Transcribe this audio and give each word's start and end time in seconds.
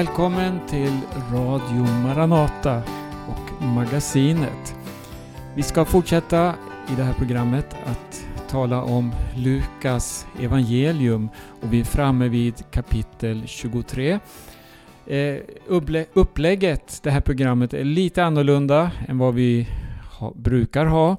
Välkommen 0.00 0.60
till 0.68 0.98
Radio 1.32 1.86
Maranata 2.02 2.82
och 3.28 3.62
Magasinet. 3.62 4.74
Vi 5.54 5.62
ska 5.62 5.84
fortsätta 5.84 6.54
i 6.92 6.94
det 6.96 7.02
här 7.02 7.12
programmet 7.12 7.76
att 7.86 8.26
tala 8.50 8.82
om 8.82 9.12
Lukas 9.36 10.26
evangelium 10.40 11.28
och 11.62 11.72
vi 11.72 11.80
är 11.80 11.84
framme 11.84 12.28
vid 12.28 12.54
kapitel 12.70 13.42
23. 13.46 14.18
Eh, 15.06 15.36
upplägget, 16.14 17.00
det 17.02 17.10
här 17.10 17.20
programmet, 17.20 17.74
är 17.74 17.84
lite 17.84 18.24
annorlunda 18.24 18.90
än 19.08 19.18
vad 19.18 19.34
vi 19.34 19.68
ha, 20.18 20.32
brukar 20.34 20.86
ha. 20.86 21.16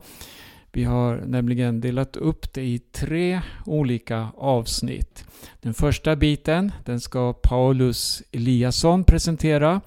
Vi 0.73 0.83
har 0.83 1.15
nämligen 1.25 1.81
delat 1.81 2.15
upp 2.15 2.53
det 2.53 2.61
i 2.61 2.79
tre 2.79 3.41
olika 3.65 4.27
avsnitt. 4.38 5.25
Den 5.61 5.73
första 5.73 6.16
biten 6.16 6.71
den 6.85 6.99
ska 6.99 7.34
Paulus 7.34 8.23
Eliasson 8.31 9.03
presentera. 9.03 9.81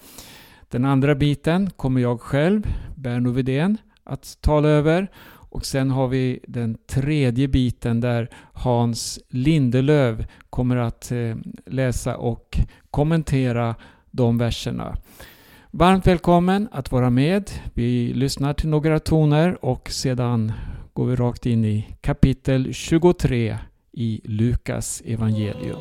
Den 0.69 0.85
andra 0.85 1.15
biten 1.15 1.71
kommer 1.71 2.01
jag 2.01 2.21
själv, 2.21 2.67
Berno 2.97 3.31
Widén, 3.31 3.79
att 4.05 4.39
tala 4.41 4.69
över. 4.69 5.09
Och 5.27 5.67
sen 5.67 5.91
har 5.91 6.09
vi 6.09 6.41
den 6.47 6.79
tredje 6.87 7.49
biten 7.49 8.01
där 8.01 8.29
Hans 8.53 9.21
Lindelöv 9.29 10.27
kommer 10.51 10.77
att 10.77 11.13
eh, 11.13 11.37
läsa 11.67 12.17
och 12.17 12.59
kommentera 12.91 13.75
de 14.11 14.39
verserna. 14.39 14.97
Varmt 15.77 16.07
välkommen 16.07 16.69
att 16.73 16.93
vara 16.93 17.11
med. 17.11 17.51
Vi 17.75 18.13
lyssnar 18.15 18.55
till 18.55 18.69
några 18.69 19.01
toner 19.01 19.65
och 19.65 19.91
sedan 19.91 20.53
går 20.93 21.07
vi 21.07 21.17
rakt 21.17 21.47
in 21.47 21.65
i 21.65 21.97
kapitel 22.01 22.75
23 22.75 23.59
i 23.93 24.21
Lukas 24.25 25.03
evangelium. 25.07 25.81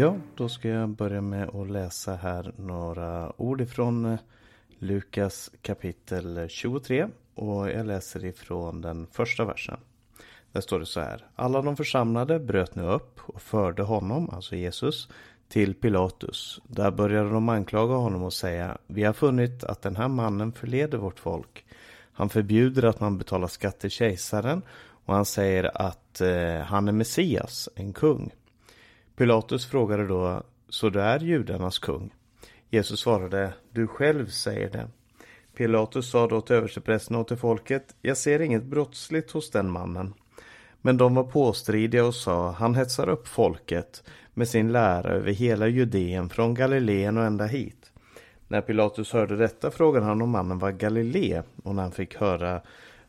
Ja, 0.00 0.16
då 0.36 0.48
ska 0.48 0.68
jag 0.68 0.88
börja 0.88 1.20
med 1.20 1.48
att 1.48 1.70
läsa 1.70 2.14
här 2.14 2.52
några 2.56 3.32
ord 3.40 3.60
ifrån 3.60 4.04
eh, 4.04 4.18
Lukas 4.78 5.50
kapitel 5.62 6.48
23 6.48 7.08
och 7.34 7.70
jag 7.70 7.86
läser 7.86 8.24
ifrån 8.24 8.80
den 8.80 9.06
första 9.12 9.44
versen. 9.44 9.76
Där 10.52 10.60
står 10.60 10.80
det 10.80 10.86
så 10.86 11.00
här. 11.00 11.26
Alla 11.34 11.62
de 11.62 11.76
församlade 11.76 12.38
bröt 12.38 12.74
nu 12.74 12.82
upp 12.82 13.20
och 13.26 13.42
förde 13.42 13.82
honom, 13.82 14.30
alltså 14.30 14.56
Jesus, 14.56 15.08
till 15.48 15.74
Pilatus. 15.74 16.60
Där 16.66 16.90
började 16.90 17.30
de 17.30 17.48
anklaga 17.48 17.94
honom 17.94 18.22
och 18.22 18.32
säga 18.32 18.78
Vi 18.86 19.04
har 19.04 19.12
funnit 19.12 19.64
att 19.64 19.82
den 19.82 19.96
här 19.96 20.08
mannen 20.08 20.52
förleder 20.52 20.98
vårt 20.98 21.20
folk. 21.20 21.64
Han 22.12 22.28
förbjuder 22.28 22.82
att 22.82 23.00
man 23.00 23.18
betalar 23.18 23.48
skatt 23.48 23.80
till 23.80 23.90
kejsaren 23.90 24.62
och 25.04 25.14
han 25.14 25.24
säger 25.24 25.82
att 25.82 26.20
eh, 26.20 26.60
han 26.60 26.88
är 26.88 26.92
Messias, 26.92 27.68
en 27.74 27.92
kung. 27.92 28.30
Pilatus 29.20 29.66
frågade 29.66 30.06
då, 30.06 30.42
så 30.68 30.90
du 30.90 31.00
är 31.00 31.18
judarnas 31.18 31.78
kung? 31.78 32.14
Jesus 32.70 33.00
svarade, 33.00 33.54
du 33.72 33.86
själv 33.86 34.26
säger 34.26 34.70
det. 34.70 34.88
Pilatus 35.56 36.10
sa 36.10 36.26
då 36.26 36.40
till 36.40 36.56
översteprästerna 36.56 37.18
och 37.18 37.28
till 37.28 37.36
folket, 37.36 37.94
jag 38.02 38.16
ser 38.16 38.40
inget 38.40 38.64
brottsligt 38.64 39.30
hos 39.30 39.50
den 39.50 39.70
mannen. 39.70 40.14
Men 40.80 40.96
de 40.96 41.14
var 41.14 41.24
påstridiga 41.24 42.04
och 42.04 42.14
sa, 42.14 42.50
han 42.50 42.74
hetsar 42.74 43.08
upp 43.08 43.28
folket 43.28 44.02
med 44.34 44.48
sin 44.48 44.72
lära 44.72 45.08
över 45.08 45.32
hela 45.32 45.66
Judeen 45.66 46.28
från 46.28 46.54
Galileen 46.54 47.16
och 47.16 47.24
ända 47.24 47.46
hit. 47.46 47.92
När 48.48 48.60
Pilatus 48.60 49.12
hörde 49.12 49.36
detta 49.36 49.70
frågade 49.70 50.06
han 50.06 50.22
om 50.22 50.30
mannen 50.30 50.58
var 50.58 50.70
Galile 50.70 51.42
och 51.62 51.74
när 51.74 51.82
han 51.82 51.92
fick 51.92 52.16
höra 52.16 52.60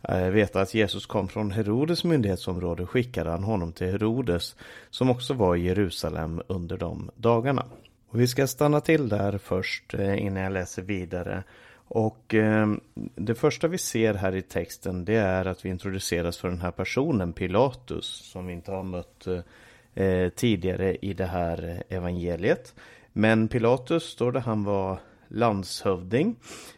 Eh, 0.04 0.30
veta 0.30 0.62
att 0.62 0.74
Jesus 0.74 1.06
kom 1.06 1.28
från 1.28 1.52
Herodes 1.52 2.04
myndighetsområde 2.04 2.86
skickade 2.86 3.30
han 3.30 3.44
honom 3.44 3.74
till 3.74 3.92
Herodes 3.92 4.56
som 4.90 5.10
också 5.10 5.34
var 5.34 5.56
i 5.56 5.66
Jerusalem 5.66 6.42
under 6.48 6.78
de 6.78 7.12
dagarna. 7.16 7.66
Och 8.10 8.20
vi 8.20 8.28
ska 8.28 8.48
stanna 8.48 8.82
till 8.82 9.10
där 9.10 9.38
först 9.38 9.94
eh, 9.94 10.26
innan 10.26 10.44
jag 10.44 10.54
läser 10.54 10.82
vidare. 10.82 11.44
Och 11.94 12.34
eh, 12.34 12.68
det 13.16 13.36
första 13.36 13.68
vi 13.68 13.78
ser 13.78 14.14
här 14.14 14.36
i 14.36 14.42
texten 14.42 15.06
det 15.06 15.16
är 15.16 15.46
att 15.46 15.66
vi 15.66 15.70
introduceras 15.70 16.38
för 16.38 16.48
den 16.48 16.62
här 16.62 16.72
personen 16.72 17.34
Pilatus 17.34 18.06
som 18.06 18.48
vi 18.48 18.54
inte 18.54 18.72
har 18.72 18.84
mött 18.84 19.28
eh, 19.28 19.40
eh 20.06 20.30
tidigare 20.30 20.96
i 20.96 21.14
det 21.14 21.26
här 21.26 21.84
evangeliet. 21.90 22.76
Men 23.14 23.48
Pilatus 23.48 24.04
står 24.04 24.32
det 24.32 24.40
han 24.40 24.64
var 24.64 25.00
landshövding 25.28 26.36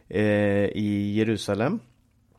eh, 0.09 0.65
i 0.65 1.13
Jerusalem 1.17 1.79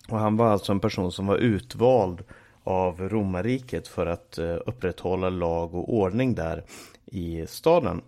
och 0.08 0.18
han 0.18 0.36
var 0.36 0.48
alltså 0.48 0.72
en 0.72 0.80
person 0.80 1.12
som 1.12 1.26
var 1.26 1.36
utvald 1.36 2.22
av 2.64 3.08
romarriket 3.08 3.88
för 3.88 4.06
att 4.06 4.38
eh, 4.38 4.56
upprätthålla 4.66 5.30
lag 5.30 5.74
och 5.74 5.94
ordning 5.94 6.34
där 6.34 6.64
i 7.06 7.46
staden. 7.46 8.02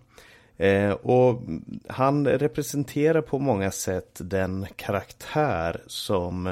Eh, 0.57 0.91
och 0.91 1.41
han 1.87 2.27
representerar 2.27 3.21
på 3.21 3.39
många 3.39 3.71
sätt 3.71 4.19
den 4.23 4.67
karaktär 4.75 5.81
som 5.87 6.47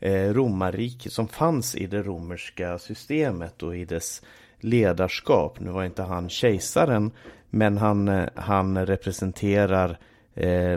eh, 0.00 0.32
romarriket, 0.32 1.12
som 1.12 1.28
fanns 1.28 1.74
i 1.74 1.86
det 1.86 2.02
romerska 2.02 2.78
systemet 2.78 3.62
och 3.62 3.76
i 3.76 3.84
dess 3.84 4.22
ledarskap. 4.60 5.60
Nu 5.60 5.70
var 5.70 5.84
inte 5.84 6.02
han 6.02 6.28
kejsaren, 6.28 7.10
men 7.50 7.78
han, 7.78 8.28
han 8.34 8.86
representerar 8.86 9.98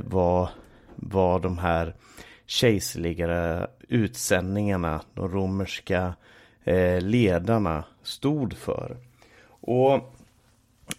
vad, 0.04 0.48
vad 0.96 1.42
de 1.42 1.58
här 1.58 1.96
kejserliga 2.46 3.68
utsändningarna, 3.88 5.01
de 5.13 5.29
romerska 5.29 6.13
eh, 6.63 7.01
ledarna 7.01 7.84
stod 8.03 8.53
för. 8.53 8.97
Och 9.62 10.16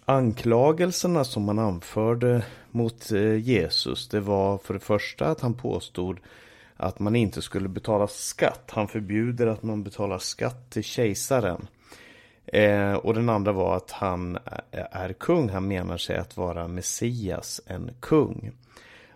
anklagelserna 0.04 1.24
som 1.24 1.42
man 1.44 1.58
anförde 1.58 2.42
mot 2.70 3.12
eh, 3.12 3.34
Jesus, 3.34 4.08
det 4.08 4.20
var 4.20 4.58
för 4.58 4.74
det 4.74 4.80
första 4.80 5.26
att 5.26 5.40
han 5.40 5.54
påstod 5.54 6.18
att 6.76 6.98
man 6.98 7.16
inte 7.16 7.42
skulle 7.42 7.68
betala 7.68 8.08
skatt. 8.08 8.70
Han 8.72 8.88
förbjuder 8.88 9.46
att 9.46 9.62
man 9.62 9.82
betalar 9.82 10.18
skatt 10.18 10.70
till 10.70 10.84
kejsaren. 10.84 11.68
Eh, 12.46 12.92
och 12.92 13.14
den 13.14 13.28
andra 13.28 13.52
var 13.52 13.76
att 13.76 13.90
han 13.90 14.36
eh, 14.70 14.84
är 14.90 15.12
kung. 15.12 15.48
Han 15.48 15.68
menar 15.68 15.96
sig 15.96 16.16
att 16.16 16.36
vara 16.36 16.68
Messias, 16.68 17.60
en 17.66 17.90
kung. 18.00 18.52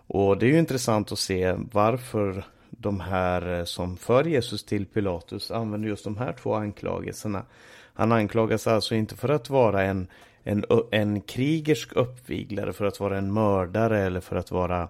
Och 0.07 0.37
det 0.37 0.45
är 0.45 0.49
ju 0.49 0.59
intressant 0.59 1.11
att 1.11 1.19
se 1.19 1.55
varför 1.71 2.45
de 2.71 2.99
här 2.99 3.59
eh, 3.59 3.63
som 3.63 3.97
för 3.97 4.23
Jesus 4.23 4.63
till 4.63 4.85
Pilatus 4.85 5.51
använder 5.51 5.89
just 5.89 6.03
de 6.03 6.17
här 6.17 6.33
två 6.33 6.53
anklagelserna. 6.53 7.45
Han 7.93 8.11
anklagas 8.11 8.67
alltså 8.67 8.95
inte 8.95 9.15
för 9.15 9.29
att 9.29 9.49
vara 9.49 9.83
en, 9.83 10.07
en, 10.43 10.65
en 10.91 11.21
krigersk 11.21 11.93
uppviglare, 11.93 12.73
för 12.73 12.85
att 12.85 12.99
vara 12.99 13.17
en 13.17 13.33
mördare 13.33 13.99
eller 13.99 14.19
för 14.19 14.35
att 14.35 14.51
vara 14.51 14.89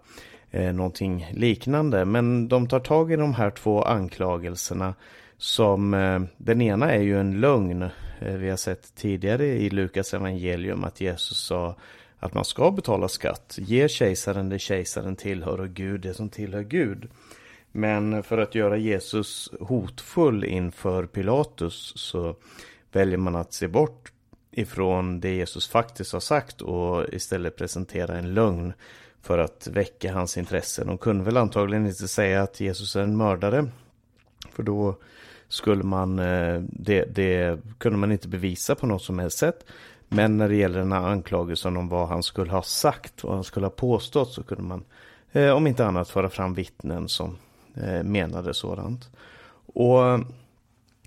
eh, 0.51 0.73
någonting 0.73 1.27
liknande. 1.33 2.05
Men 2.05 2.47
de 2.47 2.67
tar 2.67 2.79
tag 2.79 3.11
i 3.11 3.15
de 3.15 3.33
här 3.33 3.49
två 3.49 3.81
anklagelserna 3.81 4.93
som 5.37 5.93
eh, 5.93 6.21
den 6.37 6.61
ena 6.61 6.91
är 6.91 7.01
ju 7.01 7.19
en 7.19 7.41
lögn. 7.41 7.81
Eh, 8.19 8.33
vi 8.33 8.49
har 8.49 8.57
sett 8.57 8.95
tidigare 8.95 9.45
i 9.45 9.69
Lukas 9.69 10.13
evangelium 10.13 10.83
att 10.83 11.01
Jesus 11.01 11.37
sa 11.37 11.75
att 12.19 12.33
man 12.33 12.45
ska 12.45 12.71
betala 12.71 13.07
skatt. 13.07 13.57
Ge 13.61 13.89
kejsaren 13.89 14.49
det 14.49 14.59
kejsaren 14.59 15.15
tillhör 15.15 15.59
och 15.59 15.69
Gud 15.69 16.01
det 16.01 16.13
som 16.13 16.29
tillhör 16.29 16.61
Gud. 16.61 17.09
Men 17.71 18.23
för 18.23 18.37
att 18.37 18.55
göra 18.55 18.77
Jesus 18.77 19.49
hotfull 19.59 20.43
inför 20.43 21.05
Pilatus 21.05 21.93
så 21.95 22.35
väljer 22.91 23.17
man 23.17 23.35
att 23.35 23.53
se 23.53 23.67
bort 23.67 24.11
ifrån 24.51 25.19
det 25.19 25.35
Jesus 25.35 25.67
faktiskt 25.67 26.13
har 26.13 26.19
sagt 26.19 26.61
och 26.61 27.13
istället 27.13 27.55
presentera 27.55 28.17
en 28.17 28.33
lögn 28.33 28.73
för 29.21 29.37
att 29.37 29.67
väcka 29.67 30.13
hans 30.13 30.37
intressen. 30.37 30.87
De 30.87 30.97
kunde 30.97 31.23
väl 31.23 31.37
antagligen 31.37 31.87
inte 31.87 32.07
säga 32.07 32.41
att 32.41 32.59
Jesus 32.59 32.95
är 32.95 33.01
en 33.01 33.17
mördare. 33.17 33.67
För 34.51 34.63
då 34.63 34.95
skulle 35.47 35.83
man, 35.83 36.19
eh, 36.19 36.61
det, 36.61 37.15
det 37.15 37.59
kunde 37.77 37.97
man 37.97 38.11
inte 38.11 38.27
bevisa 38.27 38.75
på 38.75 38.87
något 38.87 39.01
som 39.01 39.19
helst 39.19 39.37
sätt. 39.37 39.65
Men 40.07 40.37
när 40.37 40.49
det 40.49 40.55
gäller 40.55 40.79
den 40.79 40.91
här 40.91 41.07
anklagelsen 41.07 41.77
om 41.77 41.89
vad 41.89 42.07
han 42.07 42.23
skulle 42.23 42.51
ha 42.51 42.63
sagt, 42.63 43.23
vad 43.23 43.33
han 43.33 43.43
skulle 43.43 43.65
ha 43.65 43.71
påstått 43.71 44.31
så 44.31 44.43
kunde 44.43 44.63
man 44.63 44.83
eh, 45.31 45.49
om 45.49 45.67
inte 45.67 45.85
annat 45.85 46.09
föra 46.09 46.29
fram 46.29 46.53
vittnen 46.53 47.07
som 47.07 47.37
Eh, 47.75 48.03
menade 48.03 48.53
sådant. 48.53 49.09
Och 49.73 50.01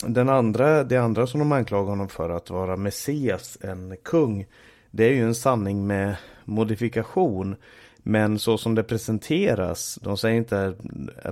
den 0.06 0.28
andra, 0.28 0.84
det 0.84 0.96
andra 0.96 1.26
som 1.26 1.40
de 1.40 1.52
anklagar 1.52 1.90
honom 1.90 2.08
för 2.08 2.30
att 2.30 2.50
vara 2.50 2.76
Messias, 2.76 3.58
en 3.60 3.96
kung. 4.02 4.46
Det 4.90 5.04
är 5.04 5.12
ju 5.12 5.22
en 5.22 5.34
sanning 5.34 5.86
med 5.86 6.16
modifikation. 6.44 7.56
Men 8.06 8.38
så 8.38 8.58
som 8.58 8.74
det 8.74 8.82
presenteras, 8.82 9.98
de 10.02 10.16
säger 10.16 10.36
inte 10.36 10.74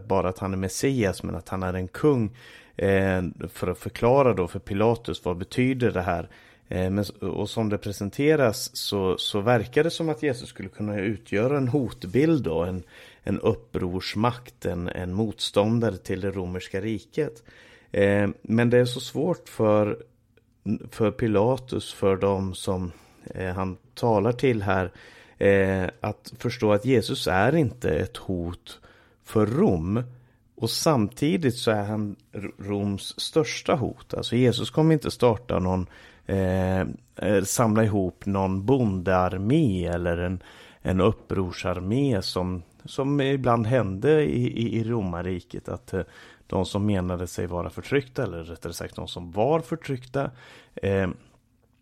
bara 0.07 0.29
att 0.29 0.39
han 0.39 0.53
är 0.53 0.57
Messias 0.57 1.23
men 1.23 1.35
att 1.35 1.49
han 1.49 1.63
är 1.63 1.75
en 1.75 1.89
kung. 1.89 2.37
Eh, 2.77 3.23
för 3.49 3.69
att 3.69 3.79
förklara 3.79 4.35
då 4.35 4.49
för 4.49 4.59
Pilatus 4.59 5.25
vad 5.25 5.37
betyder 5.37 5.91
det 5.91 6.03
här. 6.03 6.29
Eh, 6.69 6.91
men, 6.91 7.05
och 7.21 7.51
som 7.51 7.69
det 7.69 7.79
presenteras 7.79 8.77
så, 8.77 9.19
så 9.19 9.41
verkar 9.41 9.85
det 9.85 9.91
som 9.91 10.09
att 10.09 10.23
Jesus 10.23 10.49
skulle 10.49 10.69
kunna 10.69 10.99
utgöra 10.99 11.57
en 11.57 11.69
hotbild 11.69 12.45
då. 12.45 12.63
En, 12.63 12.83
en 13.23 13.41
upprorsmakt, 13.41 14.67
en, 14.67 14.89
en 14.89 15.15
motståndare 15.15 15.97
till 15.97 16.21
det 16.21 16.31
romerska 16.31 16.81
riket. 16.81 17.43
Eh, 17.91 18.29
men 18.43 18.71
det 18.71 18.79
är 18.79 18.85
så 18.85 19.01
svårt 19.01 19.49
för, 19.49 19.99
för 20.91 21.11
Pilatus, 21.11 21.93
för 21.93 22.17
de 22.17 22.55
som 22.55 22.93
eh, 23.35 23.55
han 23.55 23.77
talar 23.95 24.33
till 24.33 24.63
här, 24.63 24.93
eh, 25.39 25.91
att 26.01 26.33
förstå 26.39 26.73
att 26.73 26.85
Jesus 26.85 27.27
är 27.27 27.57
inte 27.57 27.91
ett 27.91 28.17
hot 28.17 28.81
för 29.25 29.47
Rom. 29.47 30.03
Och 30.55 30.71
samtidigt 30.71 31.57
så 31.57 31.71
är 31.71 31.83
han 31.83 32.17
Roms 32.59 33.21
största 33.21 33.75
hot. 33.75 34.15
Alltså 34.15 34.37
Jesus 34.37 34.71
kommer 34.71 34.93
inte 34.95 35.11
starta 35.11 35.59
någon, 35.59 35.87
eh, 36.27 36.81
eh 37.17 37.43
samla 37.45 37.85
ihop 37.85 38.27
någon 38.27 38.67
bondearmé 38.67 39.87
eller 39.87 40.17
en, 40.17 40.43
en 40.83 41.01
upprorsarmé 41.01 42.23
som, 42.23 42.63
som 42.85 43.21
ibland 43.21 43.67
hände 43.67 44.23
i, 44.23 44.47
i, 44.47 44.79
i 44.79 44.85
romarriket. 44.85 45.69
Att 45.69 45.95
eh, 45.95 46.03
de 46.47 46.67
som 46.67 46.87
menade 46.87 47.27
sig 47.27 47.47
vara 47.47 47.71
förtryckta, 47.71 48.23
eller 48.23 48.45
rättare 48.45 48.73
sagt 48.73 48.97
de 48.97 49.09
som 49.09 49.33
var 49.33 49.61
förtryckta, 49.61 50.31
eh, 50.75 51.09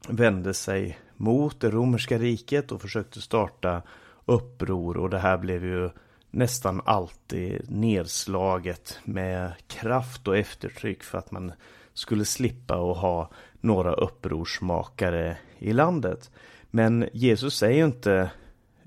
vände 0.08 0.54
sig 0.54 0.98
mot 1.16 1.60
det 1.60 1.70
romerska 1.70 2.18
riket 2.18 2.72
och 2.72 2.82
försökte 2.82 3.20
starta 3.20 3.82
uppror 4.24 4.96
och 4.96 5.10
det 5.10 5.18
här 5.18 5.38
blev 5.38 5.64
ju 5.64 5.90
nästan 6.30 6.82
alltid 6.84 7.70
nedslaget 7.70 8.98
med 9.04 9.52
kraft 9.66 10.28
och 10.28 10.36
eftertryck 10.36 11.02
för 11.02 11.18
att 11.18 11.30
man 11.30 11.52
skulle 11.94 12.24
slippa 12.24 12.74
att 12.74 12.96
ha 12.96 13.30
några 13.60 13.92
upprorsmakare 13.92 15.36
i 15.58 15.72
landet. 15.72 16.30
Men 16.70 17.08
Jesus 17.12 17.56
säger 17.56 17.78
ju 17.78 17.84
inte 17.84 18.30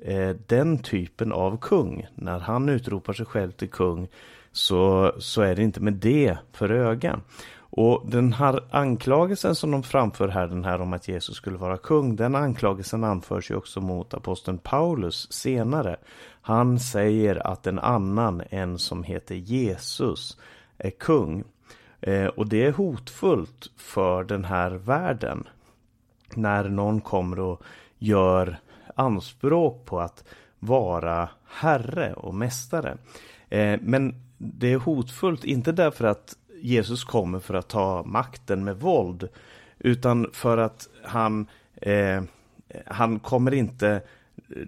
Eh, 0.05 0.35
den 0.47 0.77
typen 0.77 1.31
av 1.31 1.57
kung. 1.57 2.07
När 2.15 2.39
han 2.39 2.69
utropar 2.69 3.13
sig 3.13 3.25
själv 3.25 3.51
till 3.51 3.69
kung 3.69 4.07
så, 4.51 5.13
så 5.19 5.41
är 5.41 5.55
det 5.55 5.63
inte 5.63 5.79
med 5.79 5.93
det 5.93 6.37
för 6.51 6.71
öga. 6.71 7.19
Och 7.55 8.03
den 8.05 8.33
här 8.33 8.59
anklagelsen 8.71 9.55
som 9.55 9.71
de 9.71 9.83
framför 9.83 10.27
här, 10.27 10.47
den 10.47 10.65
här 10.65 10.81
om 10.81 10.93
att 10.93 11.07
Jesus 11.07 11.35
skulle 11.35 11.57
vara 11.57 11.77
kung, 11.77 12.15
den 12.15 12.35
anklagelsen 12.35 13.03
anförs 13.03 13.51
ju 13.51 13.55
också 13.55 13.81
mot 13.81 14.13
aposteln 14.13 14.57
Paulus 14.57 15.31
senare. 15.31 15.97
Han 16.41 16.79
säger 16.79 17.47
att 17.47 17.67
en 17.67 17.79
annan, 17.79 18.43
en 18.49 18.79
som 18.79 19.03
heter 19.03 19.35
Jesus, 19.35 20.37
är 20.77 20.89
kung. 20.89 21.43
Eh, 22.01 22.25
och 22.25 22.47
det 22.47 22.65
är 22.65 22.71
hotfullt 22.71 23.71
för 23.77 24.23
den 24.23 24.45
här 24.45 24.71
världen. 24.71 25.47
När 26.35 26.69
någon 26.69 27.01
kommer 27.01 27.39
och 27.39 27.63
gör 27.97 28.59
anspråk 28.95 29.85
på 29.85 29.99
att 29.99 30.23
vara 30.59 31.29
herre 31.45 32.13
och 32.13 32.35
mästare. 32.35 32.97
Eh, 33.49 33.79
men 33.81 34.15
det 34.37 34.73
är 34.73 34.77
hotfullt, 34.77 35.43
inte 35.43 35.71
därför 35.71 36.05
att 36.05 36.37
Jesus 36.61 37.03
kommer 37.03 37.39
för 37.39 37.53
att 37.53 37.69
ta 37.69 38.03
makten 38.03 38.63
med 38.63 38.79
våld. 38.79 39.29
Utan 39.79 40.29
för 40.33 40.57
att 40.57 40.89
han, 41.03 41.47
eh, 41.75 42.23
han 42.85 43.19
kommer 43.19 43.53
inte 43.53 44.01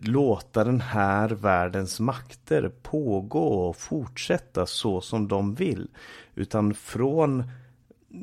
låta 0.01 0.63
den 0.63 0.81
här 0.81 1.29
världens 1.29 1.99
makter 1.99 2.71
pågå 2.81 3.47
och 3.47 3.75
fortsätta 3.75 4.65
så 4.65 5.01
som 5.01 5.27
de 5.27 5.55
vill. 5.55 5.87
Utan 6.35 6.73
från 6.73 7.43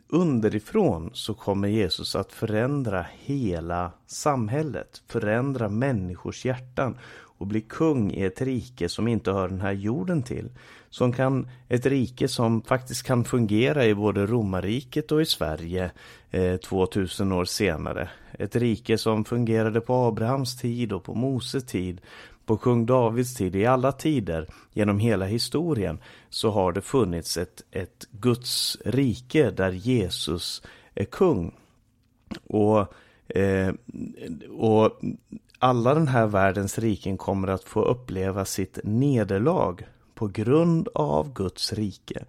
underifrån 0.08 1.10
så 1.12 1.34
kommer 1.34 1.68
Jesus 1.68 2.16
att 2.16 2.32
förändra 2.32 3.06
hela 3.18 3.92
samhället, 4.06 5.02
förändra 5.06 5.68
människors 5.68 6.44
hjärtan 6.44 6.98
och 7.42 7.46
bli 7.46 7.60
kung 7.60 8.12
i 8.12 8.24
ett 8.24 8.40
rike 8.40 8.88
som 8.88 9.08
inte 9.08 9.32
hör 9.32 9.48
den 9.48 9.60
här 9.60 9.72
jorden 9.72 10.22
till. 10.22 10.50
Som 10.90 11.12
kan, 11.12 11.48
ett 11.68 11.86
rike 11.86 12.28
som 12.28 12.62
faktiskt 12.62 13.02
kan 13.02 13.24
fungera 13.24 13.86
i 13.86 13.94
både 13.94 14.26
romarriket 14.26 15.12
och 15.12 15.22
i 15.22 15.26
Sverige 15.26 15.90
eh, 16.30 16.56
2000 16.56 17.32
år 17.32 17.44
senare. 17.44 18.08
Ett 18.38 18.56
rike 18.56 18.98
som 18.98 19.24
fungerade 19.24 19.80
på 19.80 19.94
Abrahams 19.94 20.56
tid 20.56 20.92
och 20.92 21.04
på 21.04 21.14
Moses 21.14 21.64
tid, 21.64 22.00
på 22.46 22.56
kung 22.56 22.86
Davids 22.86 23.34
tid, 23.34 23.56
i 23.56 23.66
alla 23.66 23.92
tider 23.92 24.48
genom 24.72 24.98
hela 24.98 25.24
historien 25.26 25.98
så 26.30 26.50
har 26.50 26.72
det 26.72 26.80
funnits 26.80 27.36
ett, 27.36 27.62
ett 27.70 28.06
Guds 28.10 28.78
rike 28.84 29.50
där 29.50 29.72
Jesus 29.72 30.62
är 30.94 31.04
kung. 31.04 31.54
Och, 32.46 32.94
eh, 33.28 33.74
och 34.58 35.00
alla 35.58 35.94
den 35.94 36.08
här 36.08 36.26
världens 36.26 36.78
riken 36.78 37.18
kommer 37.18 37.48
att 37.48 37.64
få 37.64 37.82
uppleva 37.84 38.44
sitt 38.44 38.78
nederlag 38.84 39.76
på 40.14 40.28
grund 40.28 40.88
av 40.94 41.32
Guds 41.32 41.72
rike. 41.72 42.24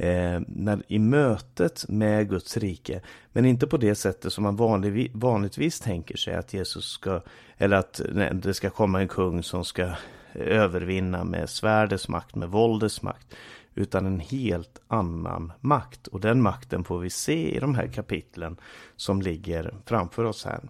Eh, 0.00 0.40
när, 0.46 0.82
I 0.88 0.98
mötet 0.98 1.84
med 1.88 2.28
Guds 2.28 2.56
rike. 2.56 3.00
Men 3.32 3.44
inte 3.44 3.66
på 3.66 3.76
det 3.76 3.94
sättet 3.94 4.32
som 4.32 4.44
man 4.44 4.56
vanlig, 4.56 5.10
vanligtvis 5.14 5.80
tänker 5.80 6.16
sig 6.16 6.34
att 6.34 6.54
Jesus 6.54 6.84
ska, 6.84 7.22
eller 7.58 7.76
att 7.76 8.00
nej, 8.12 8.30
det 8.34 8.54
ska 8.54 8.70
komma 8.70 9.00
en 9.00 9.08
kung 9.08 9.42
som 9.42 9.64
ska 9.64 9.90
övervinna 10.34 11.24
med 11.24 11.50
svärdets 11.50 12.08
makt, 12.08 12.34
med 12.34 12.48
våldets 12.48 13.02
makt. 13.02 13.34
Utan 13.74 14.06
en 14.06 14.20
helt 14.20 14.80
annan 14.88 15.52
makt. 15.60 16.06
Och 16.06 16.20
den 16.20 16.42
makten 16.42 16.84
får 16.84 16.98
vi 16.98 17.10
se 17.10 17.56
i 17.56 17.58
de 17.58 17.74
här 17.74 17.86
kapitlen 17.86 18.56
som 18.96 19.22
ligger 19.22 19.74
framför 19.86 20.24
oss 20.24 20.44
här. 20.44 20.60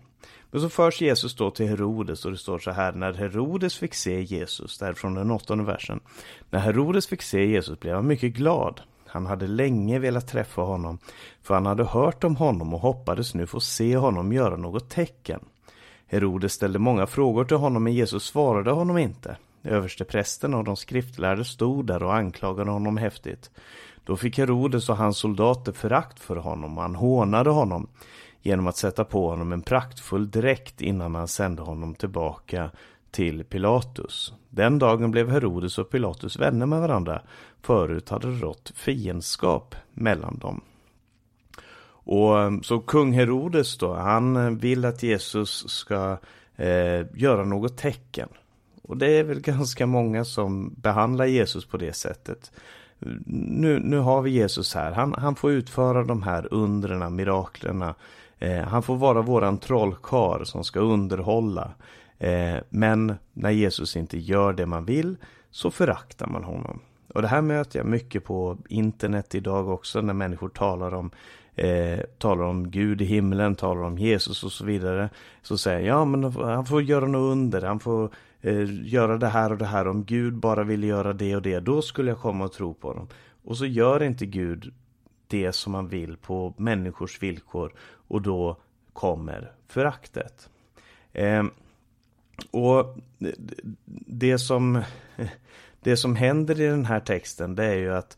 Men 0.51 0.61
så 0.61 0.69
förs 0.69 1.01
Jesus 1.01 1.35
då 1.35 1.51
till 1.51 1.69
Herodes 1.69 2.25
och 2.25 2.31
det 2.31 2.39
står 2.39 2.59
så 2.59 2.71
här, 2.71 2.93
när 2.93 3.13
Herodes 3.13 3.75
fick 3.75 3.95
se 3.95 4.23
Jesus, 4.23 4.79
därifrån 4.79 5.15
den 5.15 5.31
åttonde 5.31 5.65
versen. 5.65 6.01
När 6.51 6.61
Herodes 6.61 7.07
fick 7.07 7.23
se 7.23 7.47
Jesus 7.47 7.81
blev 7.81 7.95
han 7.95 8.07
mycket 8.07 8.33
glad. 8.33 8.81
Han 9.13 9.27
hade 9.27 9.47
länge 9.47 9.99
velat 9.99 10.29
träffa 10.29 10.63
honom, 10.63 10.99
för 11.43 11.55
han 11.55 11.67
hade 11.67 11.85
hört 11.85 12.25
om 12.25 12.37
honom 12.37 12.75
och 12.75 12.81
hoppades 12.81 13.35
nu 13.35 13.47
få 13.47 13.61
se 13.61 13.97
honom 13.97 14.33
göra 14.33 14.57
något 14.57 14.91
tecken. 14.91 15.41
Herodes 16.07 16.53
ställde 16.53 16.79
många 16.79 17.07
frågor 17.07 17.45
till 17.45 17.57
honom, 17.57 17.85
men 17.85 17.93
Jesus 17.93 18.25
svarade 18.25 18.71
honom 18.71 18.99
inte. 18.99 19.37
Översteprästen 19.65 20.55
och 20.55 20.65
de 20.65 20.77
skriftlärde 20.77 21.45
stod 21.45 21.87
där 21.87 22.03
och 22.03 22.15
anklagade 22.15 22.71
honom 22.71 22.97
häftigt. 22.97 23.51
Då 24.05 24.17
fick 24.17 24.39
Herodes 24.39 24.89
och 24.89 24.97
hans 24.97 25.19
soldater 25.19 25.73
förakt 25.73 26.21
för 26.21 26.37
honom 26.37 26.79
och 26.79 26.83
han 26.83 26.95
hånade 26.95 27.51
honom 27.51 27.89
genom 28.43 28.67
att 28.67 28.77
sätta 28.77 29.05
på 29.05 29.31
honom 29.31 29.53
en 29.53 29.63
praktfull 29.63 30.31
dräkt 30.31 30.81
innan 30.81 31.15
han 31.15 31.29
sände 31.29 31.63
honom 31.63 31.95
tillbaka 31.95 32.71
till 33.11 33.45
Pilatus. 33.45 34.33
Den 34.51 34.79
dagen 34.79 35.11
blev 35.11 35.31
Herodes 35.31 35.79
och 35.79 35.91
Pilatus 35.91 36.39
vänner 36.39 36.67
med 36.67 36.81
varandra. 36.81 37.23
Förut 37.63 38.09
hade 38.09 38.31
det 38.31 38.41
rått 38.41 38.73
fiendskap 38.75 39.75
mellan 39.95 40.39
dem. 40.39 40.61
Och 41.93 42.41
eh, 42.41 42.61
så 42.63 42.81
kung 42.81 43.13
Herodes 43.13 43.79
då, 43.79 43.95
han 43.95 44.37
eh, 44.37 44.51
vill 44.51 44.85
att 44.85 45.03
Jesus 45.03 45.69
ska 45.69 46.19
eh, 46.57 47.07
göra 47.15 47.45
något 47.45 47.79
tecken. 47.79 48.29
Och 48.83 48.97
det 48.97 49.19
är 49.19 49.25
väl 49.25 49.41
ganska 49.41 49.87
många 49.87 50.25
som 50.25 50.75
behandlar 50.77 51.27
Jesus 51.27 51.65
på 51.65 51.77
det 51.77 51.93
sättet. 51.93 52.53
Nu, 53.27 53.79
nu 53.79 53.99
har 53.99 54.23
vi 54.23 54.31
Jesus 54.31 54.75
här, 54.75 54.93
han, 54.93 55.15
han 55.19 55.35
får 55.35 55.51
utföra 55.51 56.05
de 56.05 56.23
här 56.23 56.55
undrena, 56.55 57.11
miraklerna 57.11 57.95
Eh, 58.41 58.63
han 58.63 58.83
får 58.83 58.97
vara 58.97 59.23
våran 59.23 59.59
trollkar 59.59 60.45
som 60.45 60.65
ska 60.65 60.81
underhålla. 60.81 61.71
Eh, 62.21 62.57
men 62.69 63.15
när 63.33 63.51
Jesus 63.51 63.97
inte 63.97 64.19
gör 64.19 64.53
det 64.53 64.67
man 64.67 64.85
vill 64.85 65.17
så 65.51 65.71
föraktar 65.71 66.27
man 66.27 66.45
honom. 66.45 66.81
Och 67.15 67.23
det 67.23 67.29
här 67.29 67.43
möter 67.43 67.79
jag 67.79 67.87
mycket 67.87 68.25
på 68.25 68.59
internet 68.69 69.35
idag 69.35 69.69
också 69.69 70.01
när 70.01 70.15
människor 70.15 70.49
talar 70.49 70.95
om 70.95 71.11
eh, 71.55 72.01
talar 72.19 72.45
om 72.45 72.71
Gud 72.71 73.03
i 73.03 73.05
himlen, 73.05 73.55
talar 73.55 73.83
om 73.83 73.99
Jesus 73.99 74.45
och 74.45 74.53
så 74.53 74.65
vidare. 74.65 75.11
Så 75.43 75.59
säger 75.59 75.79
jag, 75.79 75.89
ja 75.89 76.05
men 76.05 76.25
han 76.25 76.67
får 76.67 76.83
göra 76.83 77.07
något 77.07 77.33
under, 77.33 77.63
han 77.63 77.81
får 77.81 78.11
eh, 78.41 78.89
göra 78.89 79.17
det 79.17 79.29
här 79.29 79.53
och 79.53 79.59
det 79.59 79.67
här. 79.67 79.89
Om 79.89 80.05
Gud 80.05 80.35
bara 80.35 80.65
ville 80.65 80.87
göra 80.87 81.13
det 81.13 81.37
och 81.37 81.43
det, 81.43 81.61
då 81.61 81.83
skulle 81.83 82.11
jag 82.11 82.19
komma 82.19 82.45
och 82.45 82.53
tro 82.53 82.75
på 82.75 82.89
honom. 82.89 83.09
Och 83.45 83.57
så 83.57 83.67
gör 83.67 84.03
inte 84.03 84.27
Gud 84.27 84.75
det 85.27 85.53
som 85.53 85.73
man 85.73 85.89
vill 85.89 86.17
på 86.17 86.55
människors 86.57 87.23
villkor 87.23 87.73
och 88.09 88.23
då 88.23 88.57
kommer 88.93 89.53
föraktet. 89.67 90.49
Eh, 91.13 91.43
och 92.51 92.97
det 94.07 94.39
som, 94.39 94.83
det 95.81 95.97
som 95.97 96.17
händer 96.17 96.61
i 96.61 96.67
den 96.67 96.85
här 96.85 97.01
texten 97.01 97.55
det 97.55 97.65
är 97.65 97.77
ju 97.77 97.95
att 97.95 98.17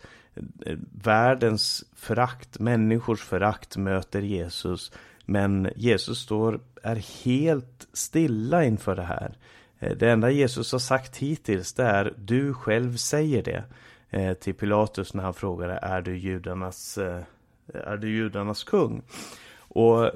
världens 1.03 1.85
förakt, 1.95 2.59
människors 2.59 3.23
förakt 3.23 3.77
möter 3.77 4.23
Jesus. 4.23 4.93
Men 5.25 5.71
Jesus 5.77 6.19
står, 6.19 6.61
är 6.83 7.25
helt 7.25 7.89
stilla 7.93 8.65
inför 8.65 8.97
det 8.97 9.03
här. 9.03 9.37
Det 9.79 10.11
enda 10.11 10.31
Jesus 10.31 10.73
har 10.73 10.79
sagt 10.79 11.17
hittills 11.17 11.73
det 11.73 11.85
är 11.85 12.15
du 12.19 12.55
själv 12.55 12.97
säger 12.97 13.43
det 13.43 13.65
eh, 14.11 14.35
till 14.35 14.55
Pilatus 14.55 15.15
när 15.15 15.23
han 15.23 15.35
frågade 15.35 15.79
är 15.83 16.03
du 16.03 16.17
judarnas, 16.19 16.99
eh, 16.99 17.23
är 17.75 17.97
du 17.97 18.11
judarnas 18.11 18.65
kung? 18.65 19.03
Och 19.75 20.05
eh, 20.05 20.11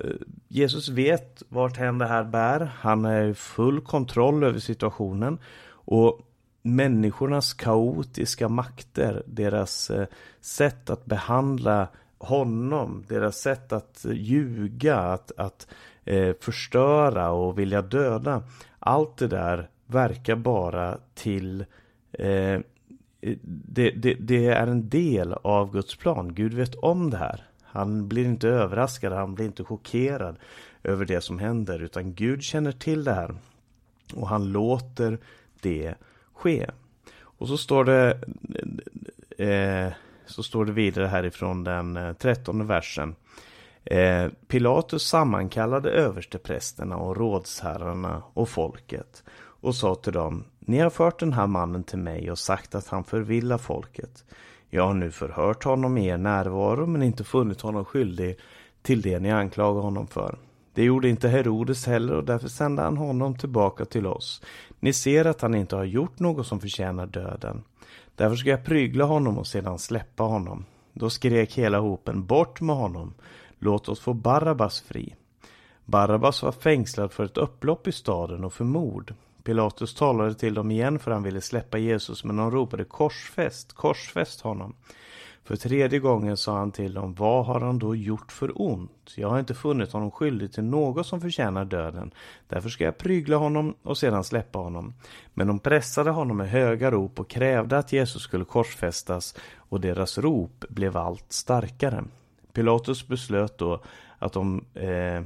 Jesus 0.49 0.89
vet 0.89 1.43
vart 1.49 1.77
hän 1.77 1.99
det 1.99 2.07
här 2.07 2.25
bär. 2.25 2.61
Han 2.79 3.05
har 3.05 3.23
i 3.23 3.35
full 3.35 3.81
kontroll 3.81 4.45
över 4.45 4.59
situationen. 4.59 5.39
Och 5.69 6.21
människornas 6.63 7.55
kaotiska 7.55 8.49
makter, 8.49 9.23
deras 9.27 9.91
eh, 9.91 10.07
sätt 10.41 10.91
att 10.91 11.05
behandla 11.05 11.89
honom, 12.19 13.05
deras 13.09 13.37
sätt 13.37 13.73
att 13.73 14.07
ljuga, 14.11 14.97
att, 14.97 15.33
att 15.37 15.67
eh, 16.05 16.35
förstöra 16.41 17.31
och 17.31 17.59
vilja 17.59 17.83
döda. 17.83 18.43
Allt 18.79 19.17
det 19.17 19.29
där 19.29 19.69
verkar 19.87 20.37
bara 20.37 20.99
till 21.15 21.61
eh, 22.13 22.61
det, 23.43 23.91
det, 23.91 24.15
det, 24.15 24.47
är 24.47 24.67
en 24.67 24.89
del 24.89 25.33
av 25.33 25.73
Guds 25.73 25.97
plan. 25.97 26.35
Gud 26.35 26.55
vet 26.55 26.75
om 26.75 27.11
det 27.11 27.17
här. 27.17 27.47
Han 27.77 28.09
blir 28.09 28.25
inte 28.25 28.49
överraskad, 28.49 29.13
han 29.13 29.35
blir 29.35 29.47
inte 29.47 29.65
chockerad 29.65 30.37
över 30.83 31.05
det 31.05 31.21
som 31.21 31.39
händer, 31.39 31.83
utan 31.83 32.15
Gud 32.15 32.43
känner 32.43 32.73
till 32.73 33.05
det 33.05 33.15
här. 33.15 33.35
Och 34.15 34.29
han 34.29 34.53
låter 34.53 35.19
det 35.61 35.95
ske. 36.35 36.71
Och 37.21 37.49
så 37.49 37.57
står 37.57 37.85
det 37.85 38.21
eh, 39.39 39.93
så 40.27 40.43
står 40.43 40.65
det 40.65 40.73
vidare 40.73 41.07
härifrån 41.07 41.65
den 41.65 41.97
eh, 41.97 42.13
trettonde 42.13 42.65
versen. 42.65 43.15
Eh, 43.85 44.29
Pilatus 44.49 45.03
sammankallade 45.03 45.91
översteprästerna 45.91 46.97
och 46.97 47.17
rådsherrarna 47.17 48.23
och 48.35 48.49
folket 48.49 49.25
och 49.61 49.75
sa 49.75 49.95
till 49.95 50.13
dem 50.13 50.45
Ni 50.59 50.79
har 50.79 50.91
fört 50.91 51.21
den 51.21 51.33
här 51.33 51.47
mannen 51.47 51.85
till 51.85 51.99
mig 51.99 52.31
och 52.31 52.39
sagt 52.39 52.75
att 52.75 52.89
han 52.89 53.05
förvillar 53.05 53.59
folket. 53.59 54.25
Jag 54.77 54.87
har 54.87 54.95
nu 54.95 55.11
förhört 55.11 55.65
honom 55.65 55.99
i 55.99 56.07
er 56.07 56.17
närvaro 56.17 56.87
men 56.87 57.03
inte 57.03 57.25
funnit 57.25 57.61
honom 57.61 57.85
skyldig 57.85 58.39
till 58.83 59.03
det 59.03 59.19
ni 59.19 59.31
anklagar 59.31 59.81
honom 59.81 60.07
för. 60.07 60.39
Det 60.75 60.85
gjorde 60.85 61.09
inte 61.09 61.29
Herodes 61.29 61.87
heller 61.87 62.15
och 62.15 62.25
därför 62.25 62.49
sände 62.49 62.83
han 62.83 62.97
honom 62.97 63.39
tillbaka 63.39 63.85
till 63.85 64.07
oss. 64.07 64.43
Ni 64.81 64.93
ser 64.93 65.25
att 65.25 65.41
han 65.41 65.55
inte 65.55 65.77
har 65.77 65.85
gjort 65.85 66.19
något 66.19 66.47
som 66.47 66.61
förtjänar 66.61 67.07
döden. 67.07 67.63
Därför 68.15 68.37
ska 68.37 68.51
jag 68.51 68.65
prygla 68.65 69.05
honom 69.05 69.39
och 69.39 69.47
sedan 69.47 69.79
släppa 69.79 70.23
honom. 70.23 70.65
Då 70.93 71.11
skrek 71.11 71.59
hela 71.59 71.79
hopen 71.79 72.27
bort 72.27 72.61
med 72.61 72.77
honom. 72.77 73.15
Låt 73.59 73.89
oss 73.89 74.01
få 74.01 74.15
Barabbas 74.15 74.81
fri. 74.81 75.15
Barabbas 75.85 76.43
var 76.43 76.53
fängslad 76.53 77.13
för 77.13 77.25
ett 77.25 77.39
upplopp 77.39 77.89
i 77.89 77.93
staden 77.93 78.45
och 78.45 78.53
för 78.53 78.65
mord. 78.65 79.15
Pilatus 79.47 79.95
talade 79.95 80.35
till 80.35 80.55
dem 80.55 80.71
igen 80.71 80.99
för 80.99 81.11
han 81.11 81.23
ville 81.23 81.41
släppa 81.41 81.79
Jesus 81.79 82.25
men 82.25 82.37
de 82.37 82.51
ropade 82.51 82.85
korsfäst, 82.85 83.73
korsfäst 83.73 84.41
honom. 84.41 84.75
För 85.45 85.57
tredje 85.57 85.99
gången 85.99 86.37
sa 86.37 86.59
han 86.59 86.73
till 86.73 86.95
dem, 86.95 87.15
vad 87.15 87.47
har 87.47 87.61
han 87.61 87.79
då 87.79 87.97
gjort 87.97 88.33
för 88.33 88.53
ont? 88.63 89.13
Jag 89.17 89.29
har 89.29 89.39
inte 89.39 89.55
funnit 89.55 89.93
honom 89.93 90.11
skyldig 90.11 90.53
till 90.53 90.65
något 90.65 91.07
som 91.07 91.21
förtjänar 91.21 91.65
döden. 91.65 92.11
Därför 92.49 92.69
ska 92.69 92.85
jag 92.85 92.99
prygla 92.99 93.37
honom 93.37 93.75
och 93.83 93.99
sedan 93.99 94.25
släppa 94.25 94.59
honom. 94.59 94.95
Men 95.35 95.47
de 95.47 95.59
pressade 95.59 96.11
honom 96.11 96.37
med 96.37 96.51
höga 96.51 96.91
rop 96.91 97.21
och 97.21 97.29
krävde 97.29 97.79
att 97.79 97.93
Jesus 97.93 98.23
skulle 98.23 98.45
korsfästas 98.45 99.35
och 99.57 99.81
deras 99.81 100.19
rop 100.19 100.65
blev 100.69 100.97
allt 100.97 101.33
starkare. 101.33 102.05
Pilatus 102.53 103.09
beslöt 103.09 103.59
då 103.59 103.83
att 104.19 104.33
de, 104.33 104.65
eh, 104.75 105.23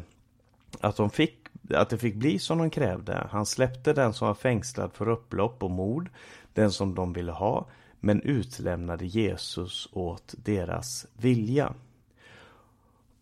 att 0.80 0.96
de 0.96 1.10
fick 1.10 1.39
att 1.74 1.90
det 1.90 1.98
fick 1.98 2.14
bli 2.14 2.38
som 2.38 2.58
de 2.58 2.70
krävde. 2.70 3.26
Han 3.30 3.46
släppte 3.46 3.92
den 3.92 4.12
som 4.12 4.26
var 4.26 4.34
fängslad 4.34 4.92
för 4.92 5.08
upplopp 5.08 5.62
och 5.62 5.70
mord, 5.70 6.10
den 6.54 6.72
som 6.72 6.94
de 6.94 7.12
ville 7.12 7.32
ha, 7.32 7.66
men 8.00 8.22
utlämnade 8.22 9.06
Jesus 9.06 9.88
åt 9.92 10.34
deras 10.36 11.06
vilja. 11.16 11.74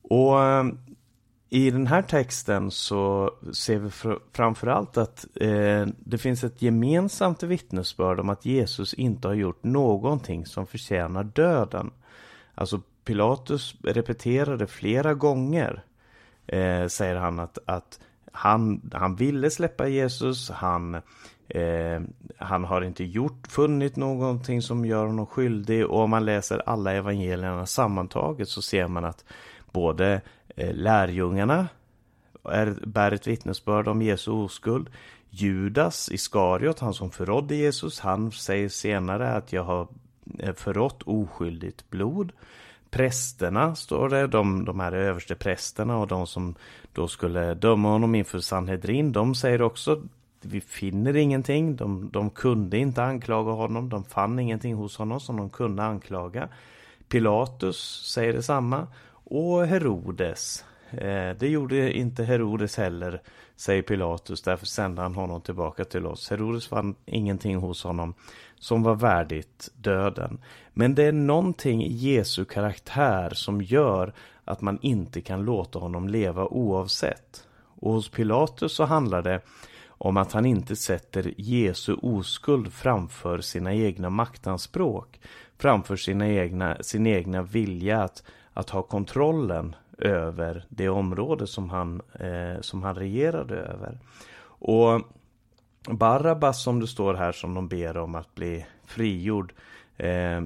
Och 0.02 0.44
eh, 0.44 0.64
i 1.50 1.70
den 1.70 1.86
här 1.86 2.02
texten 2.02 2.70
så 2.70 3.32
ser 3.52 3.78
vi 3.78 3.90
framförallt 4.32 4.96
att 4.96 5.26
eh, 5.34 5.86
det 5.98 6.18
finns 6.18 6.44
ett 6.44 6.62
gemensamt 6.62 7.42
vittnesbörd 7.42 8.20
om 8.20 8.28
att 8.28 8.44
Jesus 8.44 8.94
inte 8.94 9.28
har 9.28 9.34
gjort 9.34 9.64
någonting 9.64 10.46
som 10.46 10.66
förtjänar 10.66 11.24
döden. 11.24 11.90
Alltså 12.54 12.80
Pilatus 13.04 13.74
repeterade 13.82 14.66
flera 14.66 15.14
gånger, 15.14 15.84
eh, 16.46 16.86
säger 16.86 17.16
han, 17.16 17.40
att, 17.40 17.58
att 17.66 18.00
han, 18.38 18.90
han 18.92 19.16
ville 19.16 19.50
släppa 19.50 19.88
Jesus, 19.88 20.50
han 20.50 21.00
Eh, 21.50 22.00
han 22.36 22.64
har 22.64 22.82
inte 22.82 23.04
gjort, 23.04 23.46
funnit 23.48 23.96
någonting 23.96 24.62
som 24.62 24.84
gör 24.84 25.06
honom 25.06 25.26
skyldig 25.26 25.86
och 25.86 26.00
om 26.00 26.10
man 26.10 26.24
läser 26.24 26.62
alla 26.66 26.92
evangelierna 26.92 27.66
sammantaget 27.66 28.48
så 28.48 28.62
ser 28.62 28.88
man 28.88 29.04
att 29.04 29.24
både 29.72 30.20
eh, 30.56 30.74
lärjungarna 30.74 31.68
är, 32.44 32.86
bär 32.86 33.12
ett 33.12 33.26
vittnesbörd 33.26 33.88
om 33.88 34.02
Jesu 34.02 34.30
oskuld. 34.30 34.90
Judas 35.30 36.08
Iskariot, 36.12 36.78
han 36.78 36.94
som 36.94 37.10
förrådde 37.10 37.54
Jesus, 37.54 38.00
han 38.00 38.32
säger 38.32 38.68
senare 38.68 39.32
att 39.32 39.52
jag 39.52 39.64
har 39.64 39.88
eh, 40.38 40.54
förrått 40.54 41.02
oskyldigt 41.02 41.90
blod. 41.90 42.32
Prästerna 42.90 43.74
står 43.74 44.08
det, 44.08 44.26
de, 44.26 44.64
de 44.64 44.80
här 44.80 44.92
överste 44.92 45.34
prästerna 45.34 45.98
och 45.98 46.06
de 46.06 46.26
som 46.26 46.54
då 46.92 47.08
skulle 47.08 47.54
döma 47.54 47.88
honom 47.88 48.14
inför 48.14 48.38
Sanhedrin, 48.38 49.12
de 49.12 49.34
säger 49.34 49.62
också 49.62 50.02
vi 50.40 50.60
finner 50.60 51.16
ingenting. 51.16 51.76
De, 51.76 52.10
de 52.12 52.30
kunde 52.30 52.78
inte 52.78 53.02
anklaga 53.02 53.52
honom. 53.52 53.88
De 53.88 54.04
fann 54.04 54.38
ingenting 54.38 54.74
hos 54.74 54.96
honom 54.96 55.20
som 55.20 55.36
de 55.36 55.50
kunde 55.50 55.82
anklaga. 55.82 56.48
Pilatus 57.08 58.06
säger 58.14 58.32
detsamma. 58.32 58.86
Och 59.24 59.66
Herodes. 59.66 60.64
Eh, 60.90 61.30
det 61.38 61.48
gjorde 61.48 61.92
inte 61.92 62.24
Herodes 62.24 62.76
heller, 62.76 63.22
säger 63.58 63.82
Pilatus. 63.82 64.42
Därför 64.42 64.66
sände 64.66 65.02
han 65.02 65.14
honom 65.14 65.40
tillbaka 65.40 65.84
till 65.84 66.06
oss. 66.06 66.30
Herodes 66.30 66.66
fann 66.66 66.94
ingenting 67.06 67.56
hos 67.56 67.84
honom 67.84 68.14
som 68.58 68.82
var 68.82 68.94
värdigt 68.94 69.70
döden. 69.74 70.40
Men 70.72 70.94
det 70.94 71.02
är 71.02 71.12
någonting 71.12 71.84
i 71.84 71.92
Jesu 71.92 72.44
karaktär 72.44 73.30
som 73.34 73.62
gör 73.62 74.12
att 74.44 74.60
man 74.60 74.78
inte 74.82 75.20
kan 75.20 75.44
låta 75.44 75.78
honom 75.78 76.08
leva 76.08 76.46
oavsett. 76.46 77.46
Och 77.80 77.92
hos 77.92 78.08
Pilatus 78.08 78.72
så 78.72 78.84
handlar 78.84 79.22
det 79.22 79.40
om 79.88 80.16
att 80.16 80.32
han 80.32 80.46
inte 80.46 80.76
sätter 80.76 81.34
Jesu 81.36 81.94
oskuld 81.94 82.72
framför 82.72 83.40
sina 83.40 83.74
egna 83.74 84.10
maktanspråk, 84.10 85.20
framför 85.58 85.96
sina 85.96 86.28
egna, 86.28 86.76
sin 86.80 87.06
egna 87.06 87.42
vilja 87.42 88.02
att, 88.02 88.22
att 88.52 88.70
ha 88.70 88.82
kontrollen 88.82 89.76
över 89.98 90.64
det 90.68 90.88
område 90.88 91.46
som 91.46 91.70
han, 91.70 92.02
eh, 92.14 92.60
som 92.60 92.82
han 92.82 92.94
regerade 92.94 93.56
över. 93.56 93.98
Och 94.40 95.00
Barabbas 95.90 96.62
som 96.62 96.80
det 96.80 96.86
står 96.86 97.14
här 97.14 97.32
som 97.32 97.54
de 97.54 97.68
ber 97.68 97.96
om 97.96 98.14
att 98.14 98.34
bli 98.34 98.66
frigjord 98.86 99.52
eh, 99.96 100.42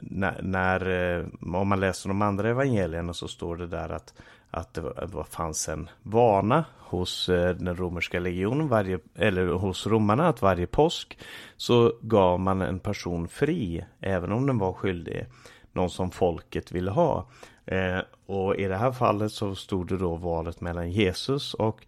när, 0.00 0.42
när, 0.42 1.16
eh, 1.18 1.26
om 1.54 1.68
man 1.68 1.80
läser 1.80 2.08
de 2.08 2.22
andra 2.22 2.48
evangelierna 2.48 3.12
så 3.12 3.28
står 3.28 3.56
det 3.56 3.66
där 3.66 3.88
att 3.88 4.14
att 4.50 4.74
det, 4.74 4.82
det 4.82 5.24
fanns 5.30 5.68
en 5.68 5.88
vana 6.02 6.64
hos 6.78 7.28
eh, 7.28 7.56
den 7.56 7.76
romerska 7.76 8.20
legionen, 8.20 8.68
varje, 8.68 8.98
eller 9.14 9.46
hos 9.46 9.86
romarna, 9.86 10.28
att 10.28 10.42
varje 10.42 10.66
påsk 10.66 11.18
så 11.56 11.92
gav 12.00 12.40
man 12.40 12.62
en 12.62 12.78
person 12.78 13.28
fri, 13.28 13.84
även 14.00 14.32
om 14.32 14.46
den 14.46 14.58
var 14.58 14.72
skyldig, 14.72 15.26
någon 15.72 15.90
som 15.90 16.10
folket 16.10 16.72
ville 16.72 16.90
ha. 16.90 17.26
Eh, 17.70 18.00
och 18.26 18.56
i 18.56 18.64
det 18.64 18.76
här 18.76 18.92
fallet 18.92 19.32
så 19.32 19.54
stod 19.54 19.88
det 19.88 19.96
då 19.96 20.16
valet 20.16 20.60
mellan 20.60 20.90
Jesus 20.90 21.54
och 21.54 21.86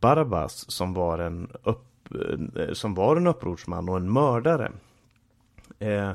Barabbas 0.00 0.70
som 0.70 0.94
var 0.94 1.18
en, 1.18 1.50
upp, 1.62 2.14
eh, 2.56 2.72
som 2.72 2.94
var 2.94 3.16
en 3.16 3.26
upprorsman 3.26 3.88
och 3.88 3.96
en 3.96 4.12
mördare. 4.12 4.72
Eh, 5.78 6.12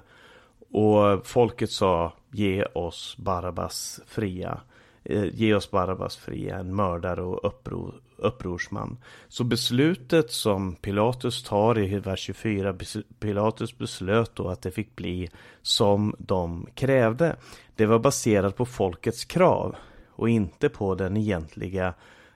och 0.71 1.27
folket 1.27 1.71
sa 1.71 2.13
ge 2.31 2.63
oss 2.63 3.15
Barabbas 3.17 3.99
fria. 4.07 4.61
Eh, 5.05 5.25
ge 5.33 5.53
oss 5.53 5.71
Barabbas 5.71 6.15
fria, 6.15 6.57
en 6.57 6.75
mördare 6.75 7.21
och 7.21 7.45
uppror, 7.47 7.93
upprorsman. 8.17 8.97
Så 9.27 9.43
beslutet 9.43 10.31
som 10.31 10.75
Pilatus 10.75 11.43
tar 11.43 11.79
i 11.79 11.99
vers 11.99 12.19
24, 12.19 12.75
Pilatus 13.19 13.77
beslöt 13.77 14.35
då 14.35 14.49
att 14.49 14.61
det 14.61 14.71
fick 14.71 14.95
bli 14.95 15.29
som 15.61 16.15
de 16.17 16.67
krävde. 16.75 17.35
Det 17.75 17.85
var 17.85 17.99
baserat 17.99 18.55
på 18.55 18.65
folkets 18.65 19.25
krav 19.25 19.75
och 20.09 20.29
inte 20.29 20.69
på 20.69 20.95
den 20.95 21.17
egentliga 21.17 21.93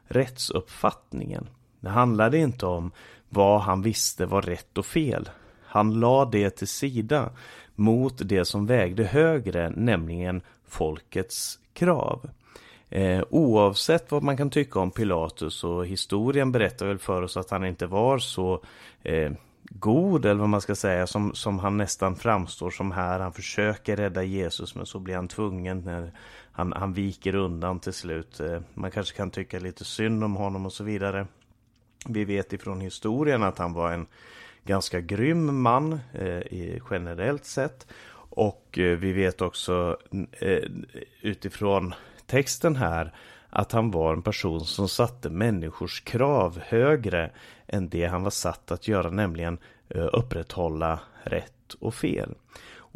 rättsuppfattningen. 0.08 1.50
Det 1.80 1.90
handlade 1.90 2.38
inte 2.38 2.66
om 2.66 2.92
vad 3.30 3.62
han 3.62 3.82
visste 3.82 4.26
var 4.26 4.42
rätt 4.42 4.78
och 4.78 4.86
fel. 4.86 5.30
Han 5.66 6.00
la 6.00 6.26
det 6.26 6.50
till 6.50 6.68
sida 6.68 7.30
mot 7.76 8.30
det 8.30 8.46
som 8.46 8.66
vägde 8.66 9.04
högre, 9.04 9.70
nämligen 9.70 10.42
folkets 10.68 11.60
krav. 11.74 12.30
Eh, 12.90 13.24
oavsett 13.30 14.12
vad 14.12 14.24
man 14.24 14.38
kan 14.38 14.50
tycka 14.50 14.80
om 14.80 14.92
Pilatus 14.92 15.64
och 15.64 15.86
historien 15.86 16.52
berättar 16.52 16.86
väl 16.86 17.00
för 17.00 17.22
oss 17.22 17.38
att 17.38 17.50
han 17.50 17.66
inte 17.66 17.88
var 17.88 18.18
så 18.18 18.64
eh, 19.04 19.32
god 19.70 20.26
eller 20.26 20.40
vad 20.40 20.50
man 20.50 20.62
ska 20.62 20.76
säga 20.76 21.08
som, 21.08 21.34
som 21.34 21.60
han 21.60 21.78
nästan 21.78 22.16
framstår 22.16 22.70
som 22.70 22.92
här. 22.92 23.20
Han 23.20 23.34
försöker 23.34 23.96
rädda 23.96 24.24
Jesus 24.24 24.76
men 24.76 24.86
så 24.86 25.00
blir 25.00 25.16
han 25.16 25.28
tvungen 25.28 25.80
när 25.80 26.12
han, 26.52 26.74
han 26.74 26.94
viker 26.94 27.36
undan 27.36 27.80
till 27.80 27.94
slut. 27.94 28.40
Eh, 28.40 28.62
man 28.74 28.92
kanske 28.92 29.18
kan 29.18 29.32
tycka 29.32 29.60
lite 29.60 29.86
synd 29.86 30.24
om 30.24 30.36
honom 30.36 30.66
och 30.66 30.74
så 30.74 30.84
vidare. 30.84 31.28
Vi 32.06 32.26
vet 32.26 32.54
ifrån 32.54 32.82
historien 32.82 33.44
att 33.44 33.58
han 33.58 33.74
var 33.74 33.92
en 33.92 34.08
ganska 34.64 35.02
grym 35.02 35.62
man 35.62 36.00
eh, 36.14 36.80
generellt 36.92 37.46
sett. 37.46 37.88
Och 38.30 38.80
eh, 38.80 38.98
vi 38.98 39.14
vet 39.14 39.42
också 39.42 39.98
eh, 40.32 40.64
utifrån 41.22 41.94
texten 42.28 42.76
här 42.76 43.14
att 43.50 43.72
han 43.72 43.92
var 43.92 44.14
en 44.14 44.22
person 44.22 44.66
som 44.66 44.90
satte 44.90 45.30
människors 45.30 46.02
krav 46.02 46.60
högre 46.66 47.32
än 47.68 47.90
det 47.90 48.06
han 48.06 48.24
var 48.24 48.30
satt 48.30 48.72
att 48.72 48.88
göra, 48.88 49.10
nämligen 49.10 49.58
eh, 49.90 50.08
upprätthålla 50.14 51.00
rätt 51.24 51.74
och 51.80 51.94
fel. 51.94 52.36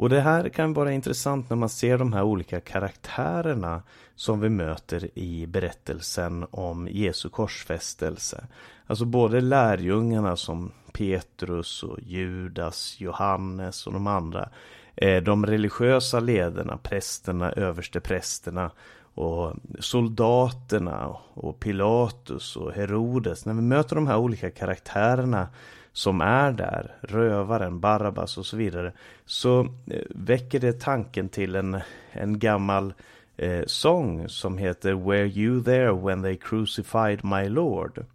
Och 0.02 0.10
det 0.10 0.22
här 0.22 0.50
kan 0.50 0.74
vara 0.74 0.92
intressant 0.92 1.50
när 1.50 1.58
man 1.58 1.70
ser 1.70 1.98
de 1.98 2.14
här 2.14 2.24
olika 2.24 2.60
karaktärerna 2.60 3.84
som 4.16 4.40
vi 4.40 4.50
möter 4.50 5.10
i 5.20 5.48
berättelsen 5.48 6.46
om 6.52 6.88
Jesu 6.88 7.30
korsfästelse. 7.30 8.48
Alltså 8.88 9.06
både 9.06 9.42
lärjungarna 9.42 10.36
som 10.36 10.72
Petrus 10.94 11.84
och 11.84 12.00
Judas, 12.02 12.96
Johannes 13.00 13.88
och 13.88 13.94
de 13.94 14.08
andra. 14.08 14.50
Eh, 14.96 15.24
de 15.24 15.46
religiösa 15.46 16.20
ledarna, 16.20 16.78
prästerna, 16.78 17.52
översteprästerna 17.52 18.72
och 19.16 19.54
soldaterna 19.80 21.16
och 21.34 21.60
Pilatus 21.60 22.56
och 22.56 22.72
Herodes. 22.72 23.46
När 23.46 23.54
vi 23.54 23.62
möter 23.62 23.96
de 23.96 24.08
här 24.08 24.18
olika 24.18 24.52
karaktärerna 24.52 25.48
som 25.94 26.22
är 26.22 26.52
där, 26.52 26.96
rövaren, 27.02 27.80
Barabbas 27.80 28.38
och 28.38 28.46
så 28.46 28.58
vidare, 28.58 28.94
så 29.26 29.62
eh, 29.88 30.02
väcker 30.10 30.60
det 30.60 30.80
tanken 30.80 31.30
till 31.30 31.56
en, 31.56 31.78
en 32.12 32.40
gammal 32.40 32.94
eh, 33.38 33.64
sång 33.66 34.30
som 34.30 34.58
heter 34.58 34.94
Were 34.94 35.28
you 35.28 35.64
there 35.64 35.92
when 35.92 36.22
they 36.22 36.38
crucified 36.38 37.26
my 37.26 37.50
Lord? 37.50 38.06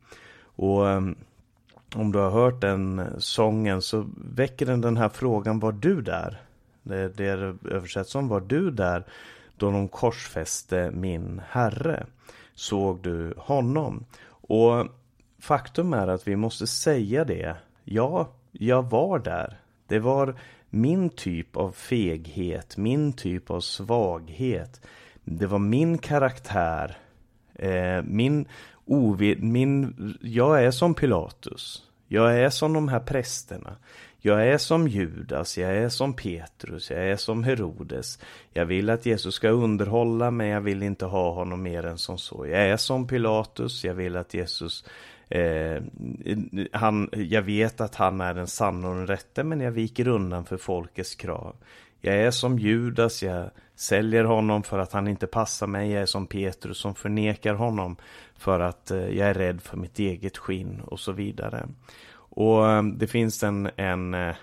Och 0.57 0.89
eh, 0.89 1.01
om 1.95 2.13
du 2.13 2.19
har 2.19 2.31
hört 2.31 2.61
den 2.61 3.07
sången 3.19 3.83
så 3.83 4.07
väcker 4.17 4.67
den 4.67 4.81
den 4.81 4.97
här 4.97 5.09
frågan, 5.09 5.59
var 5.59 5.73
du 5.73 6.03
där? 6.03 6.41
Det, 6.83 7.09
det 7.09 7.55
översätts 7.71 8.11
som, 8.11 8.29
var 8.29 8.41
du 8.41 8.71
där 8.71 9.05
då 9.57 9.71
de 9.71 9.89
korsfäste 9.89 10.91
min 10.95 11.41
herre? 11.49 12.07
Såg 12.55 13.03
du 13.03 13.35
honom? 13.37 14.05
Och 14.29 14.87
faktum 15.39 15.93
är 15.93 16.09
att 16.09 16.29
vi 16.29 16.37
måste 16.37 16.67
säga 16.67 17.25
det. 17.25 17.57
Ja, 17.85 18.29
jag 18.53 18.91
var 18.91 19.19
där. 19.19 19.59
Det 19.87 19.99
var 19.99 20.37
min 20.71 21.11
typ 21.11 21.57
av 21.57 21.73
feghet, 21.73 22.77
min 22.77 23.13
typ 23.13 23.51
av 23.51 23.61
svaghet. 23.61 24.81
Det 25.25 25.47
var 25.47 25.59
min 25.59 25.99
karaktär. 25.99 26.99
Eh, 27.55 28.03
min 28.03 28.49
ovid, 28.85 29.43
min, 29.43 29.95
jag 30.21 30.65
är 30.65 30.71
som 30.71 30.95
Pilatus. 30.95 31.83
Jag 32.09 32.41
är 32.41 32.51
som 32.51 32.73
de 32.73 32.89
här 32.89 33.01
prästerna. 33.01 33.77
Jag 34.27 34.49
är 34.49 34.59
som 34.59 34.89
Judas, 34.89 35.59
jag 35.59 35.77
är 35.77 35.89
som 35.89 36.15
Petrus, 36.15 36.91
jag 36.91 37.09
är 37.09 37.17
som 37.17 37.45
Herodes. 37.45 38.19
Jag 38.53 38.67
vill 38.67 38.91
att 38.91 39.07
Jesus 39.07 39.35
ska 39.35 39.49
underhålla 39.49 40.31
men 40.31 40.47
jag 40.47 40.61
vill 40.61 40.83
inte 40.83 41.05
ha 41.05 41.33
honom 41.33 41.63
mer 41.63 41.87
än 41.87 41.99
som 41.99 42.19
så. 42.19 42.47
Jag 42.47 42.61
är 42.61 42.77
som 42.77 43.07
Pilatus, 43.07 43.85
jag 43.85 43.95
vill 43.95 44.17
att 44.17 44.35
Jesus 44.35 44.85
eh, 45.29 45.83
han, 46.73 47.09
jag 47.13 47.43
vet 47.43 47.81
att 47.81 47.95
han 47.95 48.21
är 48.21 48.35
den 48.35 48.47
sanna 48.47 48.89
och 48.89 48.95
den 48.95 49.07
rätte 49.07 49.45
men 49.45 49.61
jag 49.61 49.71
viker 49.71 50.09
undan 50.09 50.45
för 50.45 50.57
folkets 50.57 51.15
krav. 51.15 51.57
Jag 52.01 52.15
är 52.15 52.31
som 52.31 52.59
Judas, 52.59 53.23
jag 53.23 53.51
säljer 53.77 54.25
honom 54.25 54.63
för 54.63 54.79
att 54.79 54.93
han 54.93 55.09
inte 55.09 55.27
passar 55.27 55.67
mig. 55.67 55.91
Jag 55.91 56.03
är 56.03 56.07
som 56.07 56.27
Petrus 56.27 56.79
som 56.79 56.95
förnekar 56.95 57.55
honom 57.55 57.97
för 58.39 58.61
att 58.61 58.91
eh, 58.91 58.99
jag 58.99 59.29
är 59.29 59.35
rädd 59.35 59.61
för 59.63 59.77
mitt 59.77 59.99
eget 59.99 60.37
skinn 60.37 60.81
och 60.81 61.01
så 61.01 61.13
vidare. 61.13 61.69
Och 62.37 62.71
eh, 62.71 62.83
det 62.83 63.07
finns 63.07 63.43
en, 63.43 63.71
en 63.77 64.15
eh, 64.15 64.35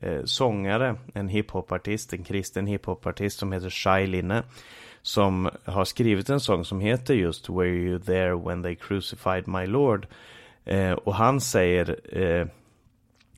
eh, 0.00 0.24
sångare, 0.24 0.96
en 1.14 1.28
hiphopartist, 1.28 2.12
en 2.12 2.24
kristen 2.24 2.66
hiphopartist 2.66 3.38
som 3.38 3.52
heter 3.52 3.70
Shai 3.70 4.06
Linne. 4.06 4.42
Som 5.02 5.50
har 5.64 5.84
skrivit 5.84 6.30
en 6.30 6.40
sång 6.40 6.64
som 6.64 6.80
heter 6.80 7.14
just 7.14 7.48
Were 7.48 7.68
you 7.68 7.98
there 7.98 8.34
when 8.34 8.62
they 8.62 8.74
crucified 8.74 9.48
my 9.48 9.66
Lord? 9.66 10.06
Eh, 10.64 10.92
och 10.92 11.14
han 11.14 11.40
säger 11.40 12.00
eh, 12.18 12.46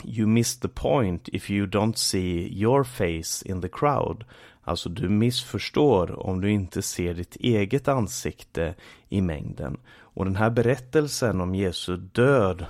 You 0.04 0.26
miss 0.26 0.60
the 0.60 0.68
point 0.68 1.28
if 1.28 1.50
you 1.50 1.66
don't 1.66 1.96
see 1.96 2.48
your 2.52 2.84
face 2.84 3.48
in 3.48 3.62
the 3.62 3.68
crowd. 3.68 4.24
Alltså 4.62 4.88
du 4.88 5.08
missförstår 5.08 6.26
om 6.26 6.40
du 6.40 6.50
inte 6.50 6.82
ser 6.82 7.14
ditt 7.14 7.36
eget 7.36 7.88
ansikte 7.88 8.74
i 9.08 9.20
mängden. 9.20 9.76
Och 9.90 10.24
den 10.24 10.36
här 10.36 10.50
berättelsen 10.50 11.40
om 11.40 11.54
Jesu 11.54 11.96
död 11.96 12.66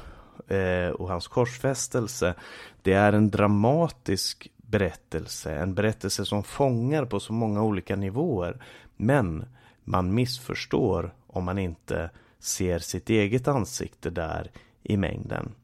Eh, 0.48 0.90
och 0.90 1.08
hans 1.08 1.28
korsfästelse, 1.28 2.34
det 2.82 2.92
är 2.92 3.12
en 3.12 3.30
dramatisk 3.30 4.50
berättelse. 4.56 5.54
En 5.54 5.74
berättelse 5.74 6.24
som 6.24 6.42
fångar 6.42 7.04
på 7.04 7.20
så 7.20 7.32
många 7.32 7.62
olika 7.62 7.96
nivåer. 7.96 8.62
Men 8.96 9.44
man 9.84 10.14
missförstår 10.14 11.14
om 11.26 11.44
man 11.44 11.58
inte 11.58 12.10
ser 12.38 12.78
sitt 12.78 13.10
eget 13.10 13.48
ansikte 13.48 14.10
där 14.10 14.50
i 14.82 14.96
mängden. 14.96 15.54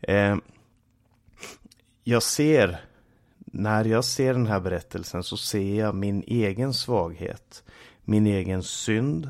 Eh, 0.00 0.36
jag 2.04 2.22
ser, 2.22 2.80
när 3.38 3.84
jag 3.84 4.04
ser 4.04 4.32
den 4.32 4.46
här 4.46 4.60
berättelsen 4.60 5.22
så 5.22 5.36
ser 5.36 5.78
jag 5.78 5.94
min 5.94 6.24
egen 6.26 6.74
svaghet, 6.74 7.64
min 8.04 8.26
egen 8.26 8.62
synd 8.62 9.28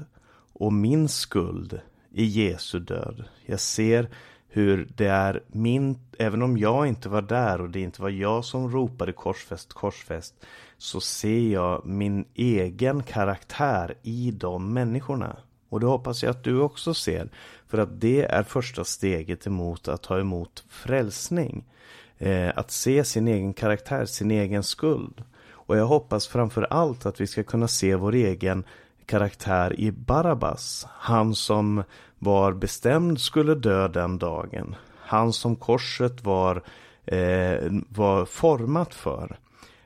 och 0.53 0.73
min 0.73 1.09
skuld 1.09 1.81
i 2.13 2.25
Jesu 2.25 2.79
död. 2.79 3.25
Jag 3.47 3.61
ser 3.61 4.09
hur 4.53 4.89
det 4.97 5.07
är 5.07 5.43
min, 5.47 5.99
även 6.19 6.43
om 6.43 6.59
jag 6.59 6.87
inte 6.87 7.09
var 7.09 7.23
där 7.23 7.61
och 7.61 7.71
det 7.71 7.81
inte 7.81 8.03
var 8.03 8.09
jag 8.09 8.45
som 8.45 8.71
ropade 8.71 9.13
korsfäst, 9.13 9.73
korsfäst, 9.73 10.35
så 10.79 11.01
ser 11.01 11.53
jag 11.53 11.87
min 11.87 12.25
egen 12.35 13.03
karaktär 13.03 13.95
i 14.03 14.31
de 14.31 14.73
människorna. 14.75 15.37
Och 15.69 15.81
det 15.81 15.87
hoppas 15.87 16.23
jag 16.23 16.31
att 16.31 16.45
du 16.45 16.61
också 16.61 16.95
ser. 16.95 17.29
För 17.69 17.79
att 17.79 18.01
det 18.01 18.23
är 18.25 18.43
första 18.43 18.85
steget 18.85 19.47
emot 19.47 19.89
att 19.89 20.03
ta 20.03 20.19
emot 20.19 20.65
frälsning. 20.69 21.65
Eh, 22.19 22.51
att 22.57 22.71
se 22.71 23.05
sin 23.05 23.29
egen 23.29 23.55
karaktär, 23.55 24.05
sin 24.05 24.31
egen 24.31 24.63
skuld. 24.63 25.25
Och 25.51 25.77
jag 25.77 25.87
hoppas 25.87 26.27
framför 26.27 26.67
allt 26.71 27.07
att 27.07 27.21
vi 27.21 27.27
ska 27.27 27.43
kunna 27.43 27.69
se 27.69 27.95
vår 27.95 28.15
egen 28.15 28.65
karaktär 29.07 29.81
i 29.81 29.93
Barabbas. 29.93 30.87
Han 30.91 31.35
som 31.35 31.83
var 32.23 32.53
bestämd 32.53 33.21
skulle 33.21 33.55
dö 33.55 33.89
den 33.89 34.19
dagen. 34.19 34.77
Han 34.97 35.33
som 35.33 35.57
korset 35.57 36.25
var, 36.25 36.63
eh, 37.05 37.73
var 37.89 38.25
format 38.25 38.95
för. 38.95 39.39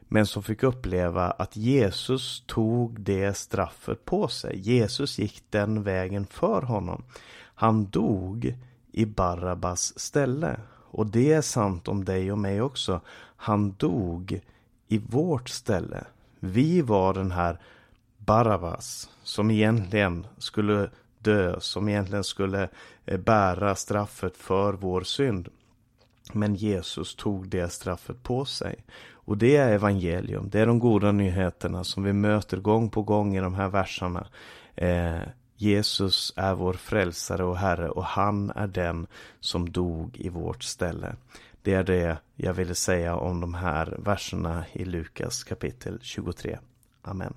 Men 0.08 0.26
som 0.26 0.42
fick 0.42 0.62
uppleva 0.62 1.30
att 1.30 1.56
Jesus 1.56 2.44
tog 2.46 3.00
det 3.00 3.36
straffet 3.36 4.04
på 4.04 4.28
sig. 4.28 4.58
Jesus 4.58 5.18
gick 5.18 5.42
den 5.50 5.82
vägen 5.82 6.26
för 6.26 6.62
honom. 6.62 7.04
Han 7.54 7.86
dog 7.86 8.54
i 8.92 9.06
Barabbas 9.06 9.98
ställe. 9.98 10.60
Och 10.90 11.06
det 11.06 11.32
är 11.32 11.42
sant 11.42 11.88
om 11.88 12.04
dig 12.04 12.32
och 12.32 12.38
mig 12.38 12.62
också. 12.62 13.00
Han 13.36 13.72
dog 13.72 14.40
i 14.88 14.98
vårt 14.98 15.48
ställe. 15.48 16.04
Vi 16.40 16.82
var 16.82 17.14
den 17.14 17.32
här 17.32 17.60
Barabbas 18.18 19.10
som 19.22 19.50
egentligen 19.50 20.26
skulle 20.38 20.90
dö, 21.24 21.60
som 21.60 21.88
egentligen 21.88 22.24
skulle 22.24 22.68
eh, 23.06 23.18
bära 23.18 23.74
straffet 23.74 24.36
för 24.36 24.72
vår 24.72 25.00
synd. 25.00 25.48
Men 26.32 26.54
Jesus 26.54 27.14
tog 27.14 27.48
det 27.48 27.72
straffet 27.72 28.22
på 28.22 28.44
sig. 28.44 28.84
Och 29.12 29.38
det 29.38 29.56
är 29.56 29.72
evangelium, 29.72 30.48
det 30.50 30.60
är 30.60 30.66
de 30.66 30.78
goda 30.78 31.12
nyheterna 31.12 31.84
som 31.84 32.02
vi 32.02 32.12
möter 32.12 32.56
gång 32.56 32.90
på 32.90 33.02
gång 33.02 33.36
i 33.36 33.40
de 33.40 33.54
här 33.54 33.68
verserna. 33.68 34.26
Eh, 34.74 35.20
Jesus 35.56 36.32
är 36.36 36.54
vår 36.54 36.72
frälsare 36.72 37.44
och 37.44 37.56
Herre 37.56 37.88
och 37.88 38.04
han 38.04 38.50
är 38.50 38.66
den 38.66 39.06
som 39.40 39.70
dog 39.70 40.16
i 40.16 40.28
vårt 40.28 40.62
ställe. 40.62 41.16
Det 41.62 41.74
är 41.74 41.84
det 41.84 42.18
jag 42.36 42.54
ville 42.54 42.74
säga 42.74 43.16
om 43.16 43.40
de 43.40 43.54
här 43.54 43.96
verserna 43.98 44.64
i 44.72 44.84
Lukas 44.84 45.44
kapitel 45.44 45.98
23. 46.02 46.58
Amen. 47.02 47.34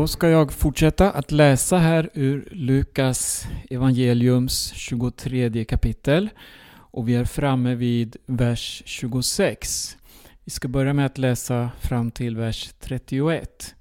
Då 0.00 0.06
ska 0.06 0.28
jag 0.28 0.52
fortsätta 0.52 1.10
att 1.10 1.32
läsa 1.32 1.78
här 1.78 2.10
ur 2.14 2.48
Lukas 2.50 3.46
evangeliums 3.70 4.72
23 4.74 5.64
kapitel. 5.64 6.28
Och 6.72 7.08
vi 7.08 7.14
är 7.14 7.24
framme 7.24 7.74
vid 7.74 8.16
vers 8.26 8.82
26. 8.86 9.96
Vi 10.44 10.50
ska 10.50 10.68
börja 10.68 10.92
med 10.92 11.06
att 11.06 11.18
läsa 11.18 11.70
fram 11.80 12.10
till 12.10 12.36
vers 12.36 12.70
31. 12.80 13.74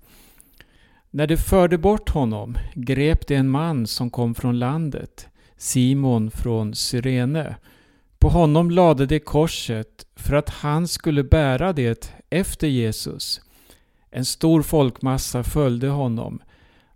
När 1.09 1.27
de 1.27 1.37
förde 1.37 1.77
bort 1.77 2.09
honom 2.09 2.57
grep 2.73 3.27
de 3.27 3.35
en 3.35 3.49
man 3.49 3.87
som 3.87 4.09
kom 4.09 4.35
från 4.35 4.59
landet, 4.59 5.27
Simon 5.57 6.31
från 6.31 6.75
Cyrene. 6.75 7.55
På 8.17 8.29
honom 8.29 8.71
lade 8.71 9.05
de 9.05 9.19
korset 9.19 10.05
för 10.15 10.35
att 10.35 10.49
han 10.49 10.87
skulle 10.87 11.23
bära 11.23 11.73
det 11.73 12.13
efter 12.29 12.67
Jesus. 12.67 13.41
En 14.11 14.25
stor 14.25 14.61
folkmassa 14.61 15.43
följde 15.43 15.87
honom, 15.87 16.41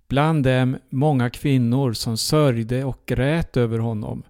bland 0.07 0.43
dem 0.43 0.77
många 0.89 1.29
kvinnor 1.29 1.93
som 1.93 2.17
sörjde 2.17 2.83
och 2.83 2.99
grät 3.05 3.57
över 3.57 3.79
honom. 3.79 4.23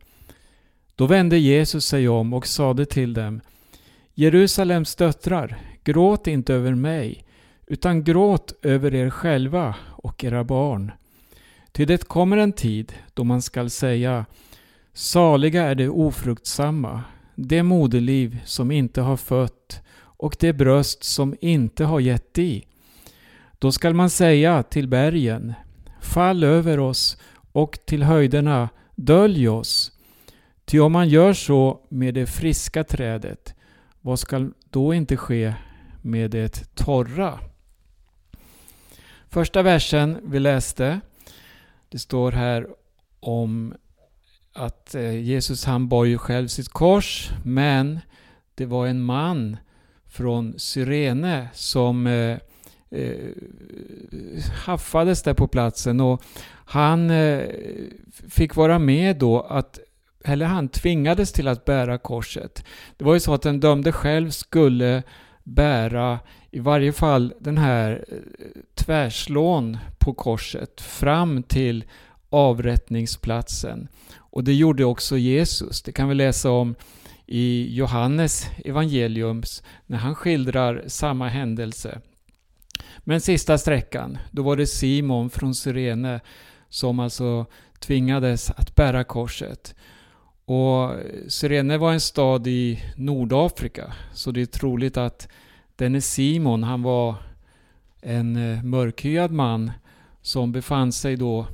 Då 0.96 1.06
vände 1.06 1.38
Jesus 1.38 1.86
sig 1.86 2.10
om 2.10 2.34
och 2.34 2.48
sade 2.48 2.86
till 2.86 3.14
dem 3.14 3.42
Jerusalems 4.14 4.96
döttrar, 4.96 5.60
gråt 5.84 6.28
inte 6.28 6.54
över 6.54 6.76
mig, 6.76 7.26
utan 7.68 8.04
gråt 8.04 8.54
över 8.62 8.96
er 8.96 9.10
själva 9.10 9.76
och 9.90 10.24
era 10.24 10.44
barn. 10.44 10.92
Ty 11.72 11.86
det 11.86 12.08
kommer 12.08 12.38
en 12.38 12.54
tid 12.54 12.94
då 13.14 13.24
man 13.24 13.42
skall 13.42 13.70
säga 13.70 14.26
Saliga 14.94 15.64
är 15.64 15.76
de 15.76 15.90
ofruktsamma, 15.90 17.04
det 17.36 17.64
moderliv 17.64 18.42
som 18.46 18.72
inte 18.72 19.02
har 19.02 19.18
fött 19.18 19.82
och 19.96 20.36
det 20.40 20.54
bröst 20.54 21.04
som 21.04 21.36
inte 21.42 21.86
har 21.86 22.00
gett 22.00 22.38
i. 22.38 22.66
Då 23.64 23.72
skall 23.72 23.94
man 23.94 24.10
säga 24.10 24.64
till 24.64 24.88
bergen 24.88 25.54
Fall 26.02 26.44
över 26.44 26.80
oss 26.80 27.18
och 27.52 27.80
till 27.86 28.04
höjderna 28.04 28.70
Dölj 28.96 29.50
oss. 29.50 29.92
Ty 30.66 30.80
om 30.80 30.92
man 30.92 31.10
gör 31.10 31.34
så 31.34 31.80
med 31.90 32.14
det 32.14 32.26
friska 32.26 32.84
trädet, 32.84 33.56
vad 34.02 34.20
skall 34.20 34.54
då 34.70 34.94
inte 34.94 35.18
ske 35.18 35.54
med 36.02 36.32
det 36.32 36.76
torra? 36.76 37.40
Första 39.30 39.62
versen 39.62 40.18
vi 40.24 40.40
läste, 40.40 41.02
det 41.90 42.00
står 42.00 42.32
här 42.32 42.68
om 43.20 43.74
att 44.54 44.96
eh, 44.96 45.20
Jesus 45.20 45.66
han 45.66 45.88
bar 45.88 46.06
ju 46.06 46.18
själv 46.18 46.48
sitt 46.48 46.70
kors, 46.70 47.30
men 47.44 48.00
det 48.56 48.66
var 48.66 48.88
en 48.88 49.02
man 49.02 49.58
från 50.06 50.60
Syrene 50.60 51.48
som 51.54 52.08
eh, 52.08 52.38
eh, 52.94 53.30
haffades 54.66 55.24
där 55.24 55.34
på 55.34 55.48
platsen 55.48 56.02
och 56.02 56.24
han 56.66 57.10
eh, 57.10 57.48
fick 58.30 58.56
vara 58.56 58.80
med 58.80 59.18
då 59.18 59.42
att 59.42 59.80
eller 60.26 60.46
han 60.46 60.70
tvingades 60.70 61.32
till 61.32 61.48
att 61.48 61.66
bära 61.66 61.98
korset. 61.98 62.66
Det 62.98 63.06
var 63.06 63.14
ju 63.14 63.20
så 63.20 63.34
att 63.34 63.42
den 63.42 63.60
dömde 63.60 63.92
själv 63.92 64.30
skulle 64.30 65.04
bära 65.44 66.20
i 66.52 66.60
varje 66.60 66.94
fall 66.94 67.34
den 67.40 67.58
här 67.58 68.06
eh, 68.12 68.18
tvärslån 68.76 69.78
på 69.98 70.14
korset 70.14 70.82
fram 70.82 71.44
till 71.44 71.84
avrättningsplatsen. 72.30 73.88
Och 74.18 74.44
det 74.44 74.54
gjorde 74.54 74.86
också 74.86 75.18
Jesus. 75.18 75.82
Det 75.82 75.92
kan 75.92 76.10
vi 76.10 76.16
läsa 76.16 76.52
om 76.52 76.76
i 77.26 77.76
Johannes 77.76 78.48
evangeliums 78.66 79.64
när 79.86 79.98
han 79.98 80.16
skildrar 80.16 80.84
samma 80.88 81.28
händelse. 81.28 82.02
Men 83.00 83.22
sista 83.22 83.58
sträckan, 83.58 84.18
då 84.32 84.44
var 84.44 84.56
det 84.56 84.68
Simon 84.68 85.30
från 85.30 85.56
Syrene 85.56 86.20
som 86.70 87.00
alltså 87.00 87.46
tvingades 87.80 88.52
att 88.52 88.76
bära 88.76 89.04
korset. 89.04 89.76
Och 90.46 90.92
Syrene 91.28 91.78
var 91.78 91.92
en 91.92 92.02
stad 92.02 92.48
i 92.48 92.84
Nordafrika, 92.96 93.94
så 94.14 94.32
det 94.32 94.42
är 94.42 94.46
troligt 94.46 94.98
att 94.98 95.28
denne 95.76 96.02
Simon, 96.02 96.64
han 96.64 96.82
var 96.82 97.16
en 98.02 98.36
eh, 98.36 98.64
mörkhyad 98.64 99.32
man 99.32 99.72
som 100.22 100.52
befann 100.52 100.92
sig 100.92 101.16
då 101.16 101.48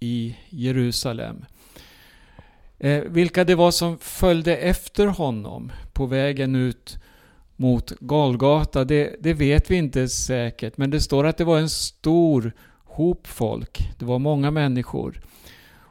i 0.00 0.36
Jerusalem. 0.48 1.44
Eh, 2.78 3.02
vilka 3.02 3.44
det 3.44 3.54
var 3.54 3.70
som 3.70 3.98
följde 3.98 4.56
efter 4.56 5.06
honom 5.06 5.72
på 5.92 6.06
vägen 6.06 6.56
ut 6.56 6.98
mot 7.56 7.92
Golgata, 8.00 8.84
det, 8.84 9.16
det, 9.20 9.34
vet 9.34 9.70
vi 9.70 9.76
inte 9.76 10.08
säkert. 10.08 10.76
Men 10.76 10.90
det 10.90 11.00
står 11.00 11.26
att 11.26 11.36
det 11.36 11.44
var 11.44 11.58
en 11.58 11.70
stor 11.70 12.52
hop 12.84 13.26
folk. 13.26 13.90
Det 13.98 14.04
var 14.04 14.18
många 14.18 14.50
människor. 14.50 15.20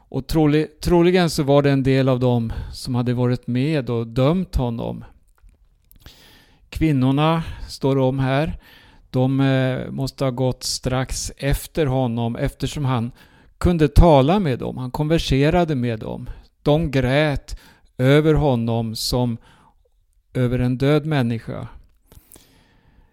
Och 0.08 0.26
trolig, 0.26 0.80
troligen 0.80 1.30
så 1.30 1.42
var 1.42 1.62
det 1.62 1.70
en 1.70 1.82
del 1.82 2.08
av 2.08 2.20
dem 2.20 2.52
som 2.72 2.94
hade 2.94 3.14
varit 3.14 3.46
med 3.46 3.90
och 3.90 4.06
dömt 4.06 4.56
honom. 4.56 5.04
Kvinnorna 6.68 7.42
står 7.68 7.98
om 7.98 8.18
här. 8.18 8.58
De 9.10 9.40
eh, 9.40 9.90
måste 9.90 10.24
ha 10.24 10.30
gått 10.30 10.62
strax 10.62 11.32
efter 11.36 11.86
honom 11.86 12.36
eftersom 12.36 12.84
han 12.84 13.12
kunde 13.58 13.88
tala 13.88 14.38
med 14.38 14.58
dem. 14.58 14.76
Han 14.76 14.90
konverserade 14.90 15.74
med 15.74 15.98
dem. 15.98 16.30
De 16.62 16.90
grät 16.90 17.60
över 17.98 18.34
honom 18.34 18.96
som 18.96 19.36
över 20.34 20.58
en 20.58 20.78
död 20.78 21.06
människa. 21.06 21.68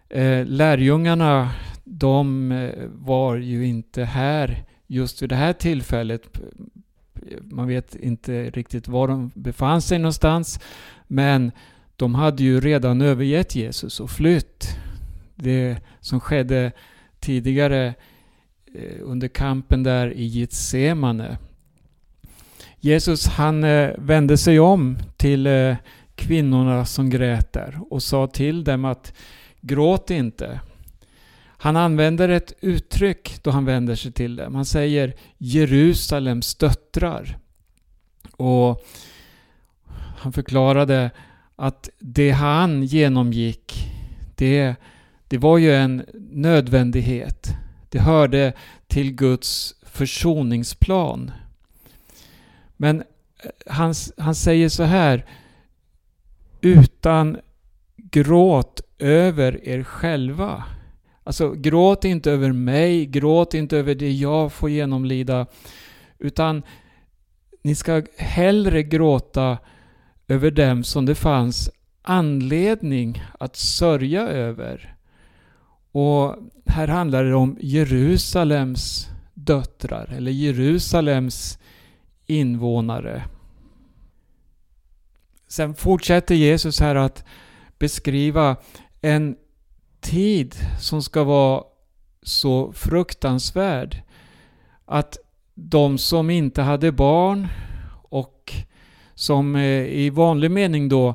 Eh, 0.09 0.45
lärjungarna, 0.45 1.51
de 1.83 2.51
eh, 2.51 2.85
var 2.87 3.35
ju 3.35 3.67
inte 3.67 4.03
här 4.03 4.63
just 4.87 5.21
vid 5.21 5.29
det 5.29 5.35
här 5.35 5.53
tillfället. 5.53 6.39
Man 7.41 7.67
vet 7.67 7.95
inte 7.95 8.49
riktigt 8.49 8.87
var 8.87 9.07
de 9.07 9.31
befann 9.35 9.81
sig 9.81 9.99
någonstans. 9.99 10.59
Men 11.07 11.51
de 11.95 12.15
hade 12.15 12.43
ju 12.43 12.59
redan 12.59 13.01
övergett 13.01 13.55
Jesus 13.55 13.99
och 13.99 14.09
flytt. 14.09 14.67
Det 15.35 15.77
som 15.99 16.19
skedde 16.19 16.71
tidigare 17.19 17.93
eh, 18.75 18.97
under 19.01 19.27
kampen 19.27 19.83
där 19.83 20.13
i 20.13 20.25
Getsemane. 20.25 21.37
Jesus 22.79 23.27
han 23.27 23.61
vände 23.97 24.37
sig 24.37 24.59
om 24.59 24.97
till 25.17 25.47
kvinnorna 26.19 26.85
som 26.85 27.09
grät 27.09 27.53
där 27.53 27.79
och 27.89 28.03
sa 28.03 28.27
till 28.27 28.63
dem 28.63 28.85
att 28.85 29.13
gråt 29.61 30.09
inte. 30.09 30.59
Han 31.61 31.75
använder 31.75 32.29
ett 32.29 32.53
uttryck 32.61 33.43
då 33.43 33.51
han 33.51 33.65
vänder 33.65 33.95
sig 33.95 34.11
till 34.11 34.35
dem. 34.35 34.55
Han 34.55 34.65
säger 34.65 35.13
Jerusalems 35.37 36.55
döttrar. 36.55 37.37
Och 38.31 38.85
han 40.17 40.33
förklarade 40.33 41.11
att 41.55 41.89
det 41.99 42.31
han 42.31 42.83
genomgick, 42.83 43.91
det, 44.35 44.75
det 45.27 45.37
var 45.37 45.57
ju 45.57 45.75
en 45.75 46.05
nödvändighet. 46.31 47.47
Det 47.89 47.99
hörde 47.99 48.53
till 48.87 49.11
Guds 49.11 49.75
försoningsplan. 49.83 51.31
Men 52.77 53.03
eh, 53.43 53.49
han, 53.67 53.93
han 54.17 54.35
säger 54.35 54.69
så 54.69 54.83
här, 54.83 55.25
utan 56.61 57.37
gråt 57.97 58.81
över 58.99 59.67
er 59.67 59.83
själva. 59.83 60.63
Alltså 61.23 61.51
gråt 61.51 62.05
inte 62.05 62.31
över 62.31 62.51
mig, 62.51 63.05
gråt 63.05 63.53
inte 63.53 63.77
över 63.77 63.95
det 63.95 64.11
jag 64.11 64.53
får 64.53 64.69
genomlida. 64.69 65.45
Utan 66.19 66.63
ni 67.61 67.75
ska 67.75 68.03
hellre 68.17 68.83
gråta 68.83 69.57
över 70.27 70.51
dem 70.51 70.83
som 70.83 71.05
det 71.05 71.15
fanns 71.15 71.69
anledning 72.01 73.23
att 73.39 73.55
sörja 73.55 74.27
över. 74.27 74.95
Och 75.91 76.35
här 76.65 76.87
handlar 76.87 77.23
det 77.23 77.35
om 77.35 77.57
Jerusalems 77.59 79.07
döttrar, 79.33 80.13
eller 80.17 80.31
Jerusalems 80.31 81.59
invånare. 82.25 83.23
Sen 85.49 85.75
fortsätter 85.75 86.35
Jesus 86.35 86.79
här 86.79 86.95
att 86.95 87.23
beskriva 87.79 88.55
en 89.01 89.35
tid 90.01 90.55
som 90.79 91.03
ska 91.03 91.23
vara 91.23 91.63
så 92.23 92.73
fruktansvärd 92.73 94.01
att 94.85 95.17
de 95.55 95.97
som 95.97 96.29
inte 96.29 96.61
hade 96.61 96.91
barn 96.91 97.47
och 98.09 98.53
som 99.15 99.55
eh, 99.55 99.85
i 99.85 100.09
vanlig 100.09 100.51
mening 100.51 100.89
då 100.89 101.07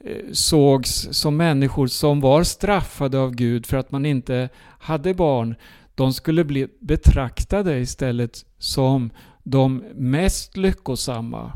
eh, 0.00 0.16
sågs 0.32 1.08
som 1.10 1.36
människor 1.36 1.86
som 1.86 2.20
var 2.20 2.42
straffade 2.42 3.18
av 3.18 3.34
Gud 3.34 3.66
för 3.66 3.76
att 3.76 3.90
man 3.90 4.06
inte 4.06 4.48
hade 4.78 5.14
barn. 5.14 5.54
De 5.94 6.12
skulle 6.12 6.44
bli 6.44 6.68
betraktade 6.80 7.78
istället 7.78 8.44
som 8.58 9.10
de 9.42 9.84
mest 9.94 10.56
lyckosamma. 10.56 11.52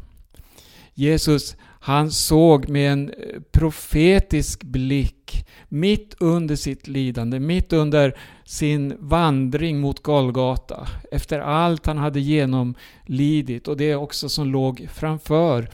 Jesus 0.95 1.57
han 1.85 2.11
såg 2.11 2.69
med 2.69 2.93
en 2.93 3.09
eh, 3.09 3.41
profetisk 3.53 4.63
blick 4.63 5.47
mitt 5.69 6.15
under 6.19 6.57
sitt 6.57 6.89
lidande, 6.89 7.41
mitt 7.41 7.73
under 7.73 8.17
sin 8.45 8.97
vandring 8.99 9.81
mot 9.81 10.03
Golgata, 10.03 10.89
efter 11.13 11.41
allt 11.41 11.87
han 11.87 11.99
hade 11.99 12.21
genomlidit 12.21 13.69
och 13.69 13.77
det 13.77 13.95
också 13.95 14.29
som 14.29 14.47
låg 14.49 14.89
framför, 14.95 15.69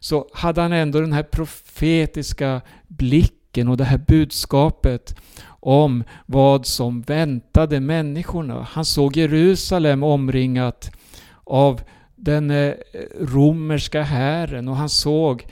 så 0.00 0.28
hade 0.32 0.60
han 0.60 0.72
ändå 0.72 1.00
den 1.00 1.12
här 1.12 1.22
profetiska 1.22 2.60
blicken 2.88 3.68
och 3.68 3.76
det 3.76 3.84
här 3.84 4.00
budskapet 4.08 5.16
om 5.48 6.04
vad 6.26 6.66
som 6.66 7.02
väntade 7.02 7.80
människorna. 7.80 8.66
Han 8.70 8.84
såg 8.84 9.16
Jerusalem 9.16 10.02
omringat 10.02 10.90
av 11.44 11.80
den 12.16 12.50
eh, 12.50 12.74
romerska 13.20 14.02
hären 14.02 14.68
och 14.68 14.76
han 14.76 14.88
såg 14.88 15.46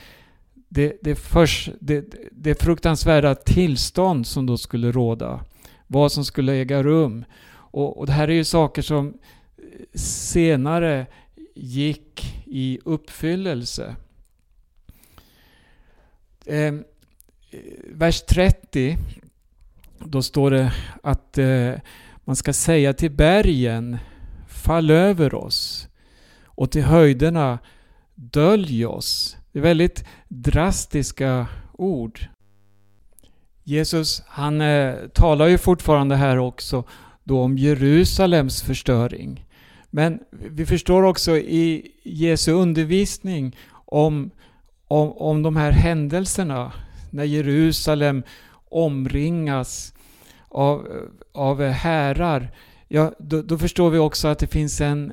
det, 0.68 0.98
det, 1.03 1.14
först, 1.14 1.70
det, 1.81 2.14
det 2.33 2.62
fruktansvärda 2.62 3.35
tillstånd 3.35 4.27
som 4.27 4.46
då 4.46 4.59
skulle 4.59 4.92
råda. 4.92 5.44
Vad 5.87 6.12
som 6.12 6.24
skulle 6.24 6.53
äga 6.53 6.83
rum. 6.83 7.24
Och, 7.53 7.98
och 7.98 8.07
det 8.07 8.12
här 8.12 8.29
är 8.29 8.35
ju 8.35 8.44
saker 8.44 8.83
som 8.83 9.18
senare 9.94 11.07
gick 11.55 12.42
i 12.46 12.79
uppfyllelse. 12.85 13.96
Eh, 16.46 16.74
vers 17.85 18.22
30, 18.22 18.96
då 19.98 20.22
står 20.22 20.50
det 20.50 20.72
att 21.03 21.38
eh, 21.38 21.72
man 22.24 22.37
ska 22.37 22.53
säga 22.53 22.92
till 22.92 23.11
bergen, 23.11 23.98
fall 24.48 24.90
över 24.90 25.35
oss 25.35 25.88
och 26.55 26.71
till 26.71 26.83
höjderna, 26.83 27.59
dölj 28.14 28.87
oss. 28.87 29.37
Det 29.53 29.59
är 29.59 29.62
väldigt 29.62 30.05
drastiska 30.29 31.47
ord. 31.73 32.21
Jesus 33.64 34.23
han 34.27 34.61
eh, 34.61 34.95
talar 35.14 35.47
ju 35.47 35.59
fortfarande 35.59 36.17
här 36.17 36.38
också 36.38 36.85
då 37.25 37.43
om 37.43 37.59
Jerusalems 37.59 38.62
förstöring. 38.62 39.47
Men 39.90 40.19
vi 40.31 40.67
förstår 40.67 41.03
också 41.03 41.37
i 41.37 41.93
Jesu 42.03 42.53
undervisning 42.53 43.57
om, 43.73 44.31
om, 44.87 45.12
om 45.12 45.43
de 45.43 45.57
här 45.57 45.71
händelserna 45.71 46.73
när 47.11 47.25
Jerusalem 47.25 48.23
omringas 48.69 49.95
av, 50.49 50.87
av 51.33 51.62
härar. 51.62 52.51
Ja, 52.88 53.12
då, 53.19 53.43
då 53.43 53.59
förstår 53.59 53.90
vi 53.90 53.99
också 53.99 54.29
att 54.29 54.38
det 54.38 54.47
finns 54.47 54.81
en, 54.81 55.12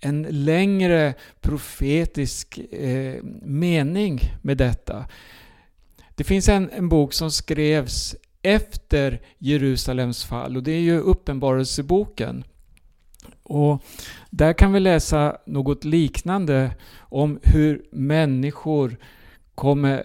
en 0.00 0.26
längre 0.30 1.14
profetisk 1.40 2.58
eh, 2.58 3.22
mening 3.42 4.20
med 4.42 4.56
detta. 4.56 5.06
Det 6.14 6.24
finns 6.24 6.48
en, 6.48 6.70
en 6.70 6.88
bok 6.88 7.12
som 7.12 7.30
skrevs 7.30 8.16
efter 8.42 9.20
Jerusalems 9.38 10.24
fall 10.24 10.56
och 10.56 10.62
det 10.62 10.72
är 10.72 10.80
ju 10.80 11.00
Uppenbarelseboken. 11.00 12.44
Och 13.42 13.84
där 14.30 14.52
kan 14.52 14.72
vi 14.72 14.80
läsa 14.80 15.36
något 15.46 15.84
liknande 15.84 16.70
om 16.98 17.40
hur 17.42 17.82
människor 17.90 18.96
kommer, 19.54 20.02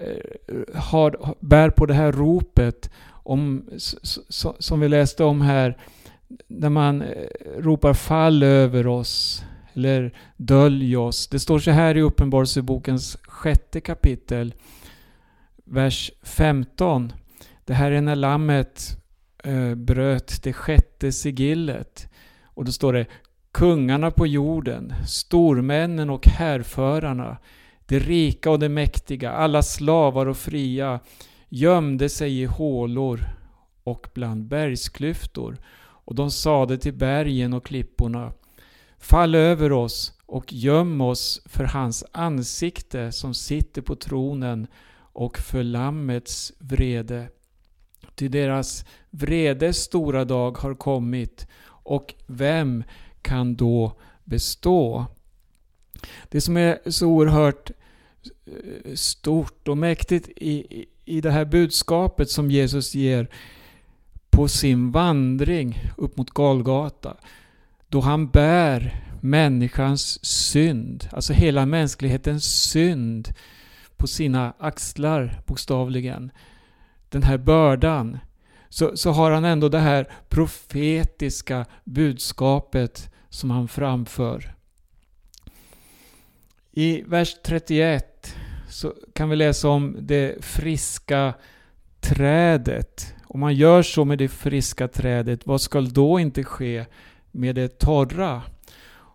eh, 0.47 0.81
har, 0.81 1.35
bär 1.39 1.69
på 1.69 1.85
det 1.85 1.93
här 1.93 2.11
ropet 2.11 2.89
om, 3.23 3.69
som 4.59 4.79
vi 4.79 4.89
läste 4.89 5.23
om 5.23 5.41
här, 5.41 5.77
när 6.47 6.69
man 6.69 7.01
eh, 7.01 7.27
ropar 7.57 7.93
fall 7.93 8.43
över 8.43 8.87
oss 8.87 9.43
eller 9.73 10.13
dölj 10.37 10.97
oss. 10.97 11.27
Det 11.27 11.39
står 11.39 11.59
så 11.59 11.71
här 11.71 11.97
i 11.97 12.01
Uppenbarelsebokens 12.01 13.17
sjätte 13.23 13.81
kapitel, 13.81 14.53
vers 15.65 16.11
15. 16.23 17.13
Det 17.65 17.73
här 17.73 17.91
är 17.91 18.01
när 18.01 18.15
lammet 18.15 18.97
eh, 19.43 19.75
bröt 19.75 20.43
det 20.43 20.53
sjätte 20.53 21.11
sigillet. 21.11 22.07
Och 22.43 22.65
då 22.65 22.71
står 22.71 22.93
det 22.93 23.05
Kungarna 23.51 24.11
på 24.11 24.27
jorden, 24.27 24.93
stormännen 25.07 26.09
och 26.09 26.27
härförarna, 26.27 27.37
de 27.85 27.99
rika 27.99 28.51
och 28.51 28.59
de 28.59 28.69
mäktiga, 28.69 29.31
alla 29.31 29.63
slavar 29.63 30.25
och 30.25 30.37
fria, 30.37 30.99
gömde 31.49 32.09
sig 32.09 32.41
i 32.41 32.45
hålor 32.45 33.19
och 33.83 34.07
bland 34.13 34.47
bergsklyftor. 34.47 35.57
Och 35.79 36.15
de 36.15 36.31
sade 36.31 36.77
till 36.77 36.93
bergen 36.93 37.53
och 37.53 37.65
klipporna 37.65 38.31
Fall 39.01 39.35
över 39.35 39.71
oss 39.71 40.13
och 40.25 40.53
göm 40.53 41.01
oss 41.01 41.41
för 41.45 41.63
hans 41.63 42.03
ansikte 42.11 43.11
som 43.11 43.33
sitter 43.33 43.81
på 43.81 43.95
tronen 43.95 44.67
och 45.13 45.37
för 45.37 45.63
Lammets 45.63 46.53
vrede. 46.59 47.29
Ty 48.15 48.27
deras 48.27 48.85
vredes 49.09 49.77
stora 49.77 50.25
dag 50.25 50.57
har 50.57 50.75
kommit 50.75 51.47
och 51.65 52.13
vem 52.27 52.83
kan 53.21 53.55
då 53.55 53.99
bestå? 54.23 55.05
Det 56.29 56.41
som 56.41 56.57
är 56.57 56.89
så 56.89 57.07
oerhört 57.07 57.71
eh, 58.45 58.93
stort 58.93 59.67
och 59.67 59.77
mäktigt 59.77 60.29
i, 60.35 60.85
i 61.05 61.21
det 61.21 61.31
här 61.31 61.45
budskapet 61.45 62.29
som 62.29 62.51
Jesus 62.51 62.95
ger 62.95 63.27
på 64.29 64.47
sin 64.47 64.91
vandring 64.91 65.91
upp 65.97 66.17
mot 66.17 66.29
Galgata 66.29 67.17
då 67.91 67.99
han 67.99 68.27
bär 68.27 69.03
människans 69.21 70.25
synd, 70.25 71.07
alltså 71.11 71.33
hela 71.33 71.65
mänsklighetens 71.65 72.45
synd 72.45 73.33
på 73.97 74.07
sina 74.07 74.53
axlar 74.59 75.41
bokstavligen. 75.45 76.31
Den 77.09 77.23
här 77.23 77.37
bördan. 77.37 78.17
Så, 78.69 78.97
så 78.97 79.11
har 79.11 79.31
han 79.31 79.45
ändå 79.45 79.69
det 79.69 79.79
här 79.79 80.07
profetiska 80.29 81.65
budskapet 81.83 83.11
som 83.29 83.49
han 83.49 83.67
framför. 83.67 84.55
I 86.71 87.01
vers 87.01 87.35
31 87.43 88.35
så 88.69 88.93
kan 89.13 89.29
vi 89.29 89.35
läsa 89.35 89.69
om 89.69 89.97
det 90.01 90.45
friska 90.45 91.33
trädet. 91.99 93.15
Om 93.27 93.39
man 93.39 93.55
gör 93.55 93.81
så 93.81 94.05
med 94.05 94.17
det 94.17 94.27
friska 94.27 94.87
trädet, 94.87 95.45
vad 95.45 95.61
ska 95.61 95.81
då 95.81 96.19
inte 96.19 96.43
ske 96.43 96.85
med 97.31 97.55
det 97.55 97.79
torra. 97.79 98.41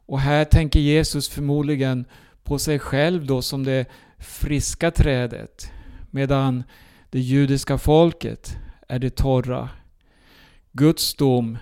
Och 0.06 0.20
här 0.20 0.44
tänker 0.44 0.80
Jesus 0.80 1.28
förmodligen 1.28 2.04
på 2.44 2.58
sig 2.58 2.78
själv 2.78 3.26
då 3.26 3.42
som 3.42 3.64
det 3.64 3.86
friska 4.18 4.90
trädet, 4.90 5.70
medan 6.10 6.64
det 7.10 7.20
judiska 7.20 7.78
folket 7.78 8.56
är 8.88 8.98
det 8.98 9.16
torra. 9.16 9.68
Guds 10.72 11.14
dom 11.14 11.58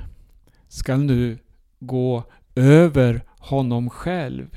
skall 0.68 0.98
nu 0.98 1.38
gå 1.78 2.24
över 2.54 3.20
honom 3.38 3.90
själv. 3.90 4.56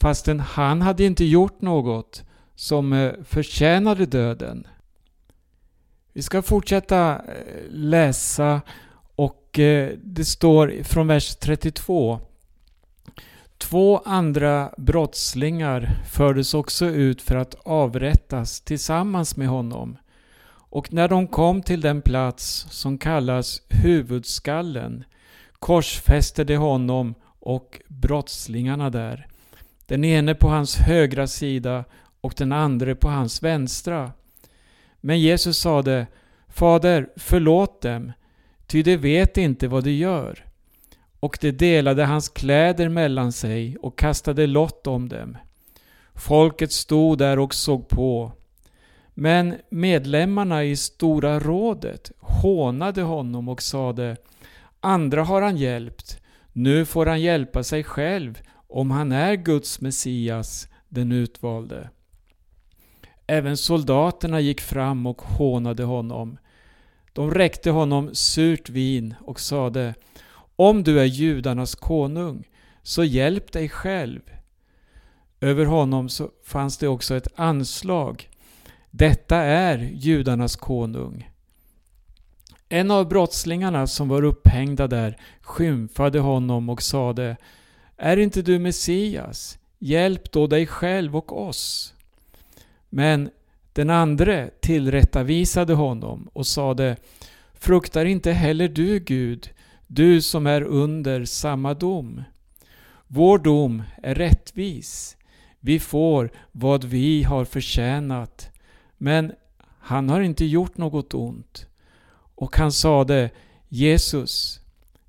Fastän 0.00 0.40
han 0.40 0.82
hade 0.82 1.04
inte 1.04 1.24
gjort 1.24 1.60
något 1.60 2.24
som 2.54 2.92
eh, 2.92 3.12
förtjänade 3.24 4.06
döden. 4.06 4.66
Vi 6.12 6.22
ska 6.22 6.42
fortsätta 6.42 7.16
eh, 7.16 7.22
läsa 7.70 8.60
Eh, 9.58 9.90
det 10.02 10.24
står 10.24 10.82
från 10.82 11.06
vers 11.06 11.36
32. 11.36 12.20
Två 13.58 13.98
andra 14.04 14.70
brottslingar 14.76 15.90
fördes 16.10 16.54
också 16.54 16.86
ut 16.86 17.22
för 17.22 17.36
att 17.36 17.54
avrättas 17.54 18.60
tillsammans 18.60 19.36
med 19.36 19.48
honom. 19.48 19.96
Och 20.70 20.92
när 20.92 21.08
de 21.08 21.26
kom 21.26 21.62
till 21.62 21.80
den 21.80 22.02
plats 22.02 22.66
som 22.70 22.98
kallas 22.98 23.62
huvudskallen 23.68 25.04
korsfäste 25.58 26.44
de 26.44 26.56
honom 26.56 27.14
och 27.24 27.80
brottslingarna 27.88 28.90
där. 28.90 29.26
Den 29.86 30.04
ene 30.04 30.34
på 30.34 30.48
hans 30.48 30.76
högra 30.76 31.26
sida 31.26 31.84
och 32.20 32.34
den 32.36 32.52
andra 32.52 32.94
på 32.94 33.08
hans 33.08 33.42
vänstra. 33.42 34.12
Men 35.00 35.20
Jesus 35.20 35.58
sade 35.58 36.06
Fader, 36.48 37.08
förlåt 37.16 37.82
dem, 37.82 38.12
ty 38.68 38.82
de 38.82 38.96
vet 38.96 39.36
inte 39.36 39.68
vad 39.68 39.84
de 39.84 39.92
gör. 39.92 40.44
Och 41.20 41.38
de 41.40 41.52
delade 41.52 42.04
hans 42.04 42.28
kläder 42.28 42.88
mellan 42.88 43.32
sig 43.32 43.76
och 43.76 43.98
kastade 43.98 44.46
lott 44.46 44.86
om 44.86 45.08
dem. 45.08 45.36
Folket 46.14 46.72
stod 46.72 47.18
där 47.18 47.38
och 47.38 47.54
såg 47.54 47.88
på. 47.88 48.32
Men 49.14 49.54
medlemmarna 49.70 50.64
i 50.64 50.76
Stora 50.76 51.38
rådet 51.40 52.12
hånade 52.18 53.02
honom 53.02 53.48
och 53.48 53.62
sade 53.62 54.16
Andra 54.80 55.24
har 55.24 55.42
han 55.42 55.56
hjälpt, 55.56 56.20
nu 56.52 56.84
får 56.84 57.06
han 57.06 57.20
hjälpa 57.20 57.62
sig 57.62 57.84
själv 57.84 58.42
om 58.68 58.90
han 58.90 59.12
är 59.12 59.34
Guds 59.34 59.80
Messias, 59.80 60.68
den 60.88 61.12
utvalde. 61.12 61.90
Även 63.26 63.56
soldaterna 63.56 64.40
gick 64.40 64.60
fram 64.60 65.06
och 65.06 65.22
hånade 65.22 65.84
honom. 65.84 66.38
De 67.18 67.34
räckte 67.34 67.70
honom 67.70 68.14
surt 68.14 68.68
vin 68.68 69.14
och 69.20 69.40
sade 69.40 69.94
Om 70.56 70.82
du 70.82 71.00
är 71.00 71.04
judarnas 71.04 71.74
konung, 71.74 72.48
så 72.82 73.04
hjälp 73.04 73.52
dig 73.52 73.68
själv. 73.68 74.20
Över 75.40 75.64
honom 75.64 76.08
så 76.08 76.30
fanns 76.44 76.78
det 76.78 76.88
också 76.88 77.14
ett 77.14 77.28
anslag. 77.36 78.30
detta 78.90 79.36
är 79.36 79.78
judarnas 79.78 80.56
konung. 80.56 81.30
En 82.68 82.90
av 82.90 83.08
brottslingarna 83.08 83.86
som 83.86 84.08
var 84.08 84.24
upphängda 84.24 84.86
där 84.86 85.16
skymfade 85.40 86.18
honom 86.18 86.68
och 86.68 86.82
sade 86.82 87.36
Är 87.96 88.16
inte 88.16 88.42
du 88.42 88.58
Messias? 88.58 89.58
Hjälp 89.78 90.32
då 90.32 90.46
dig 90.46 90.66
själv 90.66 91.16
och 91.16 91.48
oss. 91.48 91.94
Men 92.88 93.30
den 93.78 93.90
andre 93.90 94.50
tillrättavisade 94.60 95.74
honom 95.74 96.28
och 96.32 96.46
sade 96.46 96.96
Fruktar 97.54 98.04
inte 98.04 98.32
heller 98.32 98.68
du 98.68 98.98
Gud, 98.98 99.50
du 99.86 100.22
som 100.22 100.46
är 100.46 100.62
under 100.62 101.24
samma 101.24 101.74
dom. 101.74 102.22
Vår 103.06 103.38
dom 103.38 103.82
är 104.02 104.14
rättvis. 104.14 105.16
Vi 105.60 105.80
får 105.80 106.30
vad 106.52 106.84
vi 106.84 107.22
har 107.22 107.44
förtjänat. 107.44 108.50
Men 108.96 109.32
han 109.78 110.08
har 110.08 110.20
inte 110.20 110.44
gjort 110.44 110.76
något 110.76 111.14
ont. 111.14 111.66
Och 112.34 112.56
han 112.56 112.72
sade 112.72 113.30
Jesus, 113.68 114.60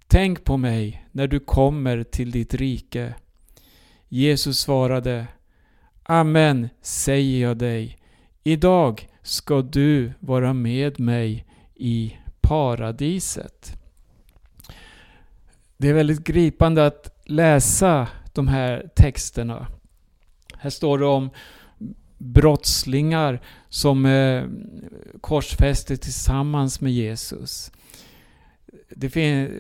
tänk 0.08 0.44
på 0.44 0.58
mig 0.58 1.08
när 1.12 1.28
du 1.28 1.40
kommer 1.40 2.04
till 2.04 2.32
ditt 2.32 2.54
rike. 2.54 3.14
Jesus 4.08 4.60
svarade 4.60 5.28
Amen 6.04 6.70
säger 6.82 7.42
jag 7.42 7.58
dig. 7.58 7.99
Idag 8.44 9.08
ska 9.24 9.62
du 9.62 10.12
vara 10.20 10.54
med 10.54 11.00
mig 11.00 11.46
i 11.76 12.18
paradiset. 12.42 13.80
Det 15.78 15.90
är 15.90 15.94
väldigt 15.94 16.24
gripande 16.24 16.86
att 16.86 17.22
läsa 17.26 18.08
de 18.34 18.48
här 18.48 18.90
texterna. 18.96 19.68
Här 20.58 20.70
står 20.70 21.00
det 21.00 21.06
om 21.06 21.30
brottslingar 22.18 23.42
som 23.70 24.06
eh, 24.06 24.44
korsfäster 25.22 25.96
tillsammans 25.96 26.82
med 26.82 26.92
Jesus. 26.92 27.72
Det, 28.90 29.14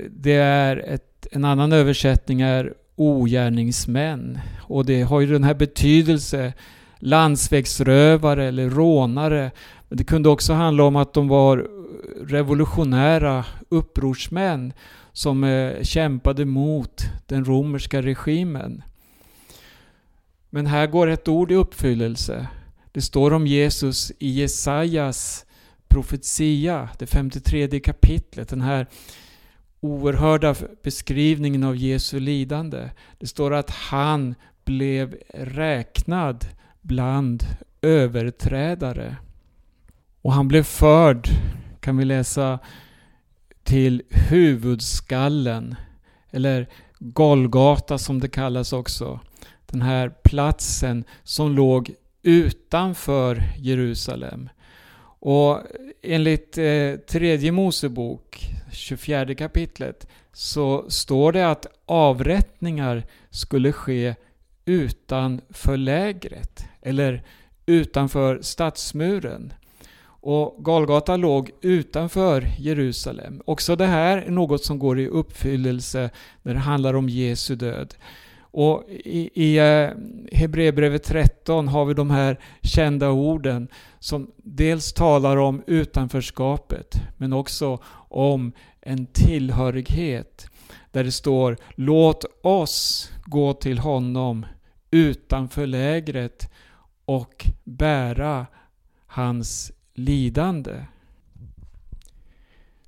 det 0.09 0.33
är 0.35 0.77
ett, 0.77 1.27
en 1.31 1.45
annan 1.45 1.71
översättning 1.71 2.41
är 2.41 2.73
ogärningsmän. 2.95 4.39
Och 4.61 4.85
det 4.85 5.01
har 5.01 5.21
ju 5.21 5.27
den 5.27 5.43
här 5.43 5.53
betydelse 5.53 6.53
landsvägsrövare 6.99 8.47
eller 8.47 8.69
rånare. 8.69 9.51
Det 9.89 10.03
kunde 10.03 10.29
också 10.29 10.53
handla 10.53 10.83
om 10.83 10.95
att 10.95 11.13
de 11.13 11.27
var 11.27 11.67
revolutionära 12.21 13.45
upprorsmän 13.69 14.73
som 15.13 15.43
eh, 15.43 15.83
kämpade 15.83 16.45
mot 16.45 17.03
den 17.25 17.45
romerska 17.45 18.01
regimen. 18.01 18.83
Men 20.49 20.65
här 20.65 20.87
går 20.87 21.07
ett 21.07 21.27
ord 21.27 21.51
i 21.51 21.55
uppfyllelse. 21.55 22.47
Det 22.91 23.01
står 23.01 23.33
om 23.33 23.47
Jesus 23.47 24.11
i 24.19 24.29
Jesajas 24.29 25.45
profetia, 25.87 26.89
det 26.99 27.07
53 27.07 27.79
kapitlet. 27.79 28.49
Den 28.49 28.61
här 28.61 28.87
oerhörda 29.79 30.55
beskrivningen 30.83 31.63
av 31.63 31.75
Jesu 31.75 32.19
lidande. 32.19 32.89
Det 33.17 33.27
står 33.27 33.53
att 33.53 33.69
han 33.69 34.35
blev 34.65 35.15
räknad 35.33 36.45
bland 36.89 37.43
överträdare. 37.81 39.15
Och 40.21 40.33
han 40.33 40.47
blev 40.47 40.63
förd, 40.63 41.29
kan 41.79 41.97
vi 41.97 42.05
läsa, 42.05 42.59
till 43.63 44.01
huvudskallen, 44.09 45.75
eller 46.31 46.67
Golgata 46.99 47.97
som 47.97 48.19
det 48.19 48.27
kallas 48.27 48.73
också. 48.73 49.19
Den 49.65 49.81
här 49.81 50.09
platsen 50.23 51.03
som 51.23 51.55
låg 51.55 51.91
utanför 52.23 53.43
Jerusalem. 53.57 54.49
Och 55.21 55.61
enligt 56.01 56.57
eh, 56.57 56.95
tredje 56.95 57.51
Mosebok, 57.51 58.49
24 58.71 59.35
kapitlet, 59.35 60.07
så 60.33 60.85
står 60.89 61.31
det 61.31 61.49
att 61.51 61.67
avrättningar 61.85 63.03
skulle 63.29 63.71
ske 63.71 64.15
utanför 64.69 65.77
lägret, 65.77 66.68
eller 66.81 67.23
utanför 67.65 68.41
stadsmuren. 68.41 69.53
Och 70.21 70.65
Galgata 70.65 71.17
låg 71.17 71.51
utanför 71.61 72.47
Jerusalem. 72.59 73.41
Också 73.45 73.75
det 73.75 73.85
här 73.85 74.17
är 74.17 74.31
något 74.31 74.63
som 74.63 74.79
går 74.79 74.99
i 74.99 75.07
uppfyllelse 75.07 76.09
när 76.41 76.53
det 76.53 76.59
handlar 76.59 76.93
om 76.93 77.09
Jesu 77.09 77.55
död. 77.55 77.95
Och 78.51 78.83
i, 78.89 79.29
i 79.33 79.57
eh, 79.57 79.89
Hebreerbrevet 80.31 81.03
13 81.03 81.67
har 81.67 81.85
vi 81.85 81.93
de 81.93 82.09
här 82.09 82.39
kända 82.61 83.09
orden 83.09 83.67
som 83.99 84.31
dels 84.37 84.93
talar 84.93 85.37
om 85.37 85.63
utanförskapet 85.67 87.01
men 87.17 87.33
också 87.33 87.79
om 88.09 88.51
en 88.81 89.05
tillhörighet. 89.05 90.47
Där 90.91 91.03
det 91.03 91.11
står 91.11 91.57
Låt 91.75 92.25
oss 92.41 93.11
gå 93.25 93.53
till 93.53 93.79
honom 93.79 94.45
utanför 94.91 95.67
lägret 95.67 96.51
och 97.09 97.47
bära 97.63 98.47
hans 99.07 99.71
lidande. 99.93 100.85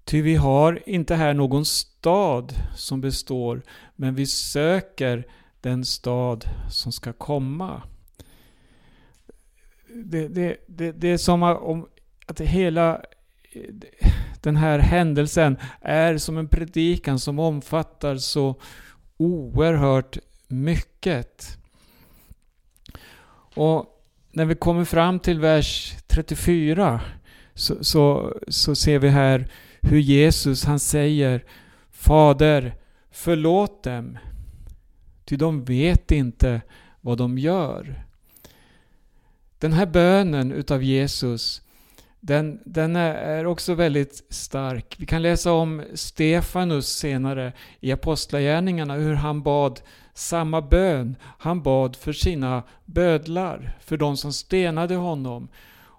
Ty 0.03 0.21
vi 0.21 0.35
har 0.35 0.89
inte 0.89 1.15
här 1.15 1.33
någon 1.33 1.65
stad 1.65 2.53
som 2.75 3.01
består, 3.01 3.61
men 3.95 4.15
vi 4.15 4.25
söker 4.25 5.27
den 5.61 5.85
stad 5.85 6.45
som 6.69 6.91
ska 6.91 7.13
komma. 7.13 7.81
Det, 9.87 10.27
det, 10.27 10.57
det, 10.67 10.91
det 10.91 11.07
är 11.07 11.17
som 11.17 11.43
om 11.43 11.87
att 12.25 12.41
hela 12.41 13.01
den 14.41 14.55
här 14.55 14.79
händelsen 14.79 15.57
är 15.81 16.17
som 16.17 16.37
en 16.37 16.47
predikan 16.47 17.19
som 17.19 17.39
omfattar 17.39 18.15
så 18.15 18.55
oerhört 19.17 20.17
mycket. 20.47 21.57
Och 23.55 23.97
när 24.31 24.45
vi 24.45 24.55
kommer 24.55 24.85
fram 24.85 25.19
till 25.19 25.39
vers 25.39 25.95
34 26.07 27.01
så, 27.53 27.83
så, 27.83 28.37
så 28.47 28.75
ser 28.75 28.99
vi 28.99 29.09
här 29.09 29.51
hur 29.81 29.99
Jesus 29.99 30.65
han 30.65 30.79
säger 30.79 31.45
Fader, 31.91 32.75
förlåt 33.11 33.83
dem, 33.83 34.17
ty 35.25 35.35
de 35.35 35.63
vet 35.63 36.11
inte 36.11 36.61
vad 37.01 37.17
de 37.17 37.37
gör. 37.37 38.03
Den 39.59 39.73
här 39.73 39.85
bönen 39.85 40.51
utav 40.51 40.83
Jesus, 40.83 41.61
den, 42.19 42.59
den 42.65 42.95
är 42.95 43.45
också 43.45 43.73
väldigt 43.73 44.25
stark. 44.29 44.95
Vi 44.97 45.05
kan 45.05 45.21
läsa 45.21 45.51
om 45.51 45.83
Stefanus 45.93 46.87
senare 46.87 47.53
i 47.79 47.91
Apostlagärningarna, 47.91 48.93
hur 48.93 49.13
han 49.13 49.41
bad 49.41 49.81
samma 50.13 50.61
bön. 50.61 51.15
Han 51.37 51.61
bad 51.61 51.95
för 51.95 52.13
sina 52.13 52.63
bödlar, 52.85 53.77
för 53.79 53.97
de 53.97 54.17
som 54.17 54.33
stenade 54.33 54.95
honom. 54.95 55.47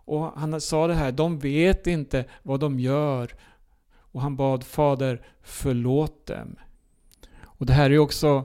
Och 0.05 0.33
han 0.37 0.61
sa 0.61 0.87
det 0.87 0.95
här, 0.95 1.13
de 1.13 1.39
vet 1.39 1.87
inte 1.87 2.25
vad 2.43 2.61
de 2.61 2.81
gör. 2.81 3.35
Och 4.13 4.21
han 4.23 4.37
bad 4.37 4.65
Fader, 4.65 5.23
förlåt 5.43 6.27
dem. 6.27 6.57
Och 7.43 7.67
det 7.67 7.73
här 7.73 7.91
är 7.91 7.99
också 7.99 8.45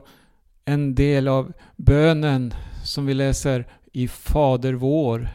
en 0.64 0.94
del 0.94 1.28
av 1.28 1.52
bönen 1.76 2.54
som 2.84 3.06
vi 3.06 3.14
läser 3.14 3.66
i 3.92 4.08
Fader 4.08 4.72
vår. 4.72 5.28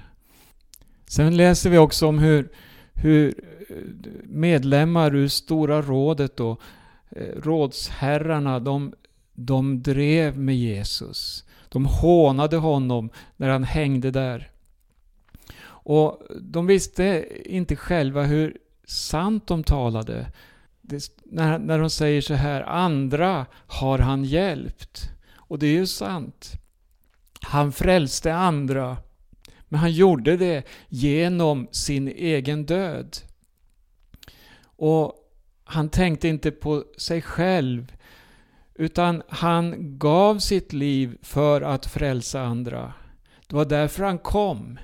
Sen 1.07 1.37
läser 1.37 1.69
vi 1.69 1.77
också 1.77 2.07
om 2.07 2.19
hur, 2.19 2.49
hur 2.93 3.27
eh, 3.69 3.75
medlemmar 4.23 5.15
ur 5.15 5.27
Stora 5.27 5.81
rådet 5.81 6.39
och 6.39 6.61
eh, 7.09 7.41
rådsherrarna, 7.41 8.59
de, 8.59 8.93
de 9.33 9.83
drev 9.83 10.37
med 10.37 10.55
Jesus. 10.55 11.43
De 11.69 11.85
hånade 11.85 12.57
honom 12.57 13.09
när 13.37 13.49
han 13.49 13.63
hängde 13.63 14.11
där. 14.11 14.51
Och 15.65 16.21
de 16.41 16.67
visste 16.67 17.25
inte 17.45 17.75
själva 17.75 18.23
hur 18.23 18.57
sant 18.85 19.47
de 19.47 19.63
talade. 19.63 20.31
Det, 20.81 21.11
när, 21.23 21.59
när 21.59 21.79
de 21.79 21.89
säger 21.89 22.21
så 22.21 22.33
här, 22.33 22.61
andra 22.61 23.45
har 23.67 23.99
han 23.99 24.23
hjälpt. 24.23 25.09
Och 25.35 25.59
det 25.59 25.67
är 25.67 25.71
ju 25.71 25.87
sant. 25.87 26.51
Han 27.41 27.71
frälste 27.71 28.33
andra. 28.35 28.97
Men 29.69 29.79
han 29.79 29.91
gjorde 29.91 30.37
det 30.37 30.63
genom 30.89 31.67
sin 31.71 32.07
egen 32.07 32.65
död. 32.65 33.17
Och 34.63 35.15
han 35.63 35.89
tänkte 35.89 36.27
inte 36.27 36.51
på 36.51 36.83
sig 36.97 37.21
själv. 37.21 37.93
Utan 38.75 39.21
han 39.29 39.97
gav 39.99 40.39
sitt 40.39 40.73
liv 40.73 41.17
för 41.21 41.61
att 41.61 41.85
frälsa 41.85 42.41
andra. 42.41 42.93
Det 43.47 43.55
var 43.55 43.65
därför 43.65 44.03
han 44.03 44.17
kom. 44.17 44.79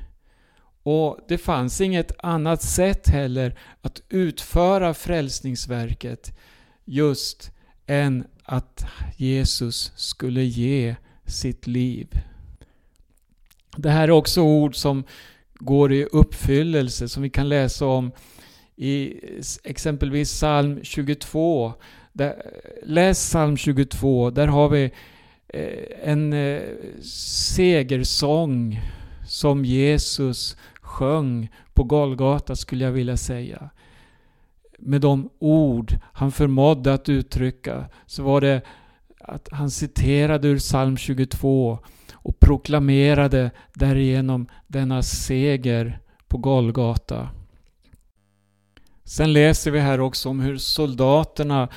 Och 0.83 1.19
det 1.27 1.37
fanns 1.37 1.81
inget 1.81 2.11
annat 2.19 2.61
sätt 2.61 3.07
heller 3.07 3.59
att 3.81 4.01
utföra 4.09 4.93
frälsningsverket 4.93 6.37
just 6.85 7.51
än 7.85 8.27
att 8.43 8.85
Jesus 9.17 9.91
skulle 9.95 10.43
ge 10.43 10.95
sitt 11.25 11.67
liv. 11.67 12.07
Det 13.77 13.89
här 13.89 14.03
är 14.03 14.11
också 14.11 14.41
ord 14.41 14.75
som 14.75 15.03
går 15.53 15.93
i 15.93 16.05
uppfyllelse 16.05 17.09
som 17.09 17.23
vi 17.23 17.29
kan 17.29 17.49
läsa 17.49 17.85
om 17.85 18.11
i 18.75 19.19
exempelvis 19.63 20.31
psalm 20.31 20.79
22. 20.83 21.73
Där, 22.13 22.41
läs 22.83 23.17
psalm 23.17 23.57
22, 23.57 24.29
där 24.29 24.47
har 24.47 24.69
vi 24.69 24.91
eh, 25.47 26.09
en 26.09 26.33
eh, 26.33 26.61
segersång 27.55 28.81
som 29.27 29.65
Jesus 29.65 30.57
sjöng 30.81 31.49
på 31.73 31.83
Golgata 31.83 32.55
skulle 32.55 32.85
jag 32.85 32.91
vilja 32.91 33.17
säga. 33.17 33.69
Med 34.79 35.01
de 35.01 35.29
ord 35.39 35.97
han 36.13 36.31
förmådde 36.31 36.93
att 36.93 37.09
uttrycka 37.09 37.85
så 38.05 38.23
var 38.23 38.41
det 38.41 38.61
att 39.19 39.49
han 39.51 39.71
citerade 39.71 40.47
ur 40.47 40.57
psalm 40.59 40.97
22 40.97 41.79
och 42.13 42.39
proklamerade 42.39 43.51
därigenom 43.73 44.47
denna 44.67 45.03
seger 45.03 45.99
på 46.27 46.37
Golgata. 46.37 47.29
Sen 49.03 49.33
läser 49.33 49.71
vi 49.71 49.79
här 49.79 49.99
också 49.99 50.29
om 50.29 50.39
hur 50.39 50.57
soldaterna 50.57 51.69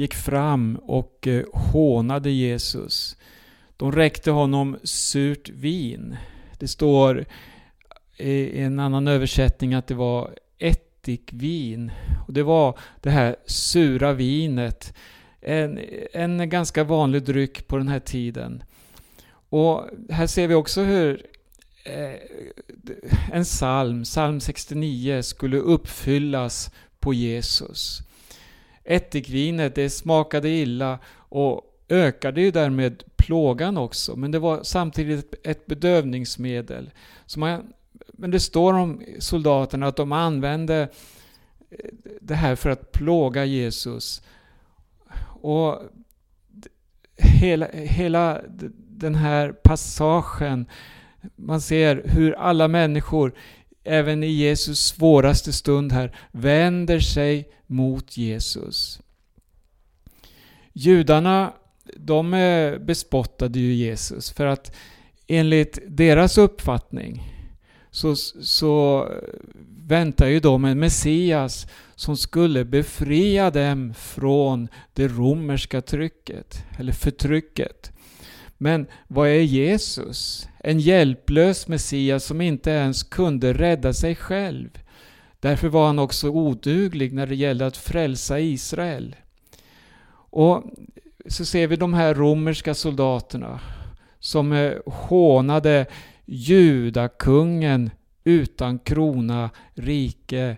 gick 0.00 0.14
fram 0.14 0.76
och 0.76 1.26
eh, 1.26 1.44
hånade 1.52 2.30
Jesus. 2.30 3.16
De 3.76 3.92
räckte 3.92 4.30
honom 4.30 4.78
surt 4.82 5.48
vin. 5.48 6.16
Det 6.58 6.68
står 6.68 7.24
i 8.16 8.60
en 8.60 8.78
annan 8.78 9.08
översättning 9.08 9.74
att 9.74 9.86
det 9.86 9.94
var 9.94 10.30
ättikvin. 10.58 11.92
Och 12.26 12.32
det 12.32 12.42
var 12.42 12.78
det 13.00 13.10
här 13.10 13.36
sura 13.46 14.12
vinet. 14.12 14.94
En, 15.40 15.80
en 16.12 16.48
ganska 16.48 16.84
vanlig 16.84 17.22
dryck 17.22 17.66
på 17.66 17.76
den 17.76 17.88
här 17.88 18.00
tiden. 18.00 18.62
Och 19.48 19.88
här 20.10 20.26
ser 20.26 20.48
vi 20.48 20.54
också 20.54 20.82
hur 20.82 21.26
eh, 21.84 22.14
en 23.32 23.44
psalm, 23.44 24.02
psalm 24.04 24.40
69, 24.40 25.22
skulle 25.22 25.56
uppfyllas 25.56 26.70
på 27.00 27.14
Jesus. 27.14 28.02
Ättikvinet, 28.90 29.74
det 29.74 29.90
smakade 29.90 30.48
illa 30.48 30.98
och 31.14 31.62
ökade 31.88 32.40
ju 32.40 32.50
därmed 32.50 33.02
plågan 33.16 33.76
också, 33.76 34.16
men 34.16 34.30
det 34.30 34.38
var 34.38 34.62
samtidigt 34.62 35.34
ett 35.44 35.66
bedövningsmedel. 35.66 36.90
Så 37.26 37.40
man, 37.40 37.72
men 38.12 38.30
det 38.30 38.40
står 38.40 38.74
om 38.74 39.02
soldaterna 39.18 39.86
att 39.86 39.96
de 39.96 40.12
använde 40.12 40.88
eh, 41.70 41.90
det 42.20 42.34
här 42.34 42.56
för 42.56 42.70
att 42.70 42.92
plåga 42.92 43.44
Jesus. 43.44 44.22
Och 45.42 45.82
hela, 47.16 47.68
hela 47.72 48.40
den 48.76 49.14
här 49.14 49.52
passagen, 49.52 50.66
man 51.36 51.60
ser 51.60 52.02
hur 52.04 52.32
alla 52.32 52.68
människor, 52.68 53.32
även 53.84 54.22
i 54.22 54.30
Jesus 54.30 54.86
svåraste 54.86 55.52
stund 55.52 55.92
här, 55.92 56.16
vänder 56.32 57.00
sig 57.00 57.48
mot 57.66 58.16
Jesus. 58.16 59.00
Judarna, 60.72 61.52
de 61.96 62.34
eh, 62.34 62.78
bespottade 62.78 63.58
ju 63.58 63.74
Jesus 63.74 64.30
för 64.30 64.46
att 64.46 64.76
enligt 65.26 65.78
deras 65.86 66.38
uppfattning 66.38 67.22
så, 67.90 68.16
så 68.16 69.08
väntar 69.86 70.26
ju 70.26 70.40
de 70.40 70.64
en 70.64 70.78
Messias 70.78 71.66
som 71.94 72.16
skulle 72.16 72.64
befria 72.64 73.50
dem 73.50 73.94
från 73.94 74.68
det 74.92 75.08
romerska 75.08 75.80
trycket, 75.80 76.64
eller 76.78 76.92
förtrycket. 76.92 77.92
Men 78.58 78.86
vad 79.08 79.28
är 79.28 79.40
Jesus? 79.40 80.48
En 80.64 80.80
hjälplös 80.80 81.68
Messias 81.68 82.24
som 82.24 82.40
inte 82.40 82.70
ens 82.70 83.02
kunde 83.02 83.52
rädda 83.52 83.92
sig 83.92 84.14
själv. 84.14 84.68
Därför 85.40 85.68
var 85.68 85.86
han 85.86 85.98
också 85.98 86.28
oduglig 86.28 87.12
när 87.12 87.26
det 87.26 87.34
gällde 87.34 87.66
att 87.66 87.76
frälsa 87.76 88.40
Israel. 88.40 89.16
Och 90.30 90.64
så 91.26 91.44
ser 91.44 91.66
vi 91.66 91.76
de 91.76 91.94
här 91.94 92.14
romerska 92.14 92.74
soldaterna 92.74 93.60
som 94.18 94.52
eh, 94.52 94.72
hånade 94.86 95.86
judakungen 96.24 97.90
utan 98.24 98.78
krona, 98.78 99.50
rike 99.74 100.56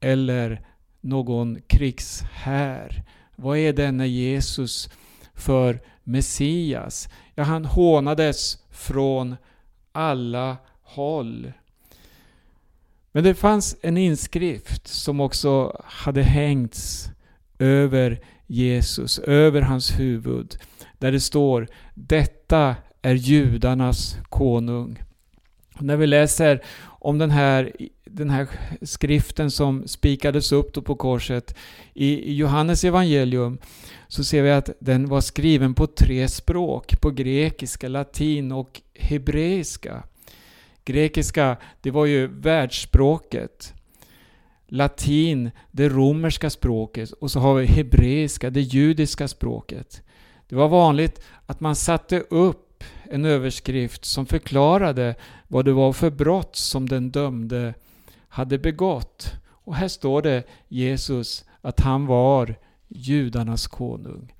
eller 0.00 0.66
någon 1.00 1.58
krigshär. 1.66 3.02
Vad 3.36 3.58
är 3.58 3.72
denne 3.72 4.06
Jesus 4.06 4.90
för 5.34 5.80
Messias? 6.04 7.08
Ja, 7.34 7.42
han 7.42 7.64
hånades 7.64 8.58
från 8.72 9.36
alla 9.92 10.56
håll. 10.82 11.52
Men 13.12 13.24
det 13.24 13.34
fanns 13.34 13.76
en 13.82 13.96
inskrift 13.96 14.88
som 14.88 15.20
också 15.20 15.82
hade 15.84 16.22
hängts 16.22 17.10
över 17.58 18.20
Jesus, 18.46 19.18
över 19.18 19.62
hans 19.62 19.98
huvud, 19.98 20.56
där 20.98 21.12
det 21.12 21.20
står 21.20 21.68
Detta 21.94 22.76
är 23.02 23.14
judarnas 23.14 24.16
konung. 24.28 25.02
Och 25.74 25.82
när 25.82 25.96
vi 25.96 26.06
läser 26.06 26.62
om 26.84 27.18
den 27.18 27.30
här, 27.30 27.72
den 28.12 28.30
här 28.30 28.48
skriften 28.82 29.50
som 29.50 29.88
spikades 29.88 30.52
upp 30.52 30.84
på 30.84 30.94
korset 30.94 31.56
i 31.94 32.34
Johannes 32.34 32.84
evangelium 32.84 33.58
så 34.08 34.24
ser 34.24 34.42
vi 34.42 34.50
att 34.50 34.70
den 34.80 35.08
var 35.08 35.20
skriven 35.20 35.74
på 35.74 35.86
tre 35.86 36.28
språk, 36.28 37.00
på 37.00 37.10
grekiska, 37.10 37.88
latin 37.88 38.52
och 38.52 38.80
hebreiska. 38.94 40.02
Grekiska, 40.84 41.56
det 41.80 41.90
var 41.90 42.06
ju 42.06 42.26
världsspråket. 42.26 43.74
Latin, 44.66 45.50
det 45.70 45.88
romerska 45.88 46.50
språket 46.50 47.12
och 47.12 47.30
så 47.30 47.40
har 47.40 47.54
vi 47.54 47.66
hebreiska, 47.66 48.50
det 48.50 48.60
judiska 48.60 49.28
språket. 49.28 50.02
Det 50.48 50.56
var 50.56 50.68
vanligt 50.68 51.22
att 51.46 51.60
man 51.60 51.76
satte 51.76 52.20
upp 52.20 52.84
en 53.04 53.24
överskrift 53.24 54.04
som 54.04 54.26
förklarade 54.26 55.14
vad 55.48 55.64
det 55.64 55.72
var 55.72 55.92
för 55.92 56.10
brott 56.10 56.56
som 56.56 56.88
den 56.88 57.10
dömde 57.10 57.74
hade 58.32 58.58
begått. 58.58 59.32
Och 59.48 59.74
här 59.74 59.88
står 59.88 60.22
det 60.22 60.44
Jesus 60.68 61.44
att 61.60 61.80
han 61.80 62.06
var 62.06 62.54
judarnas 62.88 63.66
konung. 63.66 64.32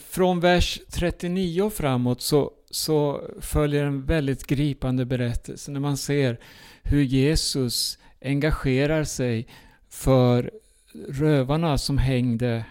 Från 0.00 0.40
vers 0.40 0.80
39 0.90 1.62
och 1.62 1.72
framåt 1.72 2.20
så, 2.20 2.50
så 2.70 3.22
följer 3.40 3.84
en 3.84 4.04
väldigt 4.04 4.46
gripande 4.46 5.04
berättelse 5.04 5.70
när 5.70 5.80
man 5.80 5.96
ser 5.96 6.40
hur 6.82 7.02
Jesus 7.02 7.98
engagerar 8.24 9.04
sig 9.04 9.48
för 9.88 10.50
rövarna 11.08 11.78
som 11.78 11.98
hängde 11.98 12.64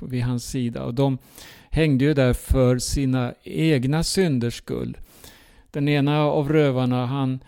vid 0.00 0.22
hans 0.22 0.44
sida. 0.44 0.84
Och 0.84 0.94
de 0.94 1.18
hängde 1.70 2.04
ju 2.04 2.14
där 2.14 2.32
för 2.32 2.78
sina 2.78 3.34
egna 3.42 4.04
synders 4.04 4.54
skull. 4.54 4.96
Den 5.76 5.88
ena 5.88 6.20
av 6.20 6.48
rövarna, 6.48 7.06
han 7.06 7.40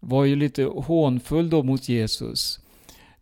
var 0.00 0.24
ju 0.24 0.36
lite 0.36 0.64
hånfull 0.64 1.50
då 1.50 1.62
mot 1.62 1.88
Jesus. 1.88 2.60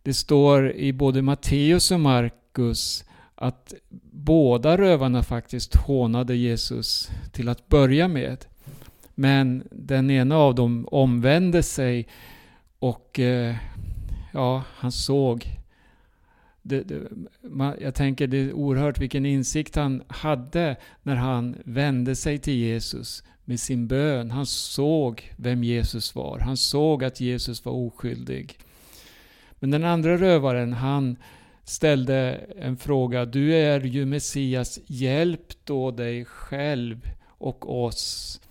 Det 0.03 0.13
står 0.13 0.71
i 0.71 0.93
både 0.93 1.21
Matteus 1.21 1.91
och 1.91 1.99
Markus 1.99 3.05
att 3.35 3.73
båda 4.11 4.77
rövarna 4.77 5.23
faktiskt 5.23 5.75
hånade 5.75 6.35
Jesus 6.35 7.09
till 7.31 7.49
att 7.49 7.67
börja 7.67 8.07
med. 8.07 8.45
Men 9.15 9.67
den 9.71 10.11
ena 10.11 10.37
av 10.37 10.55
dem 10.55 10.87
omvände 10.91 11.63
sig 11.63 12.07
och 12.79 13.19
eh, 13.19 13.55
ja, 14.33 14.63
han 14.75 14.91
såg. 14.91 15.45
Det, 16.61 16.81
det, 16.81 17.07
jag 17.79 17.95
tänker 17.95 18.27
det 18.27 18.37
är 18.37 18.53
oerhört 18.53 18.99
vilken 18.99 19.25
insikt 19.25 19.75
han 19.75 20.03
hade 20.07 20.75
när 21.03 21.15
han 21.15 21.55
vände 21.65 22.15
sig 22.15 22.37
till 22.37 22.57
Jesus 22.57 23.23
med 23.47 23.59
sin 23.59 23.87
bön. 23.87 24.31
Han 24.31 24.45
såg 24.45 25.33
vem 25.35 25.63
Jesus 25.63 26.15
var. 26.15 26.39
Han 26.39 26.57
såg 26.57 27.03
att 27.03 27.19
Jesus 27.19 27.65
var 27.65 27.73
oskyldig. 27.73 28.57
Men 29.59 29.71
den 29.71 29.83
andra 29.83 30.17
rövaren, 30.17 30.73
han 30.73 31.17
ställde 31.63 32.45
en 32.59 32.77
fråga. 32.77 33.25
Du 33.25 33.55
är 33.55 33.79
ju 33.79 34.05
Messias, 34.05 34.79
hjälp 34.85 35.53
då 35.63 35.91
dig 35.91 36.25
själv 36.25 37.09
och 37.27 37.83
oss. 37.83 38.41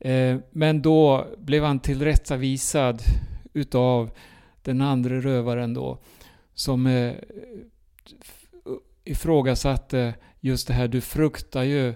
Eh, 0.00 0.36
men 0.50 0.82
då 0.82 1.26
blev 1.38 1.64
han 1.64 1.80
tillrättavisad 1.80 3.02
utav 3.52 4.10
den 4.62 4.80
andra 4.80 5.20
rövaren 5.20 5.74
då, 5.74 5.98
som 6.54 6.86
eh, 6.86 7.14
ifrågasatte 9.04 10.14
just 10.40 10.66
det 10.68 10.74
här, 10.74 10.88
du 10.88 11.00
fruktar 11.00 11.62
ju 11.62 11.94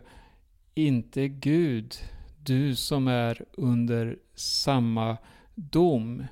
inte 0.75 1.29
Gud, 1.29 1.97
du 2.45 2.77
som 2.77 3.09
är 3.09 3.45
under 3.53 4.16
samma 4.35 5.16
dom. 5.55 6.25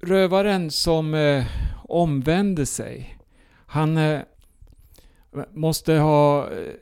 Rövaren 0.00 0.70
som 0.70 1.14
eh, 1.14 1.46
omvände 1.88 2.66
sig, 2.66 3.18
han 3.66 3.96
eh, 3.96 4.20
måste 5.52 5.92
ha 5.92 6.50
eh, 6.50 6.74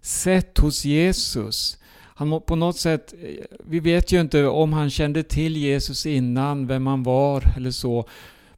sett 0.00 0.58
hos 0.58 0.84
Jesus 0.84 1.78
han 2.18 2.40
på 2.40 2.56
något 2.56 2.76
sätt, 2.76 3.14
eh, 3.22 3.44
vi 3.64 3.80
vet 3.80 4.12
ju 4.12 4.20
inte 4.20 4.46
om 4.46 4.72
han 4.72 4.90
kände 4.90 5.22
till 5.22 5.56
Jesus 5.56 6.06
innan, 6.06 6.66
vem 6.66 6.86
han 6.86 7.02
var 7.02 7.52
eller 7.56 7.70
så. 7.70 8.08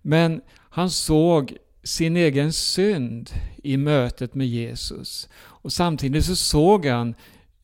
Men 0.02 0.40
han 0.70 0.90
såg 0.90 1.56
sin 1.82 2.16
egen 2.16 2.52
synd 2.52 3.30
i 3.62 3.76
mötet 3.76 4.34
med 4.34 4.46
Jesus. 4.46 5.28
Och 5.62 5.72
samtidigt 5.72 6.24
så 6.24 6.36
såg 6.36 6.86
han 6.86 7.14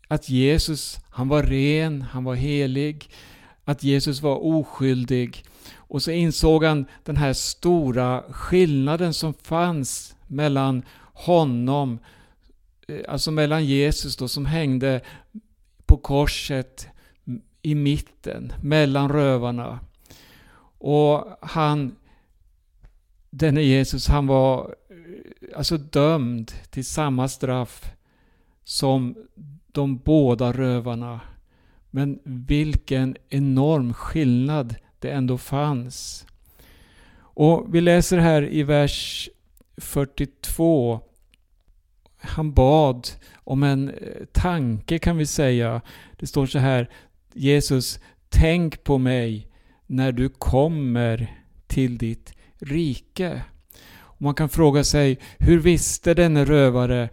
att 0.08 0.28
Jesus, 0.28 0.98
han 1.10 1.28
var 1.28 1.42
ren, 1.42 2.02
han 2.02 2.24
var 2.24 2.34
helig, 2.34 3.10
att 3.64 3.82
Jesus 3.82 4.22
var 4.22 4.44
oskyldig. 4.44 5.44
Och 5.74 6.02
så 6.02 6.10
insåg 6.10 6.64
han 6.64 6.86
den 7.04 7.16
här 7.16 7.32
stora 7.32 8.22
skillnaden 8.30 9.14
som 9.14 9.34
fanns 9.34 10.16
mellan 10.26 10.82
honom, 11.12 11.98
eh, 12.88 13.00
alltså 13.08 13.30
mellan 13.30 13.64
Jesus 13.64 14.16
då 14.16 14.28
som 14.28 14.46
hängde 14.46 15.00
på 15.86 15.96
korset 15.96 16.88
i 17.62 17.74
mitten, 17.74 18.52
mellan 18.62 19.08
rövarna. 19.08 19.80
Och 20.78 21.38
han, 21.40 21.96
denne 23.38 23.62
Jesus, 23.62 24.08
han 24.08 24.26
var 24.26 24.74
eh, 24.90 25.58
alltså 25.58 25.76
dömd 25.76 26.52
till 26.70 26.84
samma 26.84 27.28
straff 27.28 27.92
som 28.64 29.14
de 29.72 29.96
båda 29.96 30.52
rövarna. 30.52 31.20
Men 31.90 32.18
vilken 32.24 33.16
enorm 33.28 33.94
skillnad 33.94 34.74
det 34.98 35.10
ändå 35.10 35.38
fanns. 35.38 36.26
Och 37.18 37.74
vi 37.74 37.80
läser 37.80 38.18
här 38.18 38.52
i 38.52 38.62
vers 38.62 39.28
42. 39.76 41.00
Han 42.18 42.52
bad 42.52 43.08
om 43.34 43.62
en 43.62 43.88
eh, 43.88 44.24
tanke 44.32 44.98
kan 44.98 45.16
vi 45.16 45.26
säga. 45.26 45.80
Det 46.16 46.26
står 46.26 46.46
så 46.46 46.58
här. 46.58 46.90
Jesus, 47.32 48.00
tänk 48.28 48.84
på 48.84 48.98
mig 48.98 49.48
när 49.86 50.12
du 50.12 50.28
kommer 50.28 51.36
till 51.66 51.98
ditt 51.98 52.35
rike. 52.58 53.42
Och 53.94 54.22
man 54.22 54.34
kan 54.34 54.48
fråga 54.48 54.84
sig, 54.84 55.18
hur 55.38 55.58
visste 55.58 56.14
denne 56.14 56.44
rövare 56.44 57.08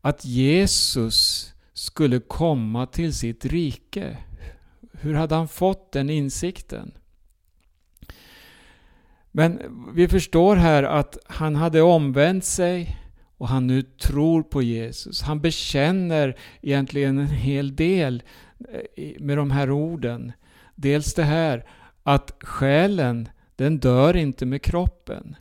att 0.00 0.24
Jesus 0.24 1.52
skulle 1.72 2.20
komma 2.20 2.86
till 2.86 3.14
sitt 3.14 3.44
rike? 3.44 4.16
Hur 4.92 5.14
hade 5.14 5.34
han 5.34 5.48
fått 5.48 5.92
den 5.92 6.10
insikten? 6.10 6.92
Men 9.30 9.60
vi 9.94 10.08
förstår 10.08 10.56
här 10.56 10.82
att 10.82 11.18
han 11.26 11.56
hade 11.56 11.82
omvänt 11.82 12.44
sig 12.44 12.96
och 13.36 13.48
han 13.48 13.66
nu 13.66 13.82
tror 13.82 14.42
på 14.42 14.62
Jesus. 14.62 15.22
Han 15.22 15.40
bekänner 15.40 16.36
egentligen 16.62 17.18
en 17.18 17.26
hel 17.26 17.76
del 17.76 18.22
eh, 18.68 19.12
med 19.20 19.36
de 19.36 19.50
här 19.50 19.70
orden. 19.70 20.32
Dels 20.74 21.14
det 21.14 21.22
här 21.22 21.64
att 22.02 22.34
själen, 22.40 23.28
den 23.56 23.78
dör 23.78 24.16
inte 24.16 24.46
med 24.46 24.62
kroppen. 24.62 25.36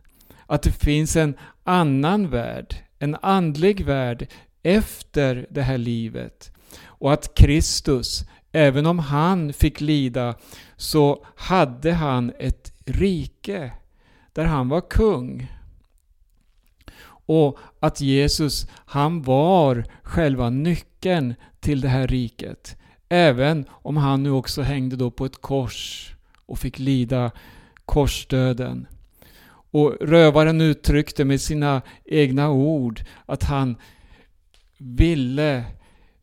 Att 0.45 0.61
det 0.61 0.71
finns 0.71 1.15
en 1.15 1.37
annan 1.63 2.29
värld, 2.29 2.75
en 2.99 3.15
andlig 3.21 3.85
värld 3.85 4.27
efter 4.63 5.47
det 5.49 5.61
här 5.61 5.77
livet. 5.77 6.51
Och 6.83 7.13
att 7.13 7.35
Kristus, 7.35 8.25
även 8.51 8.85
om 8.85 8.99
han 8.99 9.53
fick 9.53 9.81
lida, 9.81 10.35
så 10.77 11.25
hade 11.35 11.93
han 11.93 12.31
ett 12.39 12.73
rike 12.85 13.71
där 14.33 14.45
han 14.45 14.69
var 14.69 14.81
kung. 14.89 15.51
Och 17.27 17.57
att 17.79 18.01
Jesus, 18.01 18.67
han 18.71 19.21
var 19.21 19.85
själva 20.03 20.49
nyckeln 20.49 21.35
till 21.59 21.81
det 21.81 21.87
här 21.87 22.07
riket. 22.07 22.77
Även 23.09 23.65
om 23.71 23.97
han 23.97 24.23
nu 24.23 24.31
också 24.31 24.61
hängde 24.61 24.95
då 24.95 25.11
på 25.11 25.25
ett 25.25 25.41
kors 25.41 26.11
och 26.45 26.59
fick 26.59 26.79
lida 26.79 27.31
korsdöden. 27.85 28.87
Och 29.71 29.97
rövaren 30.01 30.61
uttryckte 30.61 31.25
med 31.25 31.41
sina 31.41 31.81
egna 32.05 32.49
ord 32.49 33.01
att 33.25 33.43
han 33.43 33.75
ville 34.77 35.63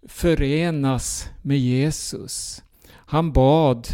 förenas 0.08 1.28
med 1.42 1.58
Jesus. 1.58 2.62
Han 2.94 3.32
bad 3.32 3.88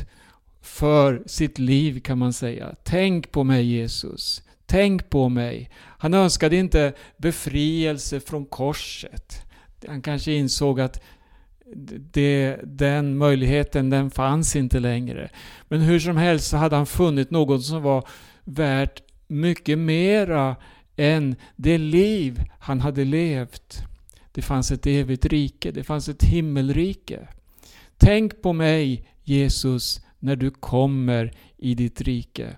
för 0.61 1.23
sitt 1.27 1.59
liv 1.59 2.01
kan 2.01 2.19
man 2.19 2.33
säga. 2.33 2.75
Tänk 2.83 3.31
på 3.31 3.45
mig 3.45 3.65
Jesus. 3.65 4.43
Tänk 4.67 5.11
på 5.11 5.29
mig. 5.29 5.71
Han 5.77 6.15
önskade 6.15 6.57
inte 6.57 6.93
befrielse 7.17 8.21
från 8.21 8.47
korset. 8.47 9.43
Han 9.89 10.03
kanske 10.03 10.33
insåg 10.33 10.81
att 10.81 11.03
det, 12.13 12.57
den 12.65 13.19
möjligheten 13.19 13.91
den 13.91 14.11
fanns 14.11 14.57
inte 14.57 14.81
längre. 14.81 15.31
Men 15.69 15.81
hur 15.81 16.01
som 16.01 16.17
helst 16.17 16.49
så 16.49 16.57
hade 16.57 16.77
han 16.77 16.87
funnit 16.87 17.31
något 17.31 17.65
som 17.65 17.83
var 17.83 18.09
värt 18.45 19.03
mycket 19.27 19.79
mera 19.79 20.57
än 20.97 21.37
det 21.57 21.79
liv 21.79 22.43
han 22.59 22.81
hade 22.81 23.05
levt. 23.05 23.83
Det 24.33 24.43
fanns 24.43 24.71
ett 24.71 24.87
evigt 24.87 25.27
rike, 25.27 25.71
det 25.71 25.85
fanns 25.85 26.09
ett 26.09 26.25
himmelrike. 26.25 27.29
Tänk 27.97 28.43
på 28.43 28.53
mig 28.53 29.09
Jesus 29.25 30.01
när 30.19 30.37
du 30.37 30.51
kommer 30.51 31.33
i 31.57 31.75
ditt 31.75 32.01
rike. 32.01 32.57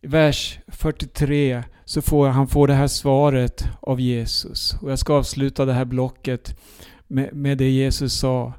I 0.00 0.06
vers 0.06 0.58
43 0.68 1.64
så 1.84 2.02
får 2.02 2.28
han 2.28 2.48
får 2.48 2.68
det 2.68 2.74
här 2.74 2.86
svaret 2.86 3.64
av 3.80 4.00
Jesus. 4.00 4.76
Och 4.80 4.90
jag 4.90 4.98
ska 4.98 5.14
avsluta 5.14 5.64
det 5.64 5.72
här 5.72 5.84
blocket 5.84 6.56
med, 7.14 7.34
med 7.34 7.58
det 7.58 7.70
Jesus 7.70 8.14
sa 8.14 8.52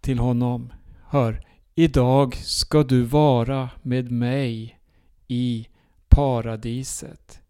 till 0.00 0.18
honom. 0.18 0.72
Hör, 1.08 1.46
idag 1.74 2.36
ska 2.36 2.82
du 2.82 3.02
vara 3.02 3.70
med 3.82 4.10
mig 4.10 4.78
i 5.28 5.66
paradiset. 6.08 7.40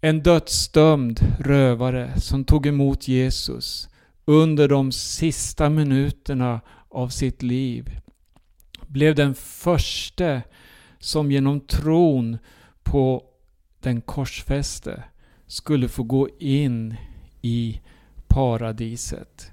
En 0.00 0.22
dödsdömd 0.22 1.20
rövare 1.38 2.20
som 2.20 2.44
tog 2.44 2.66
emot 2.66 3.08
Jesus 3.08 3.88
under 4.24 4.68
de 4.68 4.92
sista 4.92 5.70
minuterna 5.70 6.60
av 6.88 7.08
sitt 7.08 7.42
liv 7.42 8.00
blev 8.86 9.14
den 9.14 9.34
första 9.34 10.42
som 10.98 11.32
genom 11.32 11.60
tron 11.60 12.38
på 12.82 13.24
den 13.80 14.00
korsfäste 14.00 15.04
skulle 15.46 15.88
få 15.88 16.02
gå 16.02 16.28
in 16.38 16.96
i 17.42 17.80
paradiset. 18.34 19.52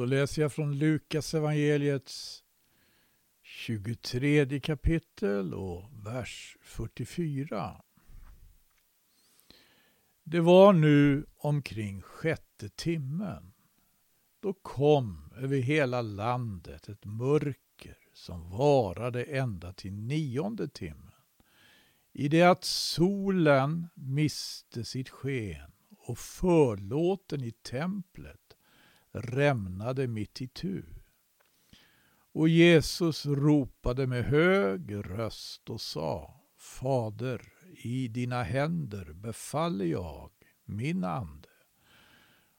Då 0.00 0.06
läser 0.06 0.42
jag 0.42 0.52
från 0.52 0.78
Lukas 0.78 1.34
evangeliets 1.34 2.44
23 3.42 4.60
kapitel 4.60 5.54
och 5.54 5.84
vers 6.04 6.56
44. 6.62 7.82
Det 10.24 10.40
var 10.40 10.72
nu 10.72 11.26
omkring 11.36 12.02
sjätte 12.02 12.68
timmen. 12.68 13.52
Då 14.40 14.52
kom 14.52 15.32
över 15.36 15.56
hela 15.56 16.02
landet 16.02 16.88
ett 16.88 17.04
mörker 17.04 17.98
som 18.12 18.50
varade 18.50 19.24
ända 19.24 19.72
till 19.72 19.92
nionde 19.92 20.68
timmen. 20.68 21.14
I 22.12 22.28
det 22.28 22.42
att 22.42 22.64
solen 22.64 23.88
miste 23.94 24.84
sitt 24.84 25.08
sken 25.08 25.72
och 25.98 26.18
förlåten 26.18 27.44
i 27.44 27.50
templet 27.50 28.39
rämnade 29.12 30.06
mitt 30.06 30.42
i 30.42 30.48
tu. 30.48 30.84
Och 32.32 32.48
Jesus 32.48 33.26
ropade 33.26 34.06
med 34.06 34.24
hög 34.24 34.94
röst 34.94 35.70
och 35.70 35.80
sa 35.80 36.40
Fader, 36.56 37.52
i 37.84 38.08
dina 38.08 38.42
händer 38.42 39.12
befaller 39.12 39.84
jag 39.84 40.30
min 40.64 41.04
ande. 41.04 41.48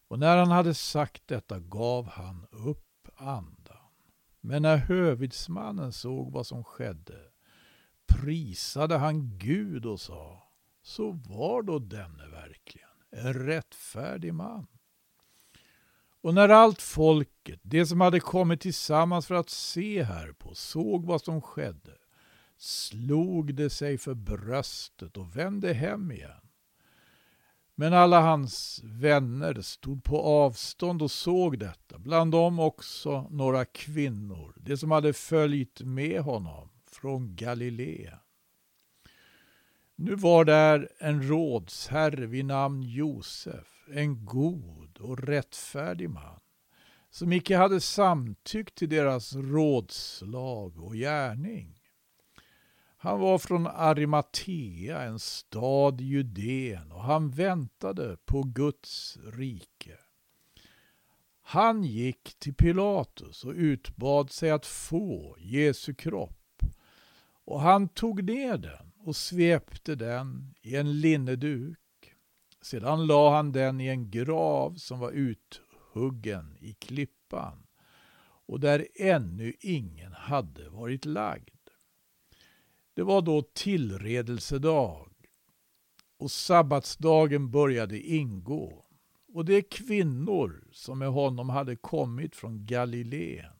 Och 0.07 0.19
när 0.19 0.37
han 0.37 0.51
hade 0.51 0.73
sagt 0.73 1.27
detta 1.27 1.59
gav 1.59 2.07
han 2.07 2.45
upp 2.51 3.07
andan. 3.15 3.77
Men 4.41 4.61
när 4.61 4.77
hövitsmannen 4.77 5.93
såg 5.93 6.31
vad 6.31 6.47
som 6.47 6.63
skedde 6.63 7.31
prisade 8.07 8.97
han 8.97 9.37
Gud 9.37 9.85
och 9.85 9.99
sa 9.99 10.43
Så 10.81 11.11
var 11.11 11.61
då 11.63 11.79
denne 11.79 12.27
verkligen 12.27 12.89
en 13.09 13.33
rättfärdig 13.33 14.33
man. 14.33 14.67
Och 16.21 16.33
när 16.33 16.49
allt 16.49 16.81
folket, 16.81 17.59
det 17.63 17.85
som 17.85 18.01
hade 18.01 18.19
kommit 18.19 18.61
tillsammans 18.61 19.27
för 19.27 19.35
att 19.35 19.49
se 19.49 20.03
här 20.03 20.31
på, 20.31 20.55
såg 20.55 21.05
vad 21.05 21.21
som 21.21 21.41
skedde, 21.41 21.97
slog 22.57 23.55
det 23.55 23.69
sig 23.69 23.97
för 23.97 24.13
bröstet 24.13 25.17
och 25.17 25.37
vände 25.37 25.73
hem 25.73 26.11
igen. 26.11 26.47
Men 27.75 27.93
alla 27.93 28.21
hans 28.21 28.81
vänner 28.83 29.61
stod 29.61 30.03
på 30.03 30.21
avstånd 30.21 31.01
och 31.01 31.11
såg 31.11 31.59
detta, 31.59 31.99
bland 31.99 32.31
dem 32.31 32.59
också 32.59 33.27
några 33.29 33.65
kvinnor, 33.65 34.53
de 34.57 34.77
som 34.77 34.91
hade 34.91 35.13
följt 35.13 35.81
med 35.81 36.21
honom 36.21 36.69
från 36.91 37.35
Galileen. 37.35 38.17
Nu 39.95 40.15
var 40.15 40.45
där 40.45 40.89
en 40.99 41.27
rådsherre 41.27 42.25
vid 42.25 42.45
namn 42.45 42.83
Josef, 42.83 43.80
en 43.93 44.25
god 44.25 44.97
och 44.97 45.19
rättfärdig 45.19 46.09
man, 46.09 46.39
som 47.09 47.33
icke 47.33 47.57
hade 47.57 47.81
samtyckt 47.81 48.75
till 48.75 48.89
deras 48.89 49.35
rådslag 49.35 50.79
och 50.79 50.93
gärning. 50.93 51.81
Han 52.97 53.19
var 53.19 53.37
från 53.37 53.67
Arimatea, 53.67 55.01
en 55.01 55.19
stad 55.19 56.01
i 56.01 56.03
Judeen, 56.03 56.91
och 56.91 57.03
han 57.03 57.29
väntade 57.31 58.17
på 58.25 58.43
Guds 58.43 59.17
rike. 59.23 59.97
Han 61.41 61.83
gick 61.83 62.39
till 62.39 62.53
Pilatus 62.53 63.43
och 63.43 63.53
utbad 63.55 64.31
sig 64.31 64.51
att 64.51 64.65
få 64.65 65.35
Jesu 65.39 65.93
kropp, 65.93 66.61
och 67.45 67.61
han 67.61 67.89
tog 67.89 68.23
ner 68.23 68.57
den 68.57 68.91
och 68.97 69.15
svepte 69.15 69.95
den 69.95 70.55
i 70.61 70.75
en 70.75 70.99
linneduk. 70.99 71.80
Sedan 72.61 73.07
la 73.07 73.35
han 73.35 73.51
den 73.51 73.81
i 73.81 73.87
en 73.87 74.11
grav 74.11 74.75
som 74.75 74.99
var 74.99 75.11
uthuggen 75.11 76.57
i 76.59 76.73
klippan 76.73 77.67
och 78.45 78.59
där 78.59 78.87
ännu 78.95 79.53
ingen 79.59 80.13
hade 80.13 80.69
varit 80.69 81.05
lagd. 81.05 81.49
Det 82.93 83.03
var 83.03 83.21
då 83.21 83.41
tillredelsedag 83.41 85.11
och 86.17 86.31
sabbatsdagen 86.31 87.51
började 87.51 87.99
ingå 87.99 88.85
och 89.33 89.45
de 89.45 89.61
kvinnor 89.61 90.67
som 90.71 90.99
med 90.99 91.09
honom 91.09 91.49
hade 91.49 91.75
kommit 91.75 92.35
från 92.35 92.65
Galileen 92.65 93.53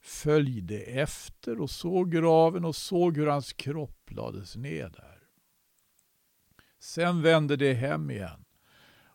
följde 0.00 0.78
efter 0.78 1.60
och 1.60 1.70
såg 1.70 2.12
graven 2.12 2.64
och 2.64 2.76
såg 2.76 3.16
hur 3.16 3.26
hans 3.26 3.52
kropp 3.52 4.10
lades 4.10 4.56
ner 4.56 4.88
där. 4.88 5.17
Sen 6.78 7.22
vände 7.22 7.56
de 7.56 7.74
hem 7.74 8.10
igen 8.10 8.44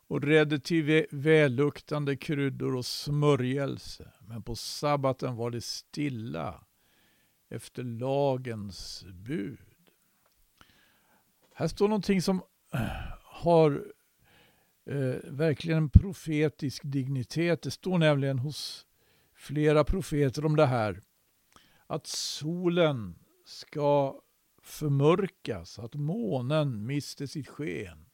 och 0.07 0.22
redde 0.22 0.59
till 0.59 1.05
välluktande 1.11 2.16
kryddor 2.16 2.76
och 2.76 2.86
smörjelse. 2.86 4.11
Men 4.28 4.43
på 4.43 4.55
sabbaten 4.55 5.36
var 5.36 5.51
det 5.51 5.61
stilla 5.61 6.64
efter 7.49 7.84
lagens 7.84 9.05
bud. 9.07 9.59
Här 11.53 11.68
står 11.68 11.88
någonting 11.88 12.22
som 12.22 12.41
äh, 12.74 12.80
har 13.24 13.86
eh, 14.86 15.16
verkligen 15.24 15.78
en 15.78 15.89
profetisk 15.89 16.82
dignitet. 16.86 17.61
Det 17.61 17.72
står 17.72 17.97
nämligen 17.97 18.39
hos 18.39 18.86
flera 19.34 19.84
profeter 19.84 20.45
om 20.45 20.55
det 20.55 20.66
här. 20.66 21.01
Att 21.88 22.07
solen 22.07 23.16
ska 23.45 24.20
förmörkas, 24.64 25.80
att 25.80 25.95
månen 25.95 26.86
mister 26.86 27.26
sitt 27.26 27.47
sken. 27.47 28.05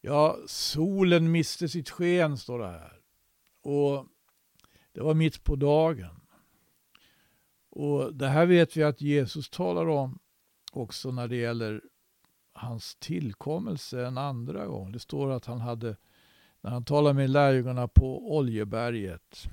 Ja, 0.00 0.38
solen 0.46 1.30
miste 1.30 1.68
sitt 1.68 1.90
sken, 1.90 2.38
står 2.38 2.58
det 2.58 2.66
här. 2.66 3.00
Och 3.62 4.06
det 4.92 5.00
var 5.00 5.14
mitt 5.14 5.44
på 5.44 5.56
dagen. 5.56 6.20
Och 7.70 8.14
Det 8.14 8.28
här 8.28 8.46
vet 8.46 8.76
vi 8.76 8.82
att 8.82 9.00
Jesus 9.00 9.50
talar 9.50 9.88
om 9.88 10.18
också 10.72 11.10
när 11.10 11.28
det 11.28 11.36
gäller 11.36 11.82
hans 12.52 12.96
tillkommelse 12.96 14.06
en 14.06 14.18
andra 14.18 14.66
gång. 14.66 14.92
Det 14.92 14.98
står 14.98 15.30
att 15.30 15.46
han 15.46 15.60
hade, 15.60 15.96
när 16.60 16.70
han 16.70 16.84
talar 16.84 17.12
med 17.12 17.30
lärjungarna 17.30 17.88
på 17.88 18.36
Oljeberget, 18.36 19.48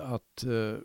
att 0.00 0.44
eh, 0.44 0.78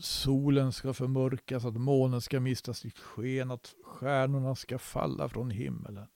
solen 0.00 0.72
ska 0.72 0.94
förmörkas, 0.94 1.64
att 1.64 1.76
månen 1.76 2.20
ska 2.20 2.40
mista 2.40 2.74
sitt 2.74 2.98
sken, 2.98 3.50
att 3.50 3.74
stjärnorna 3.84 4.54
ska 4.54 4.78
falla 4.78 5.28
från 5.28 5.50
himmelen. 5.50 6.06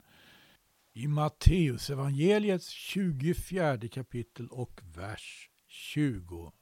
I 0.92 1.08
Matteus 1.08 1.90
evangeliets 1.90 2.68
24 2.68 3.78
kapitel 3.88 4.48
och 4.48 4.80
vers 4.82 5.50
29. 5.66 6.52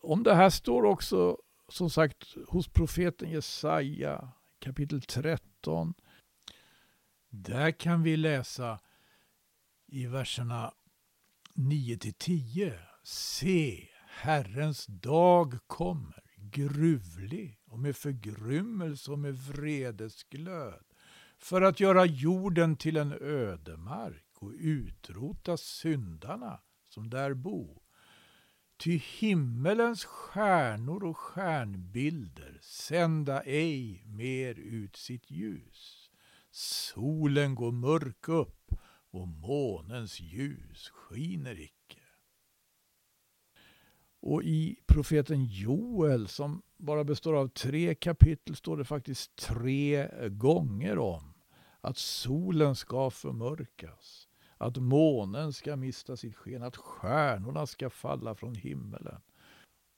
Om 0.00 0.22
det 0.22 0.34
här 0.34 0.50
står 0.50 0.84
också 0.84 1.38
som 1.68 1.90
sagt 1.90 2.34
hos 2.48 2.68
profeten 2.68 3.30
Jesaja 3.30 4.32
kapitel 4.58 5.02
13. 5.02 5.94
Där 7.30 7.70
kan 7.70 8.02
vi 8.02 8.16
läsa 8.16 8.80
i 9.86 10.06
verserna 10.06 10.74
9 11.54 11.98
till 11.98 12.14
10. 12.14 12.78
Se, 13.02 13.88
Herrens 14.20 14.86
dag 14.86 15.58
kommer, 15.66 16.22
gruvlig 16.36 17.58
och 17.66 17.78
med 17.78 17.96
förgrymmelse 17.96 19.10
och 19.10 19.18
med 19.18 19.34
vredesglöd, 19.34 20.84
för 21.38 21.62
att 21.62 21.80
göra 21.80 22.04
jorden 22.04 22.76
till 22.76 22.96
en 22.96 23.12
ödemark 23.12 24.26
och 24.38 24.52
utrota 24.58 25.56
syndarna 25.56 26.60
som 26.88 27.10
där 27.10 27.34
bor. 27.34 27.82
Ty 28.76 29.00
himmelens 29.18 30.04
stjärnor 30.04 31.04
och 31.04 31.18
stjärnbilder 31.18 32.58
sända 32.62 33.42
ej 33.42 34.02
mer 34.06 34.54
ut 34.54 34.96
sitt 34.96 35.30
ljus. 35.30 36.10
Solen 36.50 37.54
går 37.54 37.72
mörk 37.72 38.28
upp 38.28 38.72
och 39.10 39.28
månens 39.28 40.20
ljus 40.20 40.88
skiner 40.88 41.60
icke. 41.60 41.77
Och 44.20 44.42
i 44.42 44.76
profeten 44.86 45.44
Joel 45.44 46.28
som 46.28 46.62
bara 46.76 47.04
består 47.04 47.34
av 47.34 47.48
tre 47.48 47.94
kapitel 47.94 48.56
står 48.56 48.76
det 48.76 48.84
faktiskt 48.84 49.36
tre 49.36 50.08
gånger 50.28 50.98
om 50.98 51.34
att 51.80 51.96
solen 51.96 52.76
ska 52.76 53.10
förmörkas, 53.10 54.28
att 54.58 54.76
månen 54.76 55.52
ska 55.52 55.76
mista 55.76 56.16
sitt 56.16 56.36
sken, 56.36 56.62
att 56.62 56.76
stjärnorna 56.76 57.66
ska 57.66 57.90
falla 57.90 58.34
från 58.34 58.54
himmelen. 58.54 59.20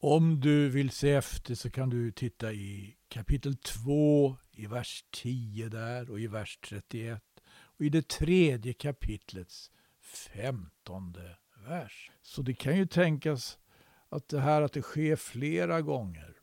Om 0.03 0.41
du 0.41 0.69
vill 0.69 0.91
se 0.91 1.11
efter 1.11 1.55
så 1.55 1.71
kan 1.71 1.91
du 1.91 2.13
titta 2.13 2.53
i 2.53 2.97
kapitel 3.09 3.57
2, 3.57 4.37
i 4.53 4.67
vers 4.67 5.05
10 5.11 5.69
där 5.69 6.11
och 6.11 6.21
i 6.21 6.27
vers 6.27 6.59
31 6.69 7.23
och 7.53 7.85
i 7.85 7.89
det 7.89 8.09
tredje 8.09 8.73
kapitlets 8.73 9.71
femtonde 10.01 11.37
vers. 11.69 12.11
Så 12.23 12.43
det 12.43 12.55
kan 12.55 12.77
ju 12.77 12.87
tänkas 12.87 13.59
att 14.11 14.29
det 14.29 14.41
här 14.41 14.63
att 14.63 14.73
det 14.73 14.83
sker 14.83 15.17
flera 15.17 15.83
gånger, 15.83 16.37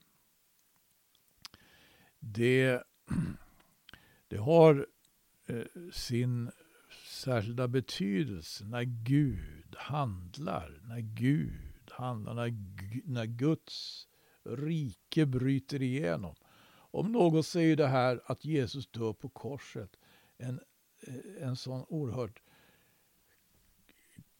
det, 2.19 2.83
det 4.27 4.37
har 4.37 4.87
eh, 5.45 5.91
sin 5.91 6.51
särskilda 7.09 7.67
betydelse 7.67 8.65
när 8.65 8.83
Gud 8.83 9.75
handlar, 9.77 10.79
när 10.83 10.99
Gud 10.99 11.91
handlar, 11.91 12.33
när, 12.33 12.53
när 13.05 13.25
Guds 13.25 14.07
rike 14.43 15.25
bryter 15.25 15.81
igenom. 15.81 16.35
Om 16.91 17.11
något 17.11 17.45
säger 17.45 17.75
det 17.75 17.87
här 17.87 18.21
att 18.25 18.45
Jesus 18.45 18.87
dör 18.87 19.13
på 19.13 19.29
korset 19.29 19.97
en 20.37 20.59
eh, 21.01 21.47
en 21.47 21.55
sån 21.55 21.85
oerhört 21.89 22.41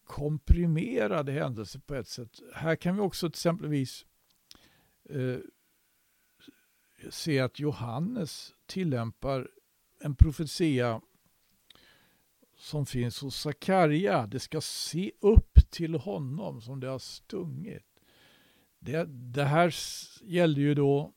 komprimerade 0.08 1.32
händelser 1.32 1.80
på 1.80 1.96
ett 1.96 2.08
sätt. 2.08 2.40
Här 2.54 2.76
kan 2.76 2.96
vi 2.96 3.02
också 3.02 3.28
exempelvis 3.28 4.06
eh, 5.10 5.38
se 7.10 7.40
att 7.40 7.60
Johannes 7.60 8.54
tillämpar 8.66 9.50
en 10.00 10.16
profetia 10.16 11.02
som 12.58 12.86
finns 12.86 13.22
hos 13.22 13.36
Sakarja. 13.36 14.28
Det 14.28 14.40
ska 14.40 14.62
se 14.62 15.12
upp 15.20 15.60
till 15.70 15.96
honom 15.96 16.62
som 16.62 16.80
det 16.80 16.88
har 16.88 17.00
stungit. 17.00 17.84
Det, 18.80 19.06
det 19.10 19.44
här 19.44 19.76
gällde 20.24 20.62
ju 20.62 20.74
då 20.74 21.14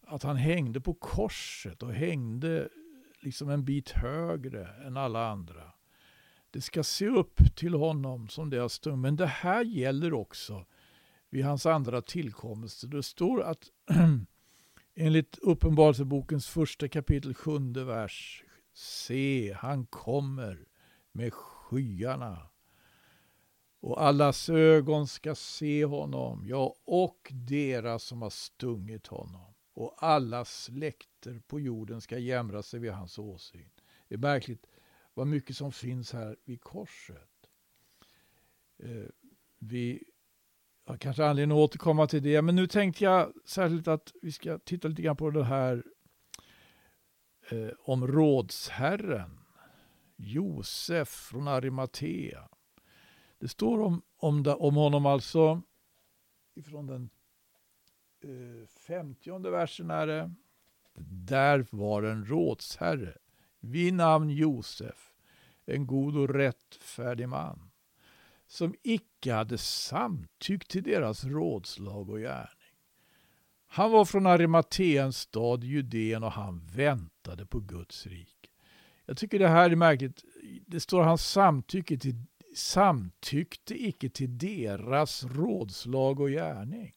att 0.00 0.22
han 0.22 0.36
hängde 0.36 0.80
på 0.80 0.94
korset 0.94 1.82
och 1.82 1.92
hängde 1.92 2.68
liksom 3.20 3.48
en 3.48 3.64
bit 3.64 3.90
högre 3.90 4.86
än 4.86 4.96
alla 4.96 5.28
andra. 5.28 5.72
Det 6.50 6.60
ska 6.60 6.82
se 6.82 7.08
upp 7.08 7.56
till 7.56 7.74
honom 7.74 8.28
som 8.28 8.50
deras 8.50 8.62
har 8.62 8.68
stungit. 8.68 8.98
Men 8.98 9.16
det 9.16 9.26
här 9.26 9.64
gäller 9.64 10.12
också 10.12 10.66
vid 11.30 11.44
hans 11.44 11.66
andra 11.66 12.02
tillkommelse. 12.02 12.86
Det 12.86 13.02
står 13.02 13.42
att 13.42 13.70
enligt 14.94 15.38
Uppenbarelsebokens 15.38 16.48
första 16.48 16.88
kapitel, 16.88 17.34
sjunde 17.34 17.84
vers. 17.84 18.44
Se, 18.72 19.52
han 19.58 19.86
kommer 19.86 20.66
med 21.12 21.32
skyarna. 21.34 22.48
Och 23.80 24.02
allas 24.02 24.48
ögon 24.48 25.06
ska 25.06 25.34
se 25.34 25.84
honom, 25.84 26.46
ja, 26.46 26.74
och 26.84 27.32
deras 27.32 28.02
som 28.02 28.22
har 28.22 28.30
stungit 28.30 29.06
honom. 29.06 29.54
Och 29.74 29.94
alla 29.98 30.44
släkter 30.44 31.40
på 31.46 31.60
jorden 31.60 32.00
ska 32.00 32.18
jämra 32.18 32.62
sig 32.62 32.80
vid 32.80 32.92
hans 32.92 33.18
åsyn. 33.18 33.70
Det 34.08 34.14
är 34.14 34.18
märkligt 34.18 34.66
vad 35.18 35.26
mycket 35.26 35.56
som 35.56 35.72
finns 35.72 36.12
här 36.12 36.36
vid 36.44 36.60
korset. 36.60 37.50
Eh, 38.78 39.08
vi 39.58 40.04
har 40.84 40.96
kanske 40.96 41.26
anledning 41.26 41.58
att 41.58 41.62
återkomma 41.62 42.06
till 42.06 42.22
det, 42.22 42.42
men 42.42 42.56
nu 42.56 42.66
tänkte 42.66 43.04
jag 43.04 43.32
särskilt 43.44 43.88
att 43.88 44.12
vi 44.22 44.32
ska 44.32 44.58
titta 44.58 44.88
lite 44.88 45.02
grann 45.02 45.16
på 45.16 45.30
det 45.30 45.44
här 45.44 45.84
eh, 47.50 47.70
om 47.78 48.06
rådsherren 48.06 49.38
Josef 50.16 51.08
från 51.08 51.48
Arimatea. 51.48 52.48
Det 53.38 53.48
står 53.48 53.80
om, 53.80 54.02
om, 54.16 54.54
om 54.58 54.74
honom 54.74 55.06
alltså 55.06 55.62
ifrån 56.54 56.86
den 56.86 57.10
eh, 58.20 58.66
femtionde 58.68 59.50
versen 59.50 59.90
är 59.90 60.06
det. 60.06 60.34
Där 61.10 61.66
var 61.70 62.02
en 62.02 62.24
rådsherre 62.24 63.18
vid 63.60 63.94
namn 63.94 64.30
Josef, 64.30 65.07
en 65.68 65.86
god 65.86 66.16
och 66.16 66.28
rättfärdig 66.28 67.28
man, 67.28 67.70
som 68.46 68.74
icke 68.82 69.32
hade 69.32 69.58
samtyckt 69.58 70.70
till 70.70 70.82
deras 70.82 71.24
rådslag 71.24 72.10
och 72.10 72.18
gärning. 72.18 72.48
Han 73.66 73.90
var 73.90 74.04
från 74.04 74.26
Arimateens 74.26 75.18
stad 75.18 75.64
Judeen 75.64 76.22
och 76.22 76.32
han 76.32 76.66
väntade 76.66 77.46
på 77.46 77.60
Guds 77.60 78.06
rike. 78.06 78.48
Jag 79.06 79.16
tycker 79.16 79.38
det 79.38 79.48
här 79.48 79.70
är 79.70 79.76
märkligt. 79.76 80.24
Det 80.66 80.80
står 80.80 81.02
han 81.02 81.18
samtycke 81.18 81.98
till, 81.98 82.14
samtyckte 82.56 83.84
icke 83.84 84.10
till 84.10 84.38
deras 84.38 85.24
rådslag 85.24 86.20
och 86.20 86.30
gärning. 86.30 86.92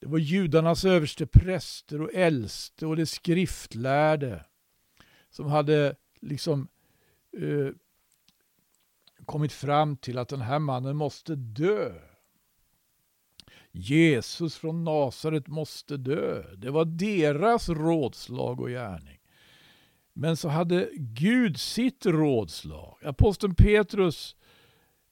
Det 0.00 0.06
var 0.06 0.18
judarnas 0.18 0.84
överste 0.84 1.26
präster 1.26 2.00
och 2.00 2.14
äldste 2.14 2.86
och 2.86 2.96
de 2.96 3.06
skriftlärde 3.06 4.44
som 5.30 5.46
hade 5.46 5.96
liksom 6.20 6.68
eh, 7.36 7.72
kommit 9.24 9.52
fram 9.52 9.96
till 9.96 10.18
att 10.18 10.28
den 10.28 10.40
här 10.40 10.58
mannen 10.58 10.96
måste 10.96 11.34
dö. 11.34 11.92
Jesus 13.70 14.56
från 14.56 14.84
Nasaret 14.84 15.48
måste 15.48 15.96
dö. 15.96 16.42
Det 16.56 16.70
var 16.70 16.84
deras 16.84 17.68
rådslag 17.68 18.60
och 18.60 18.68
gärning. 18.68 19.18
Men 20.12 20.36
så 20.36 20.48
hade 20.48 20.88
Gud 20.94 21.60
sitt 21.60 22.06
rådslag. 22.06 22.96
Aposteln 23.04 23.54
Petrus 23.54 24.36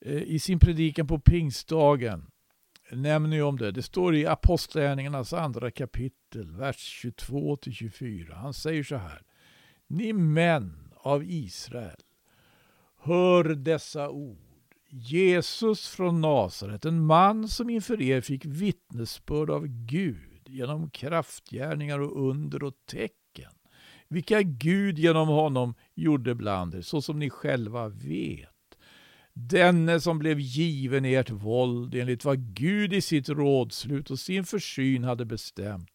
eh, 0.01 0.23
i 0.23 0.39
sin 0.39 0.59
predikan 0.59 1.07
på 1.07 1.19
pingstdagen 1.19 2.31
nämner 2.93 3.37
ju 3.37 3.43
om 3.43 3.57
det. 3.57 3.71
Det 3.71 3.83
står 3.83 4.15
i 4.15 4.27
Apostlagärningarnas 4.27 5.33
andra 5.33 5.71
kapitel, 5.71 6.51
vers 6.51 7.05
22-24. 7.05 8.35
Han 8.35 8.55
säger 8.55 8.83
så 8.83 8.97
här. 8.97 9.23
Ni 9.87 10.13
män 10.13 10.93
av 10.95 11.25
Israel, 11.25 12.01
hör 13.07 13.45
dessa 13.45 14.11
ord. 14.11 14.39
Jesus 14.91 15.89
från 15.89 16.21
Nasaret, 16.21 16.85
en 16.85 17.07
man 17.07 17.49
som 17.49 17.71
inför 17.71 18.03
er 18.03 18.21
fick 18.21 18.45
vittnesbörd 18.45 19.51
av 19.51 19.67
Gud 19.67 20.49
genom 20.49 20.91
kraftgärningar 20.91 21.99
och 21.99 22.29
under 22.29 22.63
och 22.63 22.75
tecken, 22.87 23.53
vilka 24.09 24.43
Gud 24.43 24.99
genom 24.99 25.29
honom 25.29 25.75
gjorde 25.95 26.35
bland 26.35 26.75
er, 26.75 26.81
så 26.81 27.03
som 27.03 27.19
ni 27.19 27.31
själva 27.31 27.89
vet. 27.89 28.49
Denne 29.33 30.01
som 30.01 30.19
blev 30.19 30.41
given 30.41 31.05
ert 31.05 31.31
våld 31.31 31.95
enligt 31.95 32.25
vad 32.25 32.55
Gud 32.55 32.93
i 32.93 33.01
sitt 33.01 33.29
rådslut 33.29 34.11
och 34.11 34.19
sin 34.19 34.45
försyn 34.45 35.05
hade 35.05 35.25
bestämt. 35.25 35.91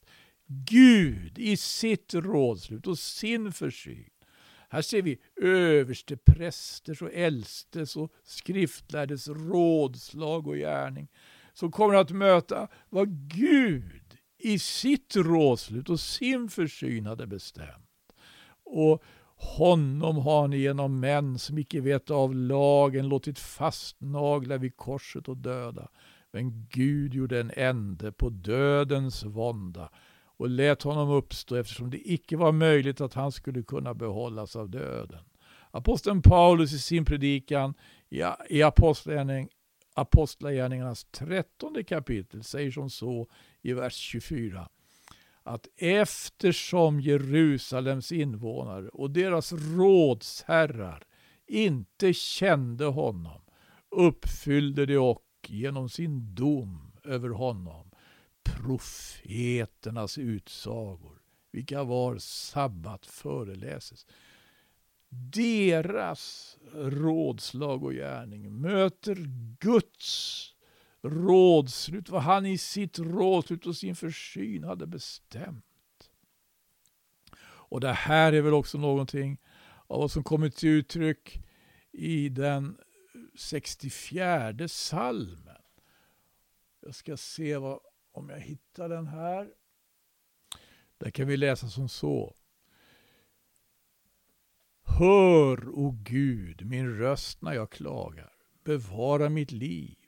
Gud 0.47 1.39
i 1.39 1.57
sitt 1.57 2.13
rådslut 2.13 2.87
och 2.87 2.99
sin 2.99 3.51
försyn. 3.51 4.09
Här 4.71 4.81
ser 4.81 5.01
vi 5.01 5.19
överste 5.41 6.17
prästers 6.17 7.01
och 7.01 7.13
äldstes 7.13 7.95
och 7.95 8.11
skriftlärdes 8.23 9.27
rådslag 9.27 10.47
och 10.47 10.55
gärning 10.55 11.07
som 11.53 11.71
kommer 11.71 11.95
att 11.95 12.11
möta 12.11 12.67
vad 12.89 13.09
Gud 13.27 14.17
i 14.37 14.59
sitt 14.59 15.15
rådslut 15.15 15.89
och 15.89 15.99
sin 15.99 16.49
försyn 16.49 17.05
hade 17.05 17.27
bestämt. 17.27 18.13
Och 18.63 19.03
honom 19.35 20.17
har 20.17 20.47
ni 20.47 20.57
genom 20.57 20.99
män 20.99 21.39
som 21.39 21.57
icke 21.57 21.81
vet 21.81 22.11
av 22.11 22.35
lagen 22.35 23.09
låtit 23.09 23.39
fastnagla 23.39 24.57
vid 24.57 24.77
korset 24.77 25.27
och 25.27 25.37
döda. 25.37 25.87
Men 26.31 26.67
Gud 26.69 27.13
gjorde 27.13 27.39
en 27.39 27.51
ände 27.55 28.11
på 28.11 28.29
dödens 28.29 29.23
vånda 29.23 29.89
och 30.41 30.49
lät 30.49 30.83
honom 30.83 31.09
uppstå 31.09 31.55
eftersom 31.55 31.89
det 31.89 32.11
icke 32.11 32.37
var 32.37 32.51
möjligt 32.51 33.01
att 33.01 33.13
han 33.13 33.31
skulle 33.31 33.63
kunna 33.63 33.93
behållas 33.93 34.55
av 34.55 34.69
döden. 34.69 35.23
Aposteln 35.71 36.21
Paulus 36.21 36.73
i 36.73 36.79
sin 36.79 37.05
predikan 37.05 37.73
i 38.49 38.63
Apostlagärningarnas 39.93 41.03
trettonde 41.03 41.83
kapitel 41.83 42.43
säger 42.43 42.71
som 42.71 42.89
så 42.89 43.27
i 43.61 43.73
vers 43.73 43.93
24 43.93 44.69
att 45.43 45.67
eftersom 45.77 46.99
Jerusalems 46.99 48.11
invånare 48.11 48.89
och 48.89 49.11
deras 49.11 49.53
rådsherrar 49.53 51.03
inte 51.47 52.13
kände 52.13 52.85
honom 52.85 53.41
uppfyllde 53.91 54.85
de 54.85 54.97
och 54.97 55.25
genom 55.47 55.89
sin 55.89 56.35
dom 56.35 56.91
över 57.03 57.29
honom 57.29 57.90
profeternas 58.43 60.17
utsagor, 60.17 61.21
vilka 61.51 61.83
var 61.83 62.17
sabbat 62.17 63.05
föreläses. 63.05 64.05
Deras 65.09 66.57
rådslag 66.73 67.83
och 67.83 67.93
gärning 67.93 68.61
möter 68.61 69.15
Guds 69.59 70.47
rådslut, 71.01 72.09
vad 72.09 72.21
han 72.21 72.45
i 72.45 72.57
sitt 72.57 72.99
rådslut 72.99 73.65
och 73.65 73.75
sin 73.75 73.95
försyn 73.95 74.63
hade 74.63 74.87
bestämt. 74.87 75.65
Och 77.43 77.79
det 77.79 77.93
här 77.93 78.33
är 78.33 78.41
väl 78.41 78.53
också 78.53 78.77
någonting 78.77 79.37
av 79.87 79.99
vad 79.99 80.11
som 80.11 80.23
kommer 80.23 80.49
till 80.49 80.69
uttryck 80.69 81.43
i 81.91 82.29
den 82.29 82.77
64 83.35 84.67
salmen. 84.67 85.61
Jag 86.81 86.95
ska 86.95 87.17
se 87.17 87.57
vad, 87.57 87.79
om 88.11 88.29
jag 88.29 88.39
hittar 88.39 88.89
den 88.89 89.07
här. 89.07 89.53
Där 90.97 91.11
kan 91.11 91.27
vi 91.27 91.37
läsa 91.37 91.67
som 91.67 91.89
så. 91.89 92.35
Hör, 94.83 95.69
o 95.69 95.87
oh 95.87 95.95
Gud, 96.03 96.65
min 96.65 96.97
röst 96.97 97.41
när 97.41 97.53
jag 97.53 97.71
klagar. 97.71 98.33
Bevara 98.63 99.29
mitt 99.29 99.51
liv 99.51 100.01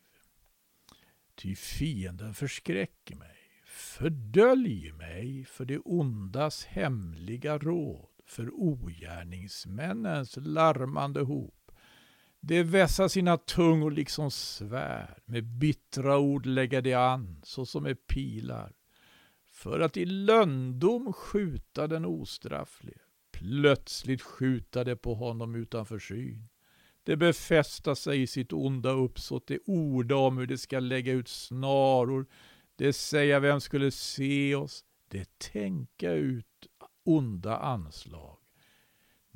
ty 1.36 1.56
fienden 1.56 2.34
förskräcker 2.34 3.16
mig. 3.16 3.38
Fördölj 3.66 4.92
mig 4.92 5.46
för 5.46 5.66
det 5.66 5.80
ondas 5.80 6.66
hemliga 6.66 7.58
råd, 7.58 8.10
för 8.26 8.52
ogärningsmännens 8.54 10.38
larmande 10.38 11.22
hop. 11.22 11.63
De 12.46 12.64
vässa 12.64 13.10
sina 13.10 13.38
tungor 13.38 13.92
liksom 13.92 14.32
svär, 14.32 15.18
med 15.26 15.44
bittra 15.44 16.18
ord 16.18 16.46
lägga 16.46 16.82
de 16.82 16.94
an, 16.94 17.42
såsom 17.44 17.84
med 17.84 18.08
pilar, 18.08 18.74
för 19.46 19.80
att 19.80 19.98
i 19.98 20.06
lönndom 20.06 21.14
skjuta 21.14 21.88
den 21.88 22.06
ostrafflige. 22.06 23.00
Plötsligt 23.32 24.22
skjuta 24.22 24.84
det 24.84 24.96
på 24.96 25.16
honom 25.16 25.56
utanför 25.56 26.00
syn. 26.00 26.50
Det 27.04 27.18
befästa 27.18 27.96
sig 27.96 28.22
i 28.22 28.28
sitt 28.28 28.54
onda 28.54 28.90
uppsåt, 28.90 29.48
det 29.48 29.60
orda 29.66 30.16
om 30.16 30.38
hur 30.38 30.48
det 30.48 30.58
ska 30.58 30.80
lägga 30.80 31.14
ut 31.14 31.28
snaror, 31.28 32.26
det 32.76 32.94
säga 32.94 33.40
vem 33.40 33.62
skulle 33.62 33.92
se 33.92 34.56
oss, 34.56 34.86
det 35.08 35.40
tänka 35.40 36.12
ut 36.12 36.68
onda 37.04 37.58
anslag. 37.58 38.43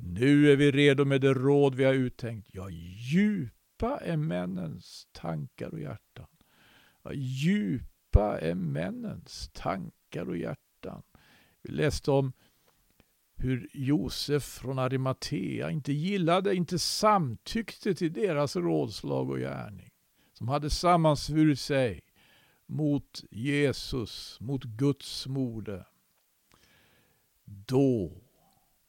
Nu 0.00 0.52
är 0.52 0.56
vi 0.56 0.70
redo 0.70 1.04
med 1.04 1.20
det 1.20 1.34
råd 1.34 1.74
vi 1.74 1.84
har 1.84 1.94
uttänkt, 1.94 2.48
ja, 2.52 2.68
djupa 2.70 3.98
är 3.98 4.16
männens 4.16 5.08
tankar 5.12 5.68
och 5.68 5.80
hjärtan. 5.80 6.26
Ja, 7.02 7.12
djupa 7.12 8.40
är 8.40 8.54
männens 8.54 9.50
tankar 9.52 10.28
och 10.28 10.36
hjärtan. 10.36 11.02
Vi 11.62 11.72
läste 11.72 12.10
om 12.10 12.32
hur 13.36 13.68
Josef 13.72 14.42
från 14.42 14.78
Arimatea 14.78 15.70
inte 15.70 15.92
gillade, 15.92 16.54
inte 16.54 16.78
samtyckte 16.78 17.94
till 17.94 18.12
deras 18.12 18.56
rådslag 18.56 19.30
och 19.30 19.38
gärning. 19.38 19.90
Som 20.32 20.48
hade 20.48 20.70
sammansvurit 20.70 21.60
sig 21.60 22.00
mot 22.66 23.24
Jesus, 23.30 24.40
mot 24.40 24.64
Guds 24.64 25.26
mode. 25.26 25.86
Då, 27.44 28.22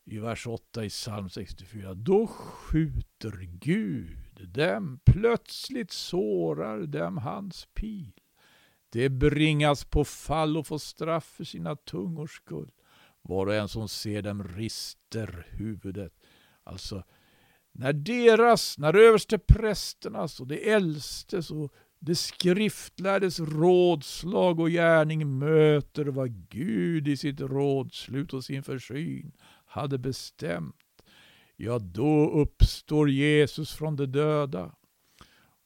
i 0.09 0.19
vers 0.19 0.47
8 0.47 0.85
i 0.85 0.89
psalm 0.89 1.29
64, 1.29 1.93
då 1.93 2.27
skjuter 2.27 3.31
Gud 3.41 4.47
dem, 4.53 4.99
plötsligt 5.05 5.91
sårar 5.91 6.79
dem 6.79 7.17
hans 7.17 7.67
pil. 7.73 8.11
Det 8.89 9.09
bringas 9.09 9.85
på 9.85 10.03
fall 10.03 10.57
och 10.57 10.67
får 10.67 10.77
straff 10.77 11.25
för 11.25 11.43
sina 11.43 11.75
tungors 11.75 12.35
skull. 12.35 12.71
Var 13.21 13.47
och 13.47 13.55
en 13.55 13.67
som 13.67 13.87
ser 13.87 14.21
dem 14.21 14.43
rister 14.43 15.47
huvudet. 15.49 16.13
Alltså, 16.63 17.03
när 17.71 17.93
deras, 17.93 18.77
när 18.77 18.95
översteprästernas 18.95 20.39
och 20.39 20.47
de 20.47 20.71
äldstes 20.71 21.51
och 21.51 21.73
det 21.99 22.15
skriftlärdes 22.15 23.39
rådslag 23.39 24.59
och 24.59 24.69
gärning 24.69 25.39
möter 25.39 26.05
vad 26.05 26.49
Gud 26.49 27.07
i 27.07 27.17
sitt 27.17 27.41
rådslut 27.41 28.33
och 28.33 28.43
sin 28.43 28.63
försyn 28.63 29.31
hade 29.69 29.97
bestämt. 29.97 30.75
Ja, 31.55 31.79
då 31.79 32.29
uppstår 32.29 33.09
Jesus 33.09 33.73
från 33.73 33.95
de 33.95 34.05
döda. 34.05 34.75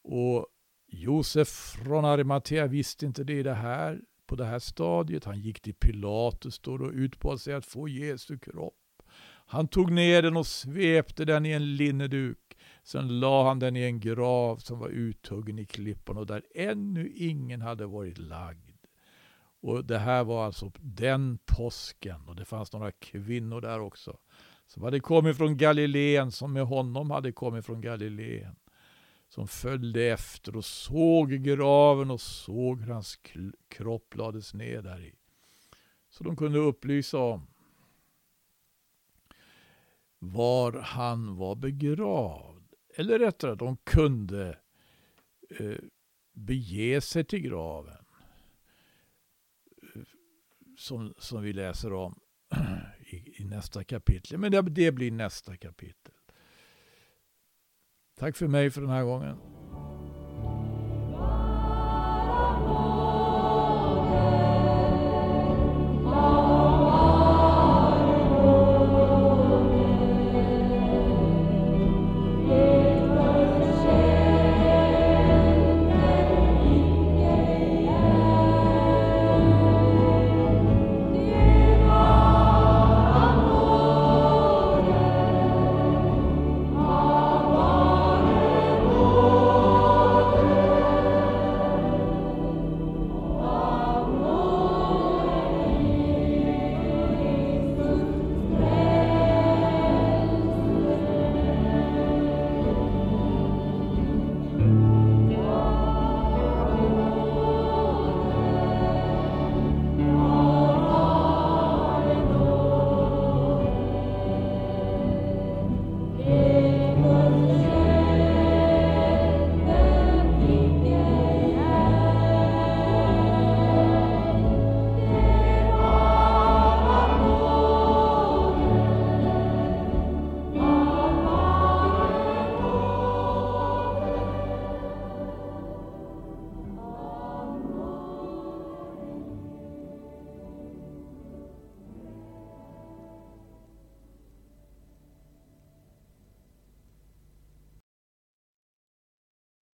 Och 0.03 0.47
Josef 0.87 1.47
från 1.47 2.05
Arimathea 2.05 2.67
visste 2.67 3.05
inte 3.05 3.23
det, 3.23 3.43
det 3.43 3.53
här, 3.53 4.01
på 4.25 4.35
det 4.35 4.45
här 4.45 4.59
stadiet. 4.59 5.25
Han 5.25 5.39
gick 5.39 5.61
till 5.61 5.73
Pilatus 5.73 6.59
då 6.59 6.73
och 6.73 6.91
utbad 6.93 7.41
sig 7.41 7.53
att 7.53 7.65
få 7.65 7.87
Jesu 7.87 8.37
kropp. 8.37 8.73
Han 9.45 9.67
tog 9.67 9.91
ner 9.91 10.21
den 10.21 10.37
och 10.37 10.47
svepte 10.47 11.25
den 11.25 11.45
i 11.45 11.51
en 11.51 11.75
linneduk. 11.75 12.57
Sen 12.83 13.19
la 13.19 13.47
han 13.47 13.59
den 13.59 13.75
i 13.75 13.81
en 13.81 13.99
grav 13.99 14.57
som 14.57 14.79
var 14.79 14.89
uthuggen 14.89 15.59
i 15.59 15.65
klippan 15.65 16.17
och 16.17 16.25
där 16.25 16.43
ännu 16.55 17.11
ingen 17.15 17.61
hade 17.61 17.85
varit 17.85 18.17
lagd. 18.17 18.72
Och 19.63 19.85
Det 19.85 19.97
här 19.97 20.23
var 20.23 20.45
alltså 20.45 20.71
den 20.81 21.37
påsken 21.45 22.27
och 22.27 22.35
det 22.35 22.45
fanns 22.45 22.73
några 22.73 22.91
kvinnor 22.91 23.61
där 23.61 23.79
också 23.79 24.17
som 24.67 24.83
hade 24.83 24.99
kommit 24.99 25.37
från 25.37 25.57
Galileen, 25.57 26.31
som 26.31 26.53
med 26.53 26.65
honom 26.65 27.11
hade 27.11 27.31
kommit 27.31 27.65
från 27.65 27.81
Galileen. 27.81 28.55
Som 29.29 29.47
följde 29.47 30.03
efter 30.03 30.55
och 30.55 30.65
såg 30.65 31.31
graven 31.31 32.11
och 32.11 32.21
såg 32.21 32.81
hur 32.81 32.93
hans 32.93 33.19
kropp 33.67 34.15
lades 34.15 34.53
ner 34.53 34.81
där 34.81 35.01
i. 35.01 35.15
Så 36.09 36.23
de 36.23 36.35
kunde 36.35 36.59
upplysa 36.59 37.17
om 37.17 37.47
var 40.19 40.71
han 40.73 41.35
var 41.35 41.55
begravd. 41.55 42.73
Eller 42.95 43.19
rättare, 43.19 43.55
de 43.55 43.77
kunde 43.77 44.57
eh, 45.59 45.77
bege 46.33 47.01
sig 47.01 47.23
till 47.23 47.39
graven. 47.39 48.02
Som, 50.83 51.13
som 51.17 51.41
vi 51.41 51.53
läser 51.53 51.93
om 51.93 52.19
i, 52.99 53.41
i 53.41 53.45
nästa 53.45 53.83
kapitel. 53.83 54.37
Men 54.37 54.51
det, 54.51 54.61
det 54.61 54.91
blir 54.91 55.11
nästa 55.11 55.57
kapitel. 55.57 56.13
Tack 58.19 58.37
för 58.37 58.47
mig 58.47 58.71
för 58.71 58.81
den 58.81 58.89
här 58.89 59.03
gången. 59.03 59.37